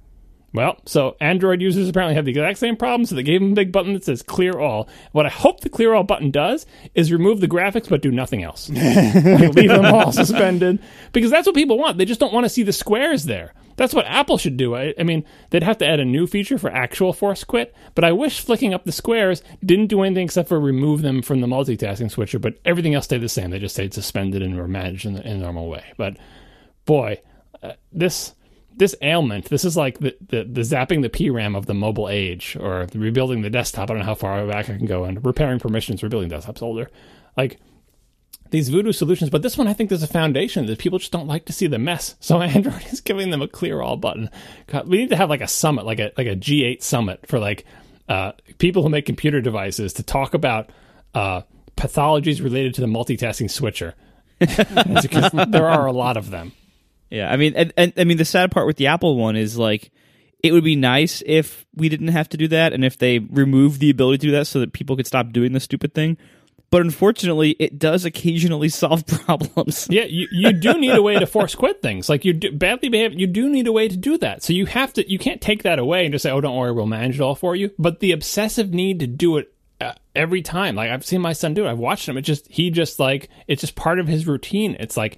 [0.54, 3.56] Well, so Android users apparently have the exact same problem, so they gave them a
[3.56, 4.90] big button that says clear all.
[5.12, 6.66] What I hope the clear all button does
[6.96, 8.70] is remove the graphics but do nothing else.
[8.70, 10.80] Leave them all suspended.
[11.12, 11.98] Because that's what people want.
[11.98, 13.54] They just don't want to see the squares there.
[13.76, 14.76] That's what Apple should do.
[14.76, 18.04] I, I mean, they'd have to add a new feature for actual force quit, but
[18.04, 21.48] I wish flicking up the squares didn't do anything except for remove them from the
[21.48, 23.52] multitasking switcher, but everything else stayed the same.
[23.52, 25.86] They just stayed suspended and were managed in the, in normal way.
[25.96, 26.18] But
[26.84, 27.22] boy,
[27.64, 28.36] uh, this
[28.80, 32.58] this ailment, this is like the, the, the zapping the PRAM of the mobile age
[32.60, 33.84] or rebuilding the desktop.
[33.84, 36.90] I don't know how far back I can go and repairing permissions, rebuilding desktops older.
[37.36, 37.60] Like
[38.52, 41.28] these voodoo solutions, but this one I think there's a foundation that people just don't
[41.28, 42.16] like to see the mess.
[42.22, 44.30] So Android is giving them a clear all button.
[44.68, 47.38] God, we need to have like a summit, like a like a G8 summit for
[47.38, 47.66] like
[48.08, 50.70] uh, people who make computer devices to talk about
[51.14, 51.42] uh,
[51.76, 53.94] pathologies related to the multitasking switcher.
[54.40, 56.54] because there are a lot of them.
[57.10, 59.58] Yeah, I mean, and, and I mean, the sad part with the Apple one is
[59.58, 59.92] like,
[60.42, 63.80] it would be nice if we didn't have to do that, and if they removed
[63.80, 66.18] the ability to do that, so that people could stop doing the stupid thing.
[66.72, 69.88] But unfortunately, it does occasionally solve problems.
[69.90, 72.10] Yeah, you, you do need a way to force quit things.
[72.10, 74.44] Like you do, badly behave, you do need a way to do that.
[74.44, 76.72] So you have to, you can't take that away and just say, "Oh, don't worry,
[76.72, 80.42] we'll manage it all for you." But the obsessive need to do it uh, every
[80.42, 81.70] time, like I've seen my son do it.
[81.72, 82.18] I've watched him.
[82.18, 84.78] It just he just like it's just part of his routine.
[84.80, 85.18] It's like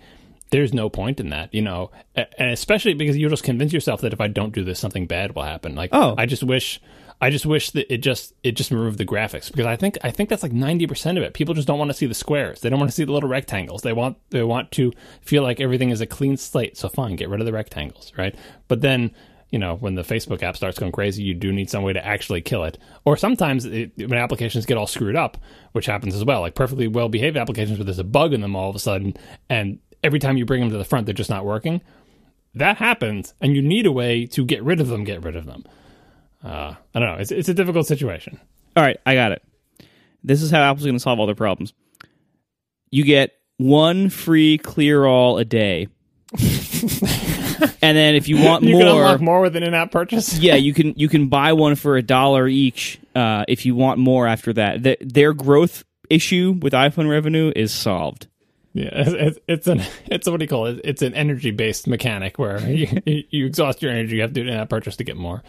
[0.52, 4.14] there's no point in that, you know, and especially because you just convince yourself that
[4.14, 5.76] if I don't do this, something bad will happen.
[5.76, 6.14] Like, Oh.
[6.18, 6.80] I just wish,
[7.22, 10.12] I just wish that it just it just removed the graphics because I think I
[10.12, 11.34] think that's like ninety percent of it.
[11.34, 12.62] People just don't want to see the squares.
[12.62, 13.82] They don't want to see the little rectangles.
[13.82, 14.92] They want they want to
[15.22, 16.78] feel like everything is a clean slate.
[16.78, 18.36] So fine, get rid of the rectangles, right?
[18.68, 19.12] But then.
[19.54, 22.06] You know, when the Facebook app starts going crazy, you do need some way to
[22.06, 22.78] actually kill it.
[23.04, 25.36] Or sometimes it, when applications get all screwed up,
[25.74, 28.56] which happens as well, like perfectly well behaved applications where there's a bug in them
[28.56, 29.14] all of a sudden,
[29.50, 31.82] and every time you bring them to the front, they're just not working.
[32.56, 35.04] That happens, and you need a way to get rid of them.
[35.04, 35.66] Get rid of them.
[36.44, 37.22] Uh, I don't know.
[37.22, 38.40] It's it's a difficult situation.
[38.76, 39.44] All right, I got it.
[40.24, 41.74] This is how Apple's going to solve all their problems.
[42.90, 45.88] You get one free clear all a day.
[47.82, 50.38] and then if you want You can more, more with an in-app purchase.
[50.40, 54.00] yeah, you can you can buy one for a dollar each uh, if you want
[54.00, 54.84] more after that.
[54.84, 58.28] Th their growth issue with iPhone revenue is solved.
[58.74, 60.82] Yeah, it's, it's, it's an it's what do you call it?
[60.84, 64.42] It's an energy based mechanic where you, you exhaust your energy, you have to do
[64.42, 65.44] an in-app purchase to get more.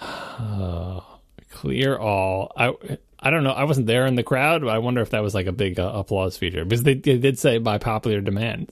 [0.00, 1.20] Oh,
[1.50, 2.52] clear all.
[2.56, 2.72] I
[3.18, 3.52] I don't know.
[3.52, 5.80] I wasn't there in the crowd, but I wonder if that was like a big
[5.80, 8.70] uh, applause feature because they, they did say by popular demand.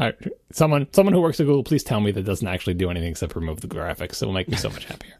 [0.00, 0.12] I,
[0.52, 3.34] someone someone who works at Google, please tell me that doesn't actually do anything except
[3.34, 4.20] remove the graphics.
[4.22, 5.14] It will make me so much happier.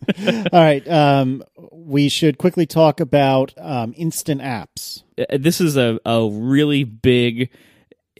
[0.52, 0.86] All right.
[0.88, 1.42] Um,
[1.72, 5.02] we should quickly talk about um, instant apps.
[5.18, 7.50] Uh, This is a, a really big,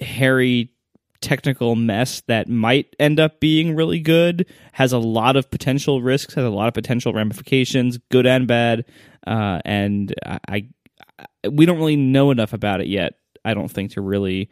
[0.01, 0.73] hairy
[1.21, 4.47] technical mess that might end up being really good.
[4.73, 6.35] Has a lot of potential risks.
[6.35, 8.85] Has a lot of potential ramifications, good and bad.
[9.27, 13.15] Uh, and I, I we don't really know enough about it yet.
[13.45, 14.51] I don't think to really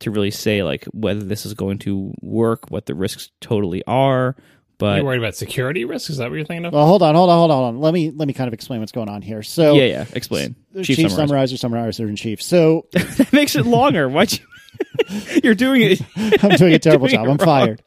[0.00, 4.36] to really say like whether this is going to work, what the risks totally are.
[4.78, 6.10] But You're worried about security risks?
[6.10, 6.72] Is that what you're thinking of?
[6.74, 7.80] Well, hold on, hold on, hold on, hold on.
[7.80, 9.42] Let me let me kind of explain what's going on here.
[9.42, 10.04] So, yeah, yeah.
[10.12, 10.54] Explain.
[10.74, 11.16] chief, Chief, summarize.
[11.16, 12.42] summarizer, summarizer in chief.
[12.42, 14.08] So, that makes it longer.
[14.08, 14.38] Why'd you?
[15.42, 16.02] You're doing it.
[16.44, 17.28] I'm doing a terrible Doing job.
[17.28, 17.82] I'm fired.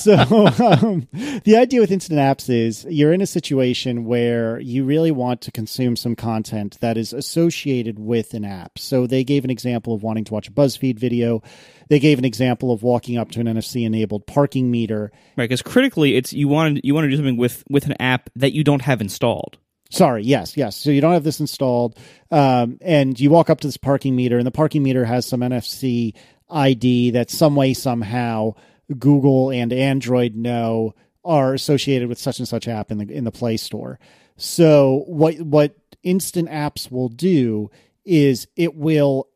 [0.00, 1.06] So, um,
[1.44, 5.52] the idea with instant apps is you're in a situation where you really want to
[5.52, 8.78] consume some content that is associated with an app.
[8.78, 11.42] So, they gave an example of wanting to watch a BuzzFeed video.
[11.88, 15.12] They gave an example of walking up to an NFC enabled parking meter.
[15.36, 17.94] Right, because critically, it's you want to you want to do something with with an
[18.00, 19.58] app that you don't have installed.
[19.90, 20.76] Sorry, yes, yes.
[20.76, 21.98] So you don't have this installed,
[22.30, 25.40] um, and you walk up to this parking meter, and the parking meter has some
[25.40, 26.14] NFC
[26.50, 28.54] ID that some way somehow
[28.98, 30.94] Google and Android know
[31.24, 33.98] are associated with such and such app in the in the Play Store.
[34.36, 37.70] So what what instant apps will do
[38.04, 39.28] is it will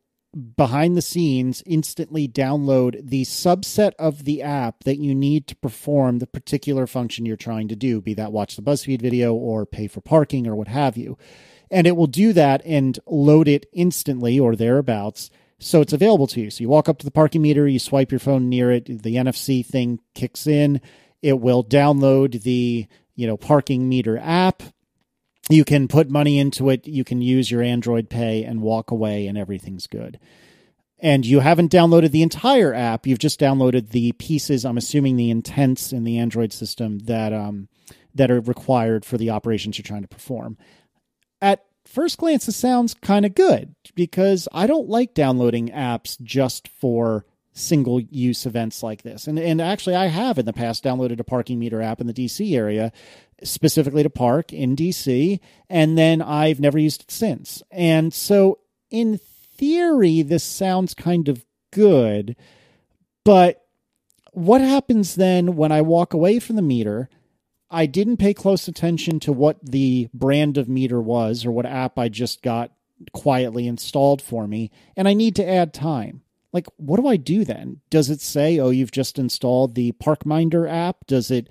[0.55, 6.19] behind the scenes instantly download the subset of the app that you need to perform
[6.19, 9.87] the particular function you're trying to do, be that watch the BuzzFeed video or pay
[9.87, 11.17] for parking or what have you.
[11.71, 15.29] And it will do that and load it instantly or thereabouts.
[15.59, 16.49] So it's available to you.
[16.49, 19.15] So you walk up to the parking meter, you swipe your phone near it, the
[19.15, 20.79] NFC thing kicks in.
[21.21, 24.63] It will download the, you know, parking meter app
[25.49, 26.87] you can put money into it.
[26.87, 30.19] You can use your android pay and walk away and everything's good.
[30.99, 33.07] And you haven't downloaded the entire app.
[33.07, 37.67] You've just downloaded the pieces i'm assuming the intents in the android system that um
[38.13, 40.57] that are required for the operations you're trying to perform.
[41.41, 46.67] At first glance it sounds kind of good because i don't like downloading apps just
[46.67, 49.25] for single use events like this.
[49.25, 52.13] And and actually i have in the past downloaded a parking meter app in the
[52.13, 52.91] dc area
[53.43, 55.39] specifically to park in DC,
[55.69, 57.63] and then I've never used it since.
[57.71, 58.59] And so,
[58.89, 59.19] in
[59.57, 62.35] theory, this sounds kind of good,
[63.23, 63.65] but
[64.31, 67.09] what happens then when I walk away from the meter?
[67.71, 71.99] I didn't pay close attention to what the brand of meter was or what app
[71.99, 72.71] I just got
[73.13, 76.21] quietly installed for me, and I need to add time.
[76.51, 77.81] Like, what do I do then?
[77.89, 81.05] Does it say, oh, you've just installed the Parkminder app?
[81.05, 81.47] Does it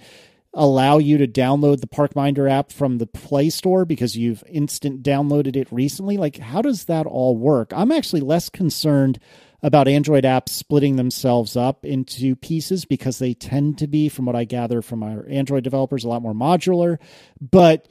[0.55, 5.57] allow you to download the Parkminder app from the Play Store because you've instant downloaded
[5.57, 6.17] it recently?
[6.17, 7.73] Like, how does that all work?
[7.75, 9.19] I'm actually less concerned
[9.63, 14.37] about Android apps splitting themselves up into pieces because they tend to be, from what
[14.37, 16.99] I gather from our Android developers, a lot more modular.
[17.41, 17.89] But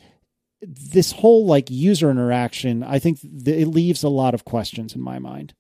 [0.62, 5.02] this whole like user interaction, I think th- it leaves a lot of questions in
[5.02, 5.54] my mind.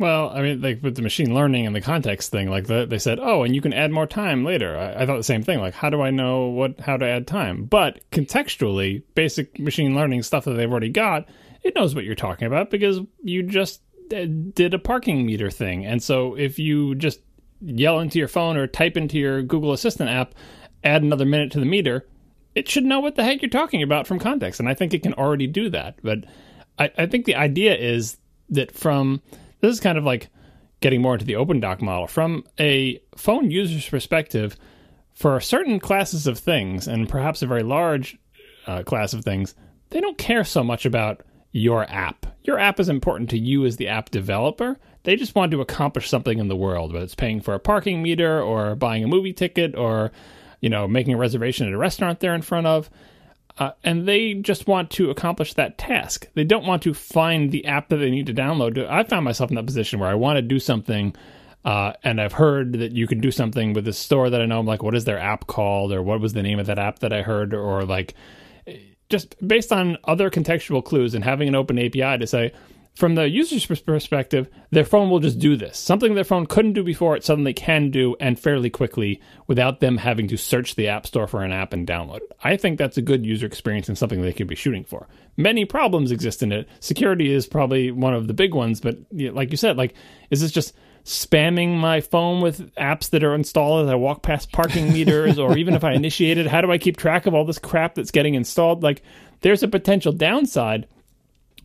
[0.00, 2.98] Well, I mean, like with the machine learning and the context thing, like the, they
[2.98, 4.76] said, oh, and you can add more time later.
[4.76, 5.60] I, I, thought the same thing.
[5.60, 7.64] Like, how do I know what how to add time?
[7.64, 11.28] But contextually, basic machine learning stuff that they've already got,
[11.62, 15.86] it knows what you're talking about because you just uh, did a parking meter thing.
[15.86, 17.20] And so if you just
[17.60, 20.34] yell into your phone or type into your Google Assistant app,
[20.82, 22.04] add another minute to the meter,
[22.56, 24.58] it should know what the heck you're talking about from context.
[24.58, 25.98] And I think it can already do that.
[26.02, 26.24] But
[26.80, 28.16] I, I think the idea is
[28.50, 29.22] that from
[29.66, 30.28] this is kind of like
[30.80, 32.06] getting more into the OpenDoc model.
[32.06, 34.56] From a phone user's perspective
[35.14, 38.18] for certain classes of things and perhaps a very large
[38.66, 39.54] uh, class of things
[39.90, 41.22] they don't care so much about
[41.52, 42.26] your app.
[42.42, 44.76] Your app is important to you as the app developer.
[45.04, 48.02] They just want to accomplish something in the world whether it's paying for a parking
[48.02, 50.10] meter or buying a movie ticket or
[50.60, 52.90] you know making a reservation at a restaurant they're in front of
[53.58, 56.28] uh, and they just want to accomplish that task.
[56.34, 58.84] They don't want to find the app that they need to download.
[58.88, 61.14] I found myself in that position where I want to do something,
[61.64, 64.58] uh, and I've heard that you can do something with this store that I know.
[64.58, 66.98] I'm like, what is their app called, or what was the name of that app
[66.98, 68.14] that I heard, or like,
[69.08, 72.52] just based on other contextual clues and having an open API to say,
[72.94, 75.78] from the user's perspective, their phone will just do this.
[75.78, 79.96] Something their phone couldn't do before, it suddenly can do and fairly quickly without them
[79.96, 82.32] having to search the App Store for an app and download it.
[82.44, 85.08] I think that's a good user experience and something they could be shooting for.
[85.36, 86.68] Many problems exist in it.
[86.78, 89.94] Security is probably one of the big ones, but like you said, like,
[90.30, 90.72] is this just
[91.04, 95.58] spamming my phone with apps that are installed as I walk past parking meters, or
[95.58, 98.12] even if I initiate it, how do I keep track of all this crap that's
[98.12, 98.84] getting installed?
[98.84, 99.02] Like,
[99.40, 100.86] there's a potential downside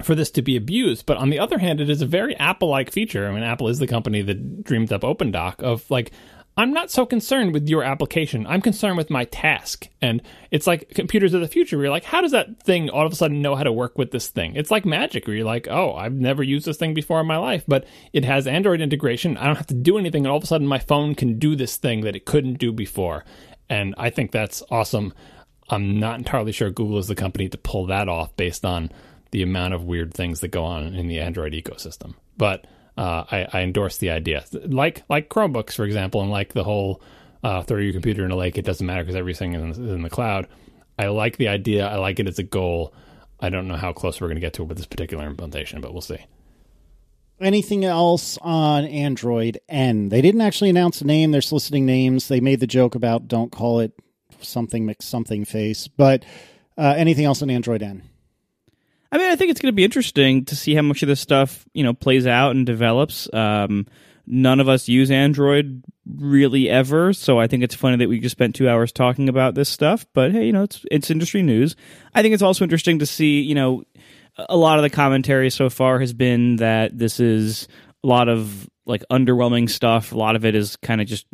[0.01, 1.05] for this to be abused.
[1.05, 3.27] But on the other hand, it is a very Apple like feature.
[3.27, 6.11] I mean, Apple is the company that dreamed up OpenDoc of like,
[6.57, 8.45] I'm not so concerned with your application.
[8.45, 9.87] I'm concerned with my task.
[10.01, 10.21] And
[10.51, 13.13] it's like computers of the future where you're like, how does that thing all of
[13.13, 14.57] a sudden know how to work with this thing?
[14.57, 17.37] It's like magic where you're like, oh, I've never used this thing before in my
[17.37, 19.37] life, but it has Android integration.
[19.37, 20.25] I don't have to do anything.
[20.25, 22.73] And all of a sudden my phone can do this thing that it couldn't do
[22.73, 23.23] before.
[23.69, 25.13] And I think that's awesome.
[25.69, 28.91] I'm not entirely sure Google is the company to pull that off based on
[29.31, 32.15] the amount of weird things that go on in the Android ecosystem.
[32.37, 32.65] But
[32.97, 37.01] uh, I, I, endorse the idea, like like Chromebooks, for example, and like the whole
[37.43, 38.57] uh, throw your computer in a lake.
[38.57, 40.47] It doesn't matter because everything is in, in the cloud.
[40.97, 41.87] I like the idea.
[41.87, 42.93] I like it as a goal.
[43.39, 45.79] I don't know how close we're going to get to it with this particular implementation,
[45.79, 46.25] but we'll see.
[47.39, 50.09] Anything else on Android N?
[50.09, 51.31] They didn't actually announce a name.
[51.31, 52.27] They're soliciting names.
[52.27, 53.93] They made the joke about don't call it
[54.41, 55.87] something mix something face.
[55.87, 56.25] But
[56.77, 58.08] uh, anything else on Android N?
[59.11, 61.19] I mean, I think it's going to be interesting to see how much of this
[61.19, 63.31] stuff you know plays out and develops.
[63.33, 63.87] Um,
[64.27, 68.33] none of us use Android really ever, so I think it's funny that we just
[68.33, 70.05] spent two hours talking about this stuff.
[70.13, 71.75] But hey, you know, it's it's industry news.
[72.13, 73.83] I think it's also interesting to see you know
[74.47, 77.67] a lot of the commentary so far has been that this is
[78.03, 80.11] a lot of like underwhelming stuff.
[80.11, 81.25] A lot of it is kind of just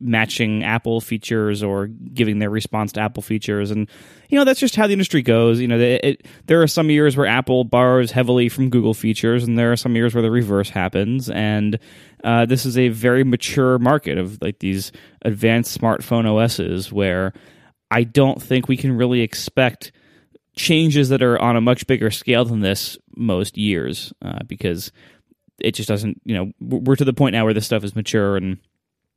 [0.00, 3.88] matching Apple features or giving their response to Apple features, and
[4.28, 5.60] you know that's just how the industry goes.
[5.60, 9.44] You know, it, it, there are some years where Apple borrows heavily from Google features,
[9.44, 11.30] and there are some years where the reverse happens.
[11.30, 11.78] And
[12.24, 14.92] uh, this is a very mature market of like these
[15.22, 17.32] advanced smartphone OSs where
[17.90, 19.92] I don't think we can really expect
[20.56, 24.90] changes that are on a much bigger scale than this most years uh, because
[25.58, 28.36] it just doesn't you know we're to the point now where this stuff is mature
[28.36, 28.58] and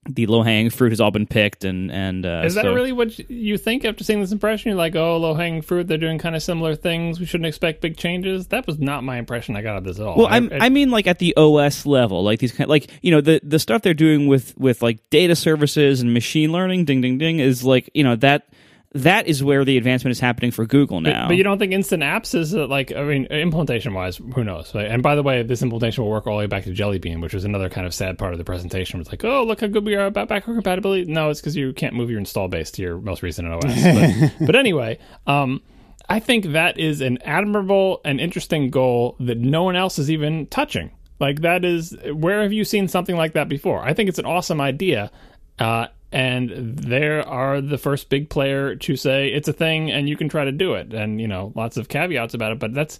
[0.07, 2.91] the low hanging fruit has all been picked and and uh, Is that so- really
[2.91, 4.69] what you think after seeing this impression?
[4.69, 5.87] You're like, oh, low hanging fruit.
[5.87, 7.19] They're doing kind of similar things.
[7.19, 8.47] We shouldn't expect big changes.
[8.47, 10.17] That was not my impression I got of this at all.
[10.17, 13.11] Well, I, I'm, I mean, like at the OS level, like these kind, like you
[13.11, 17.01] know, the the stuff they're doing with with like data services and machine learning, ding,
[17.01, 18.47] ding, ding, is like you know that
[18.93, 21.27] that is where the advancement is happening for Google now.
[21.27, 24.73] But you don't think instant apps is uh, like I mean implementation wise, who knows?
[24.73, 24.87] Right?
[24.87, 27.21] And by the way, this implementation will work all the way back to Jelly Bean,
[27.21, 28.99] which was another kind of sad part of the presentation.
[28.99, 31.05] It's like, oh, look how good we are about backward compatibility.
[31.05, 33.63] No, it's because you can't move your install base to your most recent OS.
[33.63, 34.97] but, but anyway,
[35.27, 35.61] um,
[36.07, 40.47] I think that is an admirable and interesting goal that no one else is even
[40.47, 40.89] touching.
[41.19, 43.83] Like that is where have you seen something like that before?
[43.83, 45.11] I think it's an awesome idea.
[45.59, 50.17] Uh, and there are the first big player to say it's a thing and you
[50.17, 50.93] can try to do it.
[50.93, 52.99] And you know lots of caveats about it but that's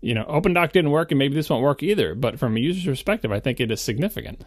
[0.00, 2.14] you know OpenDoc didn't work and maybe this won't work either.
[2.14, 4.44] But from a user's perspective i think it is significant.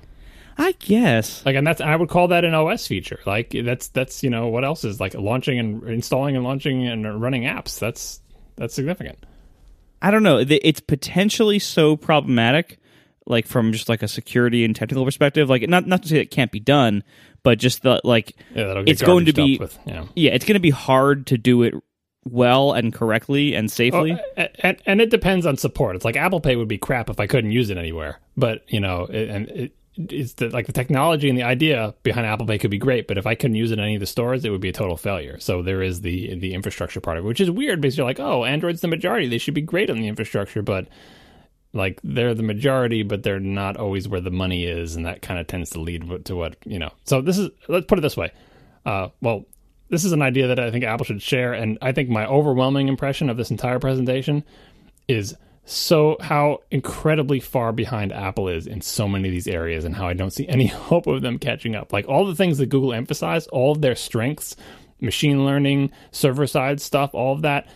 [0.58, 1.46] I guess.
[1.46, 3.20] like and that's i would call that an os feature.
[3.26, 7.22] Like that's that's you know what else is like launching and installing and launching and
[7.22, 7.80] running apps.
[7.80, 8.22] That's
[8.56, 9.26] that's significant.
[10.02, 10.38] I don't know.
[10.38, 12.80] It's potentially so problematic,
[13.28, 15.50] like from just like a security and technical perspective.
[15.50, 17.04] Like not not to say it can't be done,
[17.44, 20.10] but just the like yeah it's going to be with, know.
[20.16, 21.74] yeah, it's going to be hard to do it
[22.24, 24.20] well and correctly and oh, safely.
[24.38, 25.96] Oh, and, and it depends on support.
[25.96, 28.20] It's like Apple Pay would be crap if I couldn't use it anywhere.
[28.36, 32.26] But you know, it, and it, it's the, like the technology and the idea behind
[32.26, 34.06] Apple Pay could be great, but if I couldn't use it in any of the
[34.06, 35.40] stores, it would be a total failure.
[35.40, 38.20] So there is the the infrastructure part of it, which is weird because you're like,
[38.20, 40.88] oh, Android's the majority; they should be great on the infrastructure, but
[41.76, 45.40] like they're the majority, but they're not always where the money is, and that kind
[45.40, 46.92] of tends to lead to what you know.
[47.04, 48.32] So this is let's put it this way.
[48.86, 49.46] Uh, well,
[49.90, 52.88] this is an idea that I think Apple should share, and I think my overwhelming
[52.88, 54.44] impression of this entire presentation
[55.08, 55.36] is
[55.66, 60.08] so how incredibly far behind Apple is in so many of these areas, and how
[60.08, 61.92] I don't see any hope of them catching up.
[61.92, 64.56] Like all the things that Google emphasized, all of their strengths,
[65.02, 67.68] machine learning, server side stuff, all of that.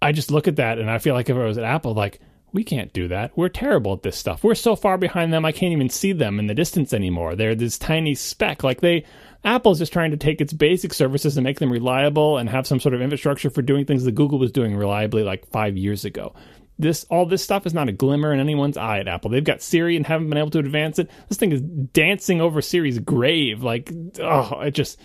[0.00, 2.20] I just look at that and I feel like if I was at Apple, like
[2.52, 3.36] we can't do that.
[3.36, 4.42] We're terrible at this stuff.
[4.42, 5.44] We're so far behind them.
[5.44, 7.36] I can't even see them in the distance anymore.
[7.36, 8.64] They're this tiny speck.
[8.64, 9.04] Like they,
[9.44, 12.80] Apple's just trying to take its basic services and make them reliable and have some
[12.80, 16.34] sort of infrastructure for doing things that Google was doing reliably like five years ago.
[16.78, 19.30] This all this stuff is not a glimmer in anyone's eye at Apple.
[19.30, 21.10] They've got Siri and haven't been able to advance it.
[21.28, 23.62] This thing is dancing over Siri's grave.
[23.62, 24.98] Like, oh, it just.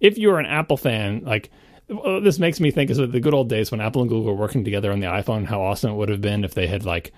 [0.00, 1.50] If you're an Apple fan, like
[2.22, 4.64] this makes me think of the good old days when Apple and Google were working
[4.64, 5.46] together on the iPhone.
[5.46, 7.12] How awesome it would have been if they had like,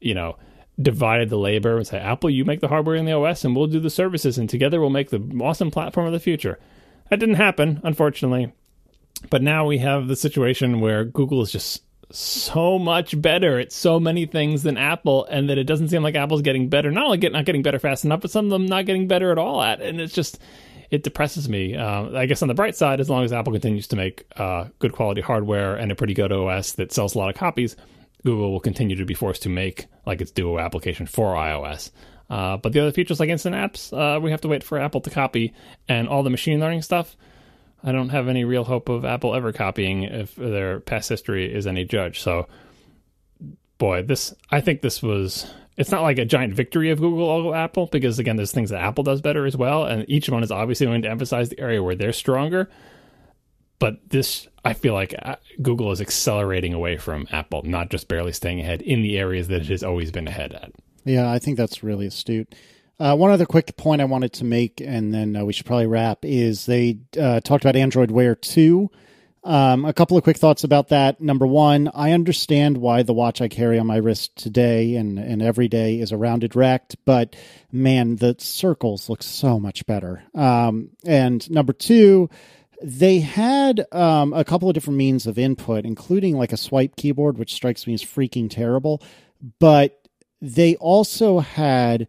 [0.00, 0.36] you know,
[0.80, 3.66] divided the labor and say, Apple, you make the hardware and the OS, and we'll
[3.66, 6.58] do the services, and together we'll make the awesome platform of the future.
[7.10, 8.52] That didn't happen, unfortunately.
[9.30, 13.98] But now we have the situation where Google is just so much better at so
[14.00, 16.90] many things than Apple, and that it doesn't seem like Apple's getting better.
[16.90, 19.30] Not only get, not getting better fast enough, but some of them not getting better
[19.30, 19.80] at all at.
[19.80, 20.38] And it's just
[20.92, 21.74] it depresses me.
[21.74, 24.66] Um, I guess on the bright side, as long as Apple continues to make uh,
[24.78, 27.76] good quality hardware and a pretty good OS that sells a lot of copies,
[28.24, 31.90] Google will continue to be forced to make like its Duo application for iOS.
[32.28, 35.00] Uh, but the other features like instant apps, uh, we have to wait for Apple
[35.00, 35.54] to copy,
[35.88, 37.16] and all the machine learning stuff.
[37.82, 41.66] I don't have any real hope of Apple ever copying if their past history is
[41.66, 42.20] any judge.
[42.20, 42.48] So,
[43.78, 47.54] boy, this I think this was it's not like a giant victory of Google over
[47.54, 50.50] Apple because again, there's things that Apple does better as well, and each one is
[50.50, 52.68] obviously going to emphasize the area where they're stronger.
[53.78, 58.32] But this, I feel like uh, Google is accelerating away from Apple, not just barely
[58.32, 60.72] staying ahead in the areas that it has always been ahead at.
[61.04, 62.54] Yeah, I think that's really astute.
[63.00, 65.88] Uh, one other quick point I wanted to make, and then uh, we should probably
[65.88, 68.88] wrap, is they uh, talked about Android Wear 2.
[69.44, 71.20] Um, a couple of quick thoughts about that.
[71.20, 75.42] Number one, I understand why the watch I carry on my wrist today and, and
[75.42, 77.34] every day is a rounded rect, but
[77.72, 80.22] man, the circles look so much better.
[80.34, 82.30] Um, and number two,
[82.82, 87.36] they had um, a couple of different means of input, including like a swipe keyboard,
[87.36, 89.02] which strikes me as freaking terrible.
[89.58, 90.00] But
[90.40, 92.06] they also had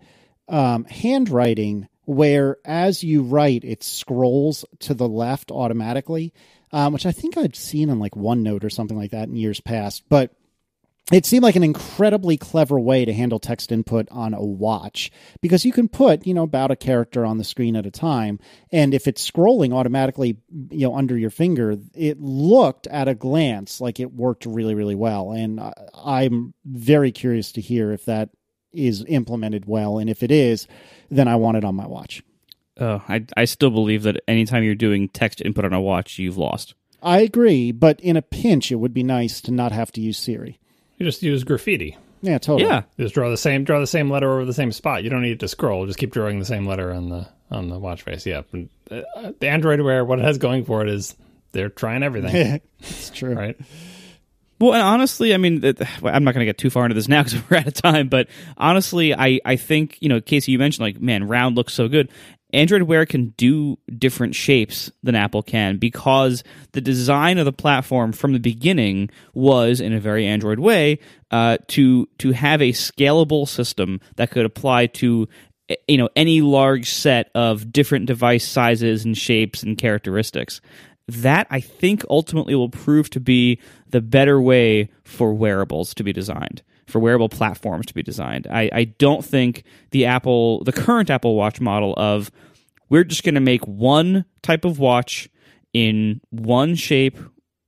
[0.48, 6.34] um, handwriting where as you write, it scrolls to the left automatically
[6.74, 9.62] um, which I think I'd seen on like OneNote or something like that in years
[9.62, 10.04] past.
[10.10, 10.32] But
[11.12, 15.12] it seemed like an incredibly clever way to handle text input on a watch
[15.42, 18.40] because you can put, you know, about a character on the screen at a time.
[18.72, 20.38] And if it's scrolling automatically,
[20.72, 24.96] you know, under your finger, it looked at a glance like it worked really, really
[24.96, 25.32] well.
[25.32, 25.62] And
[25.94, 28.30] I'm very curious to hear if that
[28.74, 29.98] is implemented well.
[29.98, 30.68] And if it is,
[31.10, 32.24] then I want it on my watch.
[32.80, 36.38] Uh, I I still believe that anytime you're doing text input on a watch, you've
[36.38, 36.74] lost.
[37.04, 40.18] I agree, but in a pinch, it would be nice to not have to use
[40.18, 40.60] Siri.
[40.98, 41.98] You just use Graffiti.
[42.22, 42.70] Yeah, totally.
[42.70, 45.04] Yeah, just draw the same draw the same letter over the same spot.
[45.04, 45.86] You don't need to scroll.
[45.86, 48.26] Just keep drawing the same letter on the on the watch face.
[48.26, 48.44] Yeah,
[48.90, 51.16] uh, the Android Wear, what it has going for it is
[51.52, 52.62] they're trying everything.
[52.80, 53.58] it's true, right?
[54.64, 55.62] Well, and honestly, I mean,
[56.06, 58.08] I'm not going to get too far into this now because we're out of time.
[58.08, 61.90] But honestly, I, I think you know, Casey, you mentioned like, man, round looks so
[61.90, 62.10] good,
[62.54, 68.14] Android Wear can do different shapes than Apple can because the design of the platform
[68.14, 71.00] from the beginning was, in a very Android way,
[71.30, 75.28] uh, to to have a scalable system that could apply to
[75.90, 80.62] you know any large set of different device sizes and shapes and characteristics.
[81.08, 83.60] That I think ultimately will prove to be
[83.90, 88.46] the better way for wearables to be designed for wearable platforms to be designed.
[88.52, 92.30] I, I don't think the Apple, the current Apple Watch model of
[92.90, 95.30] we're just going to make one type of watch
[95.74, 97.18] in one shape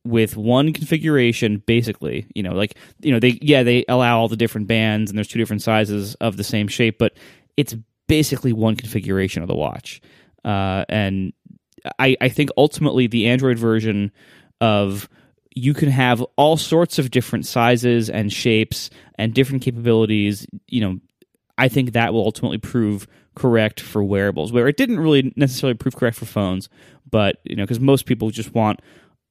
[0.04, 4.38] with one configuration basically you know like you know they yeah they allow all the
[4.38, 7.14] different bands and there's two different sizes of the same shape but
[7.58, 7.74] it's
[8.08, 10.00] basically one configuration of the watch
[10.44, 11.34] uh, and
[12.00, 14.12] I, I think ultimately the android version
[14.62, 15.10] of
[15.56, 20.46] you can have all sorts of different sizes and shapes and different capabilities.
[20.68, 21.00] You know,
[21.58, 25.96] I think that will ultimately prove correct for wearables, where it didn't really necessarily prove
[25.96, 26.70] correct for phones,
[27.10, 28.82] but you know, because most people just want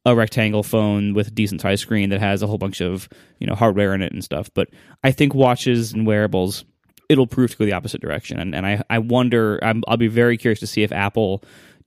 [0.06, 3.08] a rectangle phone with a decent size screen that has a whole bunch of
[3.38, 4.50] you know hardware in it and stuff.
[4.54, 4.68] But
[5.02, 6.64] I think watches and wearables,
[7.08, 10.08] it'll prove to go the opposite direction, and and I I wonder i will be
[10.08, 11.42] very curious to see if Apple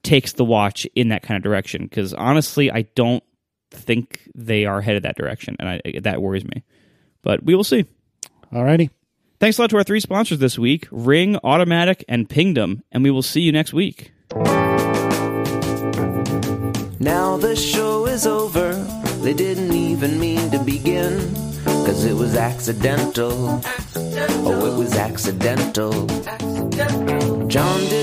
[0.08, 3.24] takes the watch in that kind of direction because honestly, I don't
[3.72, 6.64] think they are headed that direction, and I, that worries me.
[7.24, 7.86] But we will see.
[8.54, 8.90] Alrighty.
[9.40, 13.12] Thanks a lot to our three sponsors this week Ring, Automatic, and Pingdom, and we
[13.12, 14.14] will see you next week.
[17.00, 18.74] Now the show is over.
[19.22, 21.34] They didn't even mean to begin.
[21.66, 23.50] Cause it was accidental.
[23.66, 24.48] accidental.
[24.48, 26.12] Oh, it was accidental.
[26.28, 27.48] accidental.
[27.48, 27.97] John didn't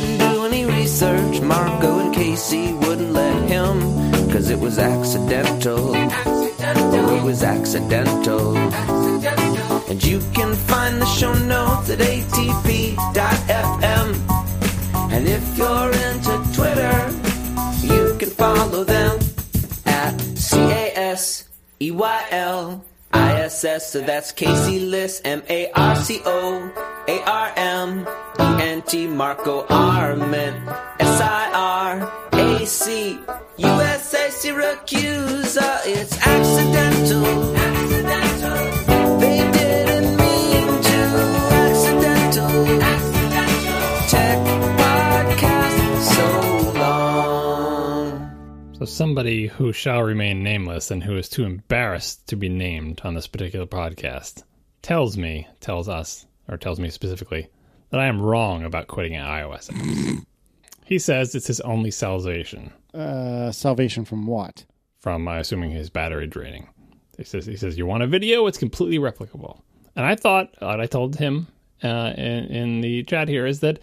[0.94, 1.40] research.
[1.40, 3.80] Marco and Casey wouldn't let him.
[4.30, 5.96] Cause it was accidental.
[5.96, 6.94] accidental.
[6.94, 8.56] Oh, it was accidental.
[8.56, 9.90] accidental.
[9.90, 12.98] And you can find the show notes at atp.fm.
[15.14, 16.96] And if you're into Twitter,
[17.82, 19.18] you can follow them
[19.86, 20.58] at C
[23.14, 23.92] A S E Y L I S S.
[23.92, 26.72] So that's Casey Liss, M A R C O
[27.08, 28.06] A R M
[28.40, 30.68] E N T, Marco Arment,
[31.00, 33.18] S I R A C
[33.56, 35.62] U S A, Siracusa.
[35.62, 37.24] Uh, it's accidental.
[37.24, 37.63] Accidental.
[48.84, 53.14] So, somebody who shall remain nameless and who is too embarrassed to be named on
[53.14, 54.42] this particular podcast
[54.82, 57.48] tells me, tells us, or tells me specifically,
[57.88, 59.70] that I am wrong about quitting iOS
[60.84, 62.74] he says it's his only salvation.
[62.92, 64.66] Uh, salvation from what?
[65.00, 66.68] From, uh, assuming, his battery draining.
[67.16, 68.46] He says, he says, you want a video?
[68.48, 69.62] It's completely replicable.
[69.96, 71.46] And I thought, what I told him
[71.82, 73.78] uh, in, in the chat here is that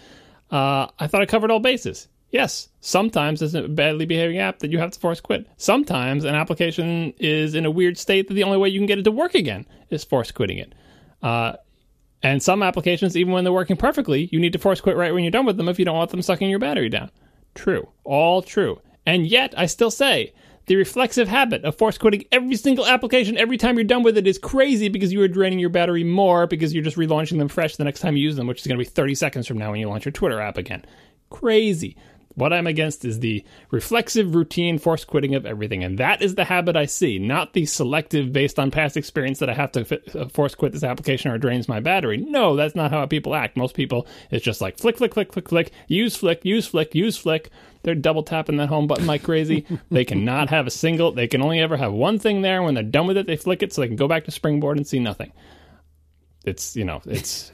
[0.51, 2.07] uh, I thought I covered all bases.
[2.31, 5.47] Yes, sometimes it's a badly behaving app that you have to force quit.
[5.57, 8.99] Sometimes an application is in a weird state that the only way you can get
[8.99, 10.73] it to work again is force quitting it.
[11.21, 11.53] Uh,
[12.23, 15.23] and some applications, even when they're working perfectly, you need to force quit right when
[15.23, 17.11] you're done with them if you don't want them sucking your battery down.
[17.53, 17.89] True.
[18.05, 18.79] All true.
[19.05, 20.33] And yet, I still say
[20.67, 24.27] the reflexive habit of force quitting every single application every time you're done with it
[24.27, 27.75] is crazy because you are draining your battery more because you're just relaunching them fresh
[27.75, 29.71] the next time you use them, which is going to be 30 seconds from now
[29.71, 30.85] when you launch your Twitter app again.
[31.29, 31.97] Crazy.
[32.35, 35.83] What I'm against is the reflexive routine force quitting of everything.
[35.83, 39.49] And that is the habit I see, not the selective based on past experience that
[39.49, 42.17] I have to fit, uh, force quit this application or it drains my battery.
[42.17, 43.57] No, that's not how people act.
[43.57, 47.17] Most people, it's just like flick, flick, flick, flick, flick, use flick, use flick, use
[47.17, 47.49] flick.
[47.83, 49.65] They're double tapping that home button like crazy.
[49.91, 52.61] they cannot have a single, they can only ever have one thing there.
[52.61, 54.77] When they're done with it, they flick it so they can go back to Springboard
[54.77, 55.31] and see nothing.
[56.45, 57.51] It's, you know, it's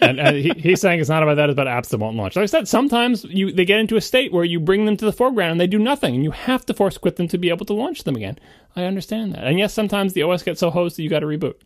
[0.00, 2.36] and, and he, he's saying it's not about that; it's about apps that won't launch.
[2.36, 5.04] Like I said, sometimes you they get into a state where you bring them to
[5.04, 7.48] the foreground and they do nothing, and you have to force quit them to be
[7.48, 8.38] able to launch them again.
[8.76, 11.26] I understand that, and yes, sometimes the OS gets so hosed that you got to
[11.26, 11.56] reboot.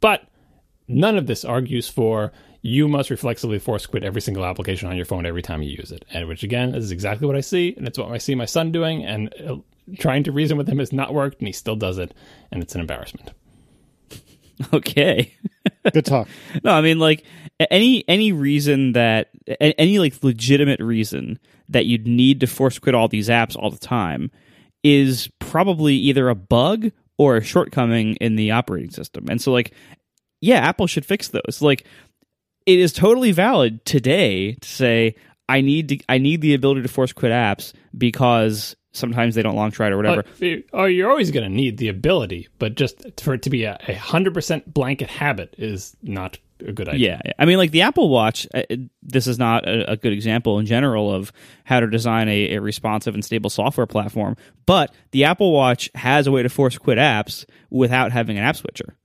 [0.00, 0.28] But
[0.88, 2.32] none of this argues for
[2.62, 5.92] you must reflexively force quit every single application on your phone every time you use
[5.92, 8.46] it, and which again is exactly what I see, and it's what I see my
[8.46, 9.56] son doing, and uh,
[9.98, 12.14] trying to reason with him has not worked, and he still does it,
[12.50, 13.32] and it's an embarrassment.
[14.72, 15.34] Okay.
[15.92, 16.28] Good talk.
[16.64, 17.24] no, I mean like
[17.70, 23.08] any any reason that any like legitimate reason that you'd need to force quit all
[23.08, 24.30] these apps all the time
[24.82, 29.26] is probably either a bug or a shortcoming in the operating system.
[29.28, 29.72] And so like
[30.40, 31.60] yeah, Apple should fix those.
[31.60, 31.86] Like
[32.66, 35.16] it is totally valid today to say
[35.48, 39.56] I need to I need the ability to force quit apps because sometimes they don't
[39.56, 40.24] launch right or whatever.
[40.42, 43.64] Uh, oh, you're always going to need the ability, but just for it to be
[43.64, 47.20] a hundred percent blanket habit is not a good idea.
[47.24, 48.46] Yeah, I mean, like the Apple Watch.
[48.54, 48.62] Uh,
[49.02, 51.32] this is not a, a, good example in general of
[51.64, 54.36] how to design a, a, responsive and stable software platform.
[54.66, 58.56] But the Apple Watch has a way to force quit apps without having an app
[58.56, 58.96] switcher.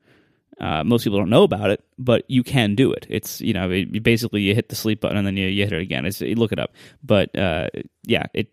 [0.59, 3.07] Uh, most people don't know about it, but you can do it.
[3.09, 5.73] It's you know it, basically you hit the sleep button and then you, you hit
[5.73, 6.05] it again.
[6.05, 7.69] It's you look it up, but uh,
[8.03, 8.49] yeah, it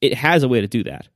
[0.00, 1.08] it has a way to do that.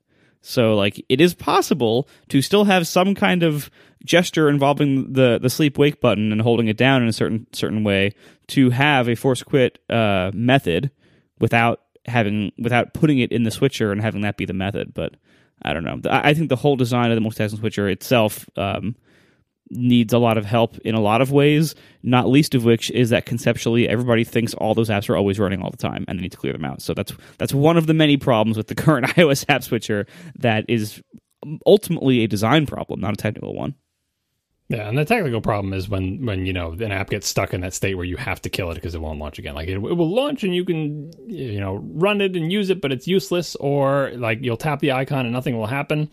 [0.43, 3.71] So like it is possible to still have some kind of
[4.05, 7.85] gesture involving the the sleep wake button and holding it down in a certain certain
[7.85, 8.13] way
[8.49, 10.91] to have a force quit uh, method
[11.39, 14.95] without having without putting it in the switcher and having that be the method.
[14.95, 15.15] But
[15.63, 16.01] I don't know.
[16.11, 18.97] I think the whole design of the multitasking switcher itself um,
[19.71, 23.11] needs a lot of help in a lot of ways, not least of which is
[23.11, 26.23] that conceptually everybody thinks all those apps are always running all the time and they
[26.23, 26.83] need to clear them out.
[26.83, 30.07] So that's that's one of the many problems with the current iOS app switcher
[30.37, 31.01] that is
[31.67, 33.75] ultimately a design problem, not a technical one.
[34.71, 37.61] Yeah, and the technical problem is when when you know an app gets stuck in
[37.63, 39.57] that state where you have to kill it because it won't launch again.
[39.57, 42.81] Like it, it, will launch and you can you know run it and use it,
[42.81, 43.57] but it's useless.
[43.57, 46.09] Or like you'll tap the icon and nothing will happen.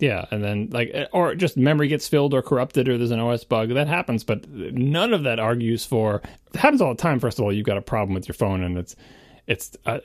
[0.00, 3.20] Yeah, and then like, eh, or just memory gets filled or corrupted, or there's an
[3.20, 4.24] OS bug that happens.
[4.24, 6.22] But none of that argues for.
[6.54, 7.20] It happens all the time.
[7.20, 8.96] First of all, you've got a problem with your phone, and it's
[9.46, 9.98] it's uh,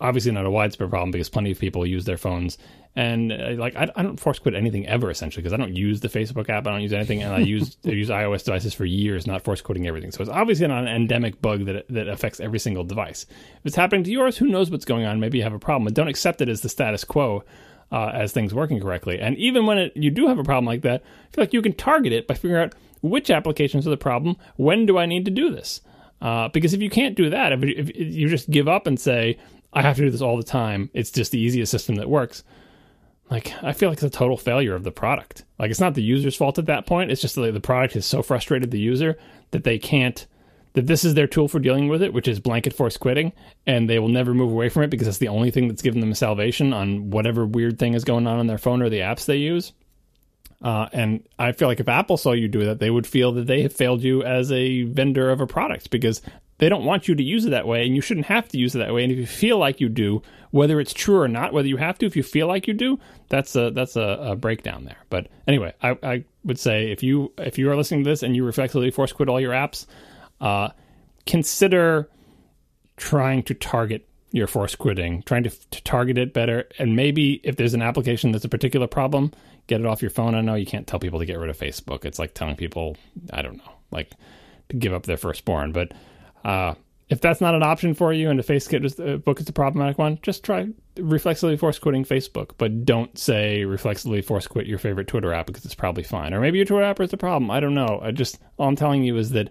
[0.00, 2.56] obviously not a widespread problem because plenty of people use their phones.
[2.94, 6.00] And uh, like, I, I, don't force quit anything ever essentially because I don't use
[6.00, 8.84] the Facebook app, I don't use anything, and I use I use iOS devices for
[8.84, 10.12] years, not force quitting everything.
[10.12, 13.26] So it's obviously not an endemic bug that that affects every single device.
[13.30, 15.18] If it's happening to yours, who knows what's going on?
[15.18, 17.44] Maybe you have a problem, but don't accept it as the status quo
[17.92, 19.20] uh, as things working correctly.
[19.20, 21.62] And even when it, you do have a problem like that, I feel like you
[21.62, 24.36] can target it by figuring out which applications are the problem.
[24.56, 25.82] When do I need to do this?
[26.20, 29.38] Uh, because if you can't do that, if, if you just give up and say,
[29.72, 32.44] I have to do this all the time, it's just the easiest system that works.
[33.30, 35.44] Like, I feel like it's a total failure of the product.
[35.58, 37.10] Like, it's not the user's fault at that point.
[37.10, 39.18] It's just like the product has so frustrated the user
[39.50, 40.26] that they can't
[40.74, 43.32] that this is their tool for dealing with it, which is blanket force quitting,
[43.66, 46.00] and they will never move away from it because it's the only thing that's given
[46.00, 49.26] them salvation on whatever weird thing is going on on their phone or the apps
[49.26, 49.72] they use.
[50.62, 53.46] Uh, and I feel like if Apple saw you do that, they would feel that
[53.46, 56.22] they have failed you as a vendor of a product because
[56.58, 58.76] they don't want you to use it that way, and you shouldn't have to use
[58.76, 59.02] it that way.
[59.02, 60.22] And if you feel like you do,
[60.52, 63.00] whether it's true or not, whether you have to, if you feel like you do,
[63.28, 64.98] that's a that's a, a breakdown there.
[65.10, 68.36] But anyway, I, I would say if you if you are listening to this and
[68.36, 69.86] you reflexively force quit all your apps,
[70.42, 70.70] uh,
[71.24, 72.10] consider
[72.96, 76.68] trying to target your force quitting, trying to, to, target it better.
[76.78, 79.32] And maybe if there's an application that's a particular problem,
[79.66, 80.34] get it off your phone.
[80.34, 82.04] I know you can't tell people to get rid of Facebook.
[82.04, 82.96] It's like telling people,
[83.32, 84.10] I don't know, like
[84.70, 85.72] to give up their firstborn.
[85.72, 85.92] But
[86.44, 86.74] uh,
[87.08, 90.42] if that's not an option for you and the Facebook is a problematic one, just
[90.42, 92.52] try reflexively force quitting Facebook.
[92.56, 96.32] But don't say reflexively force quit your favorite Twitter app because it's probably fine.
[96.32, 97.50] Or maybe your Twitter app is the problem.
[97.50, 98.00] I don't know.
[98.02, 99.50] I just, all I'm telling you is that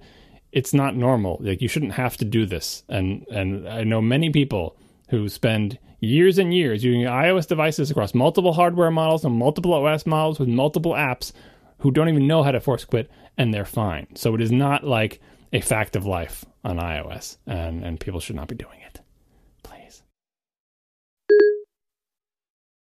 [0.51, 1.39] it's not normal.
[1.41, 2.83] Like you shouldn't have to do this.
[2.89, 4.77] And and I know many people
[5.09, 10.05] who spend years and years using iOS devices across multiple hardware models and multiple OS
[10.05, 11.31] models with multiple apps
[11.79, 14.07] who don't even know how to force quit and they're fine.
[14.15, 15.21] So it is not like
[15.53, 18.80] a fact of life on iOS and and people should not be doing it.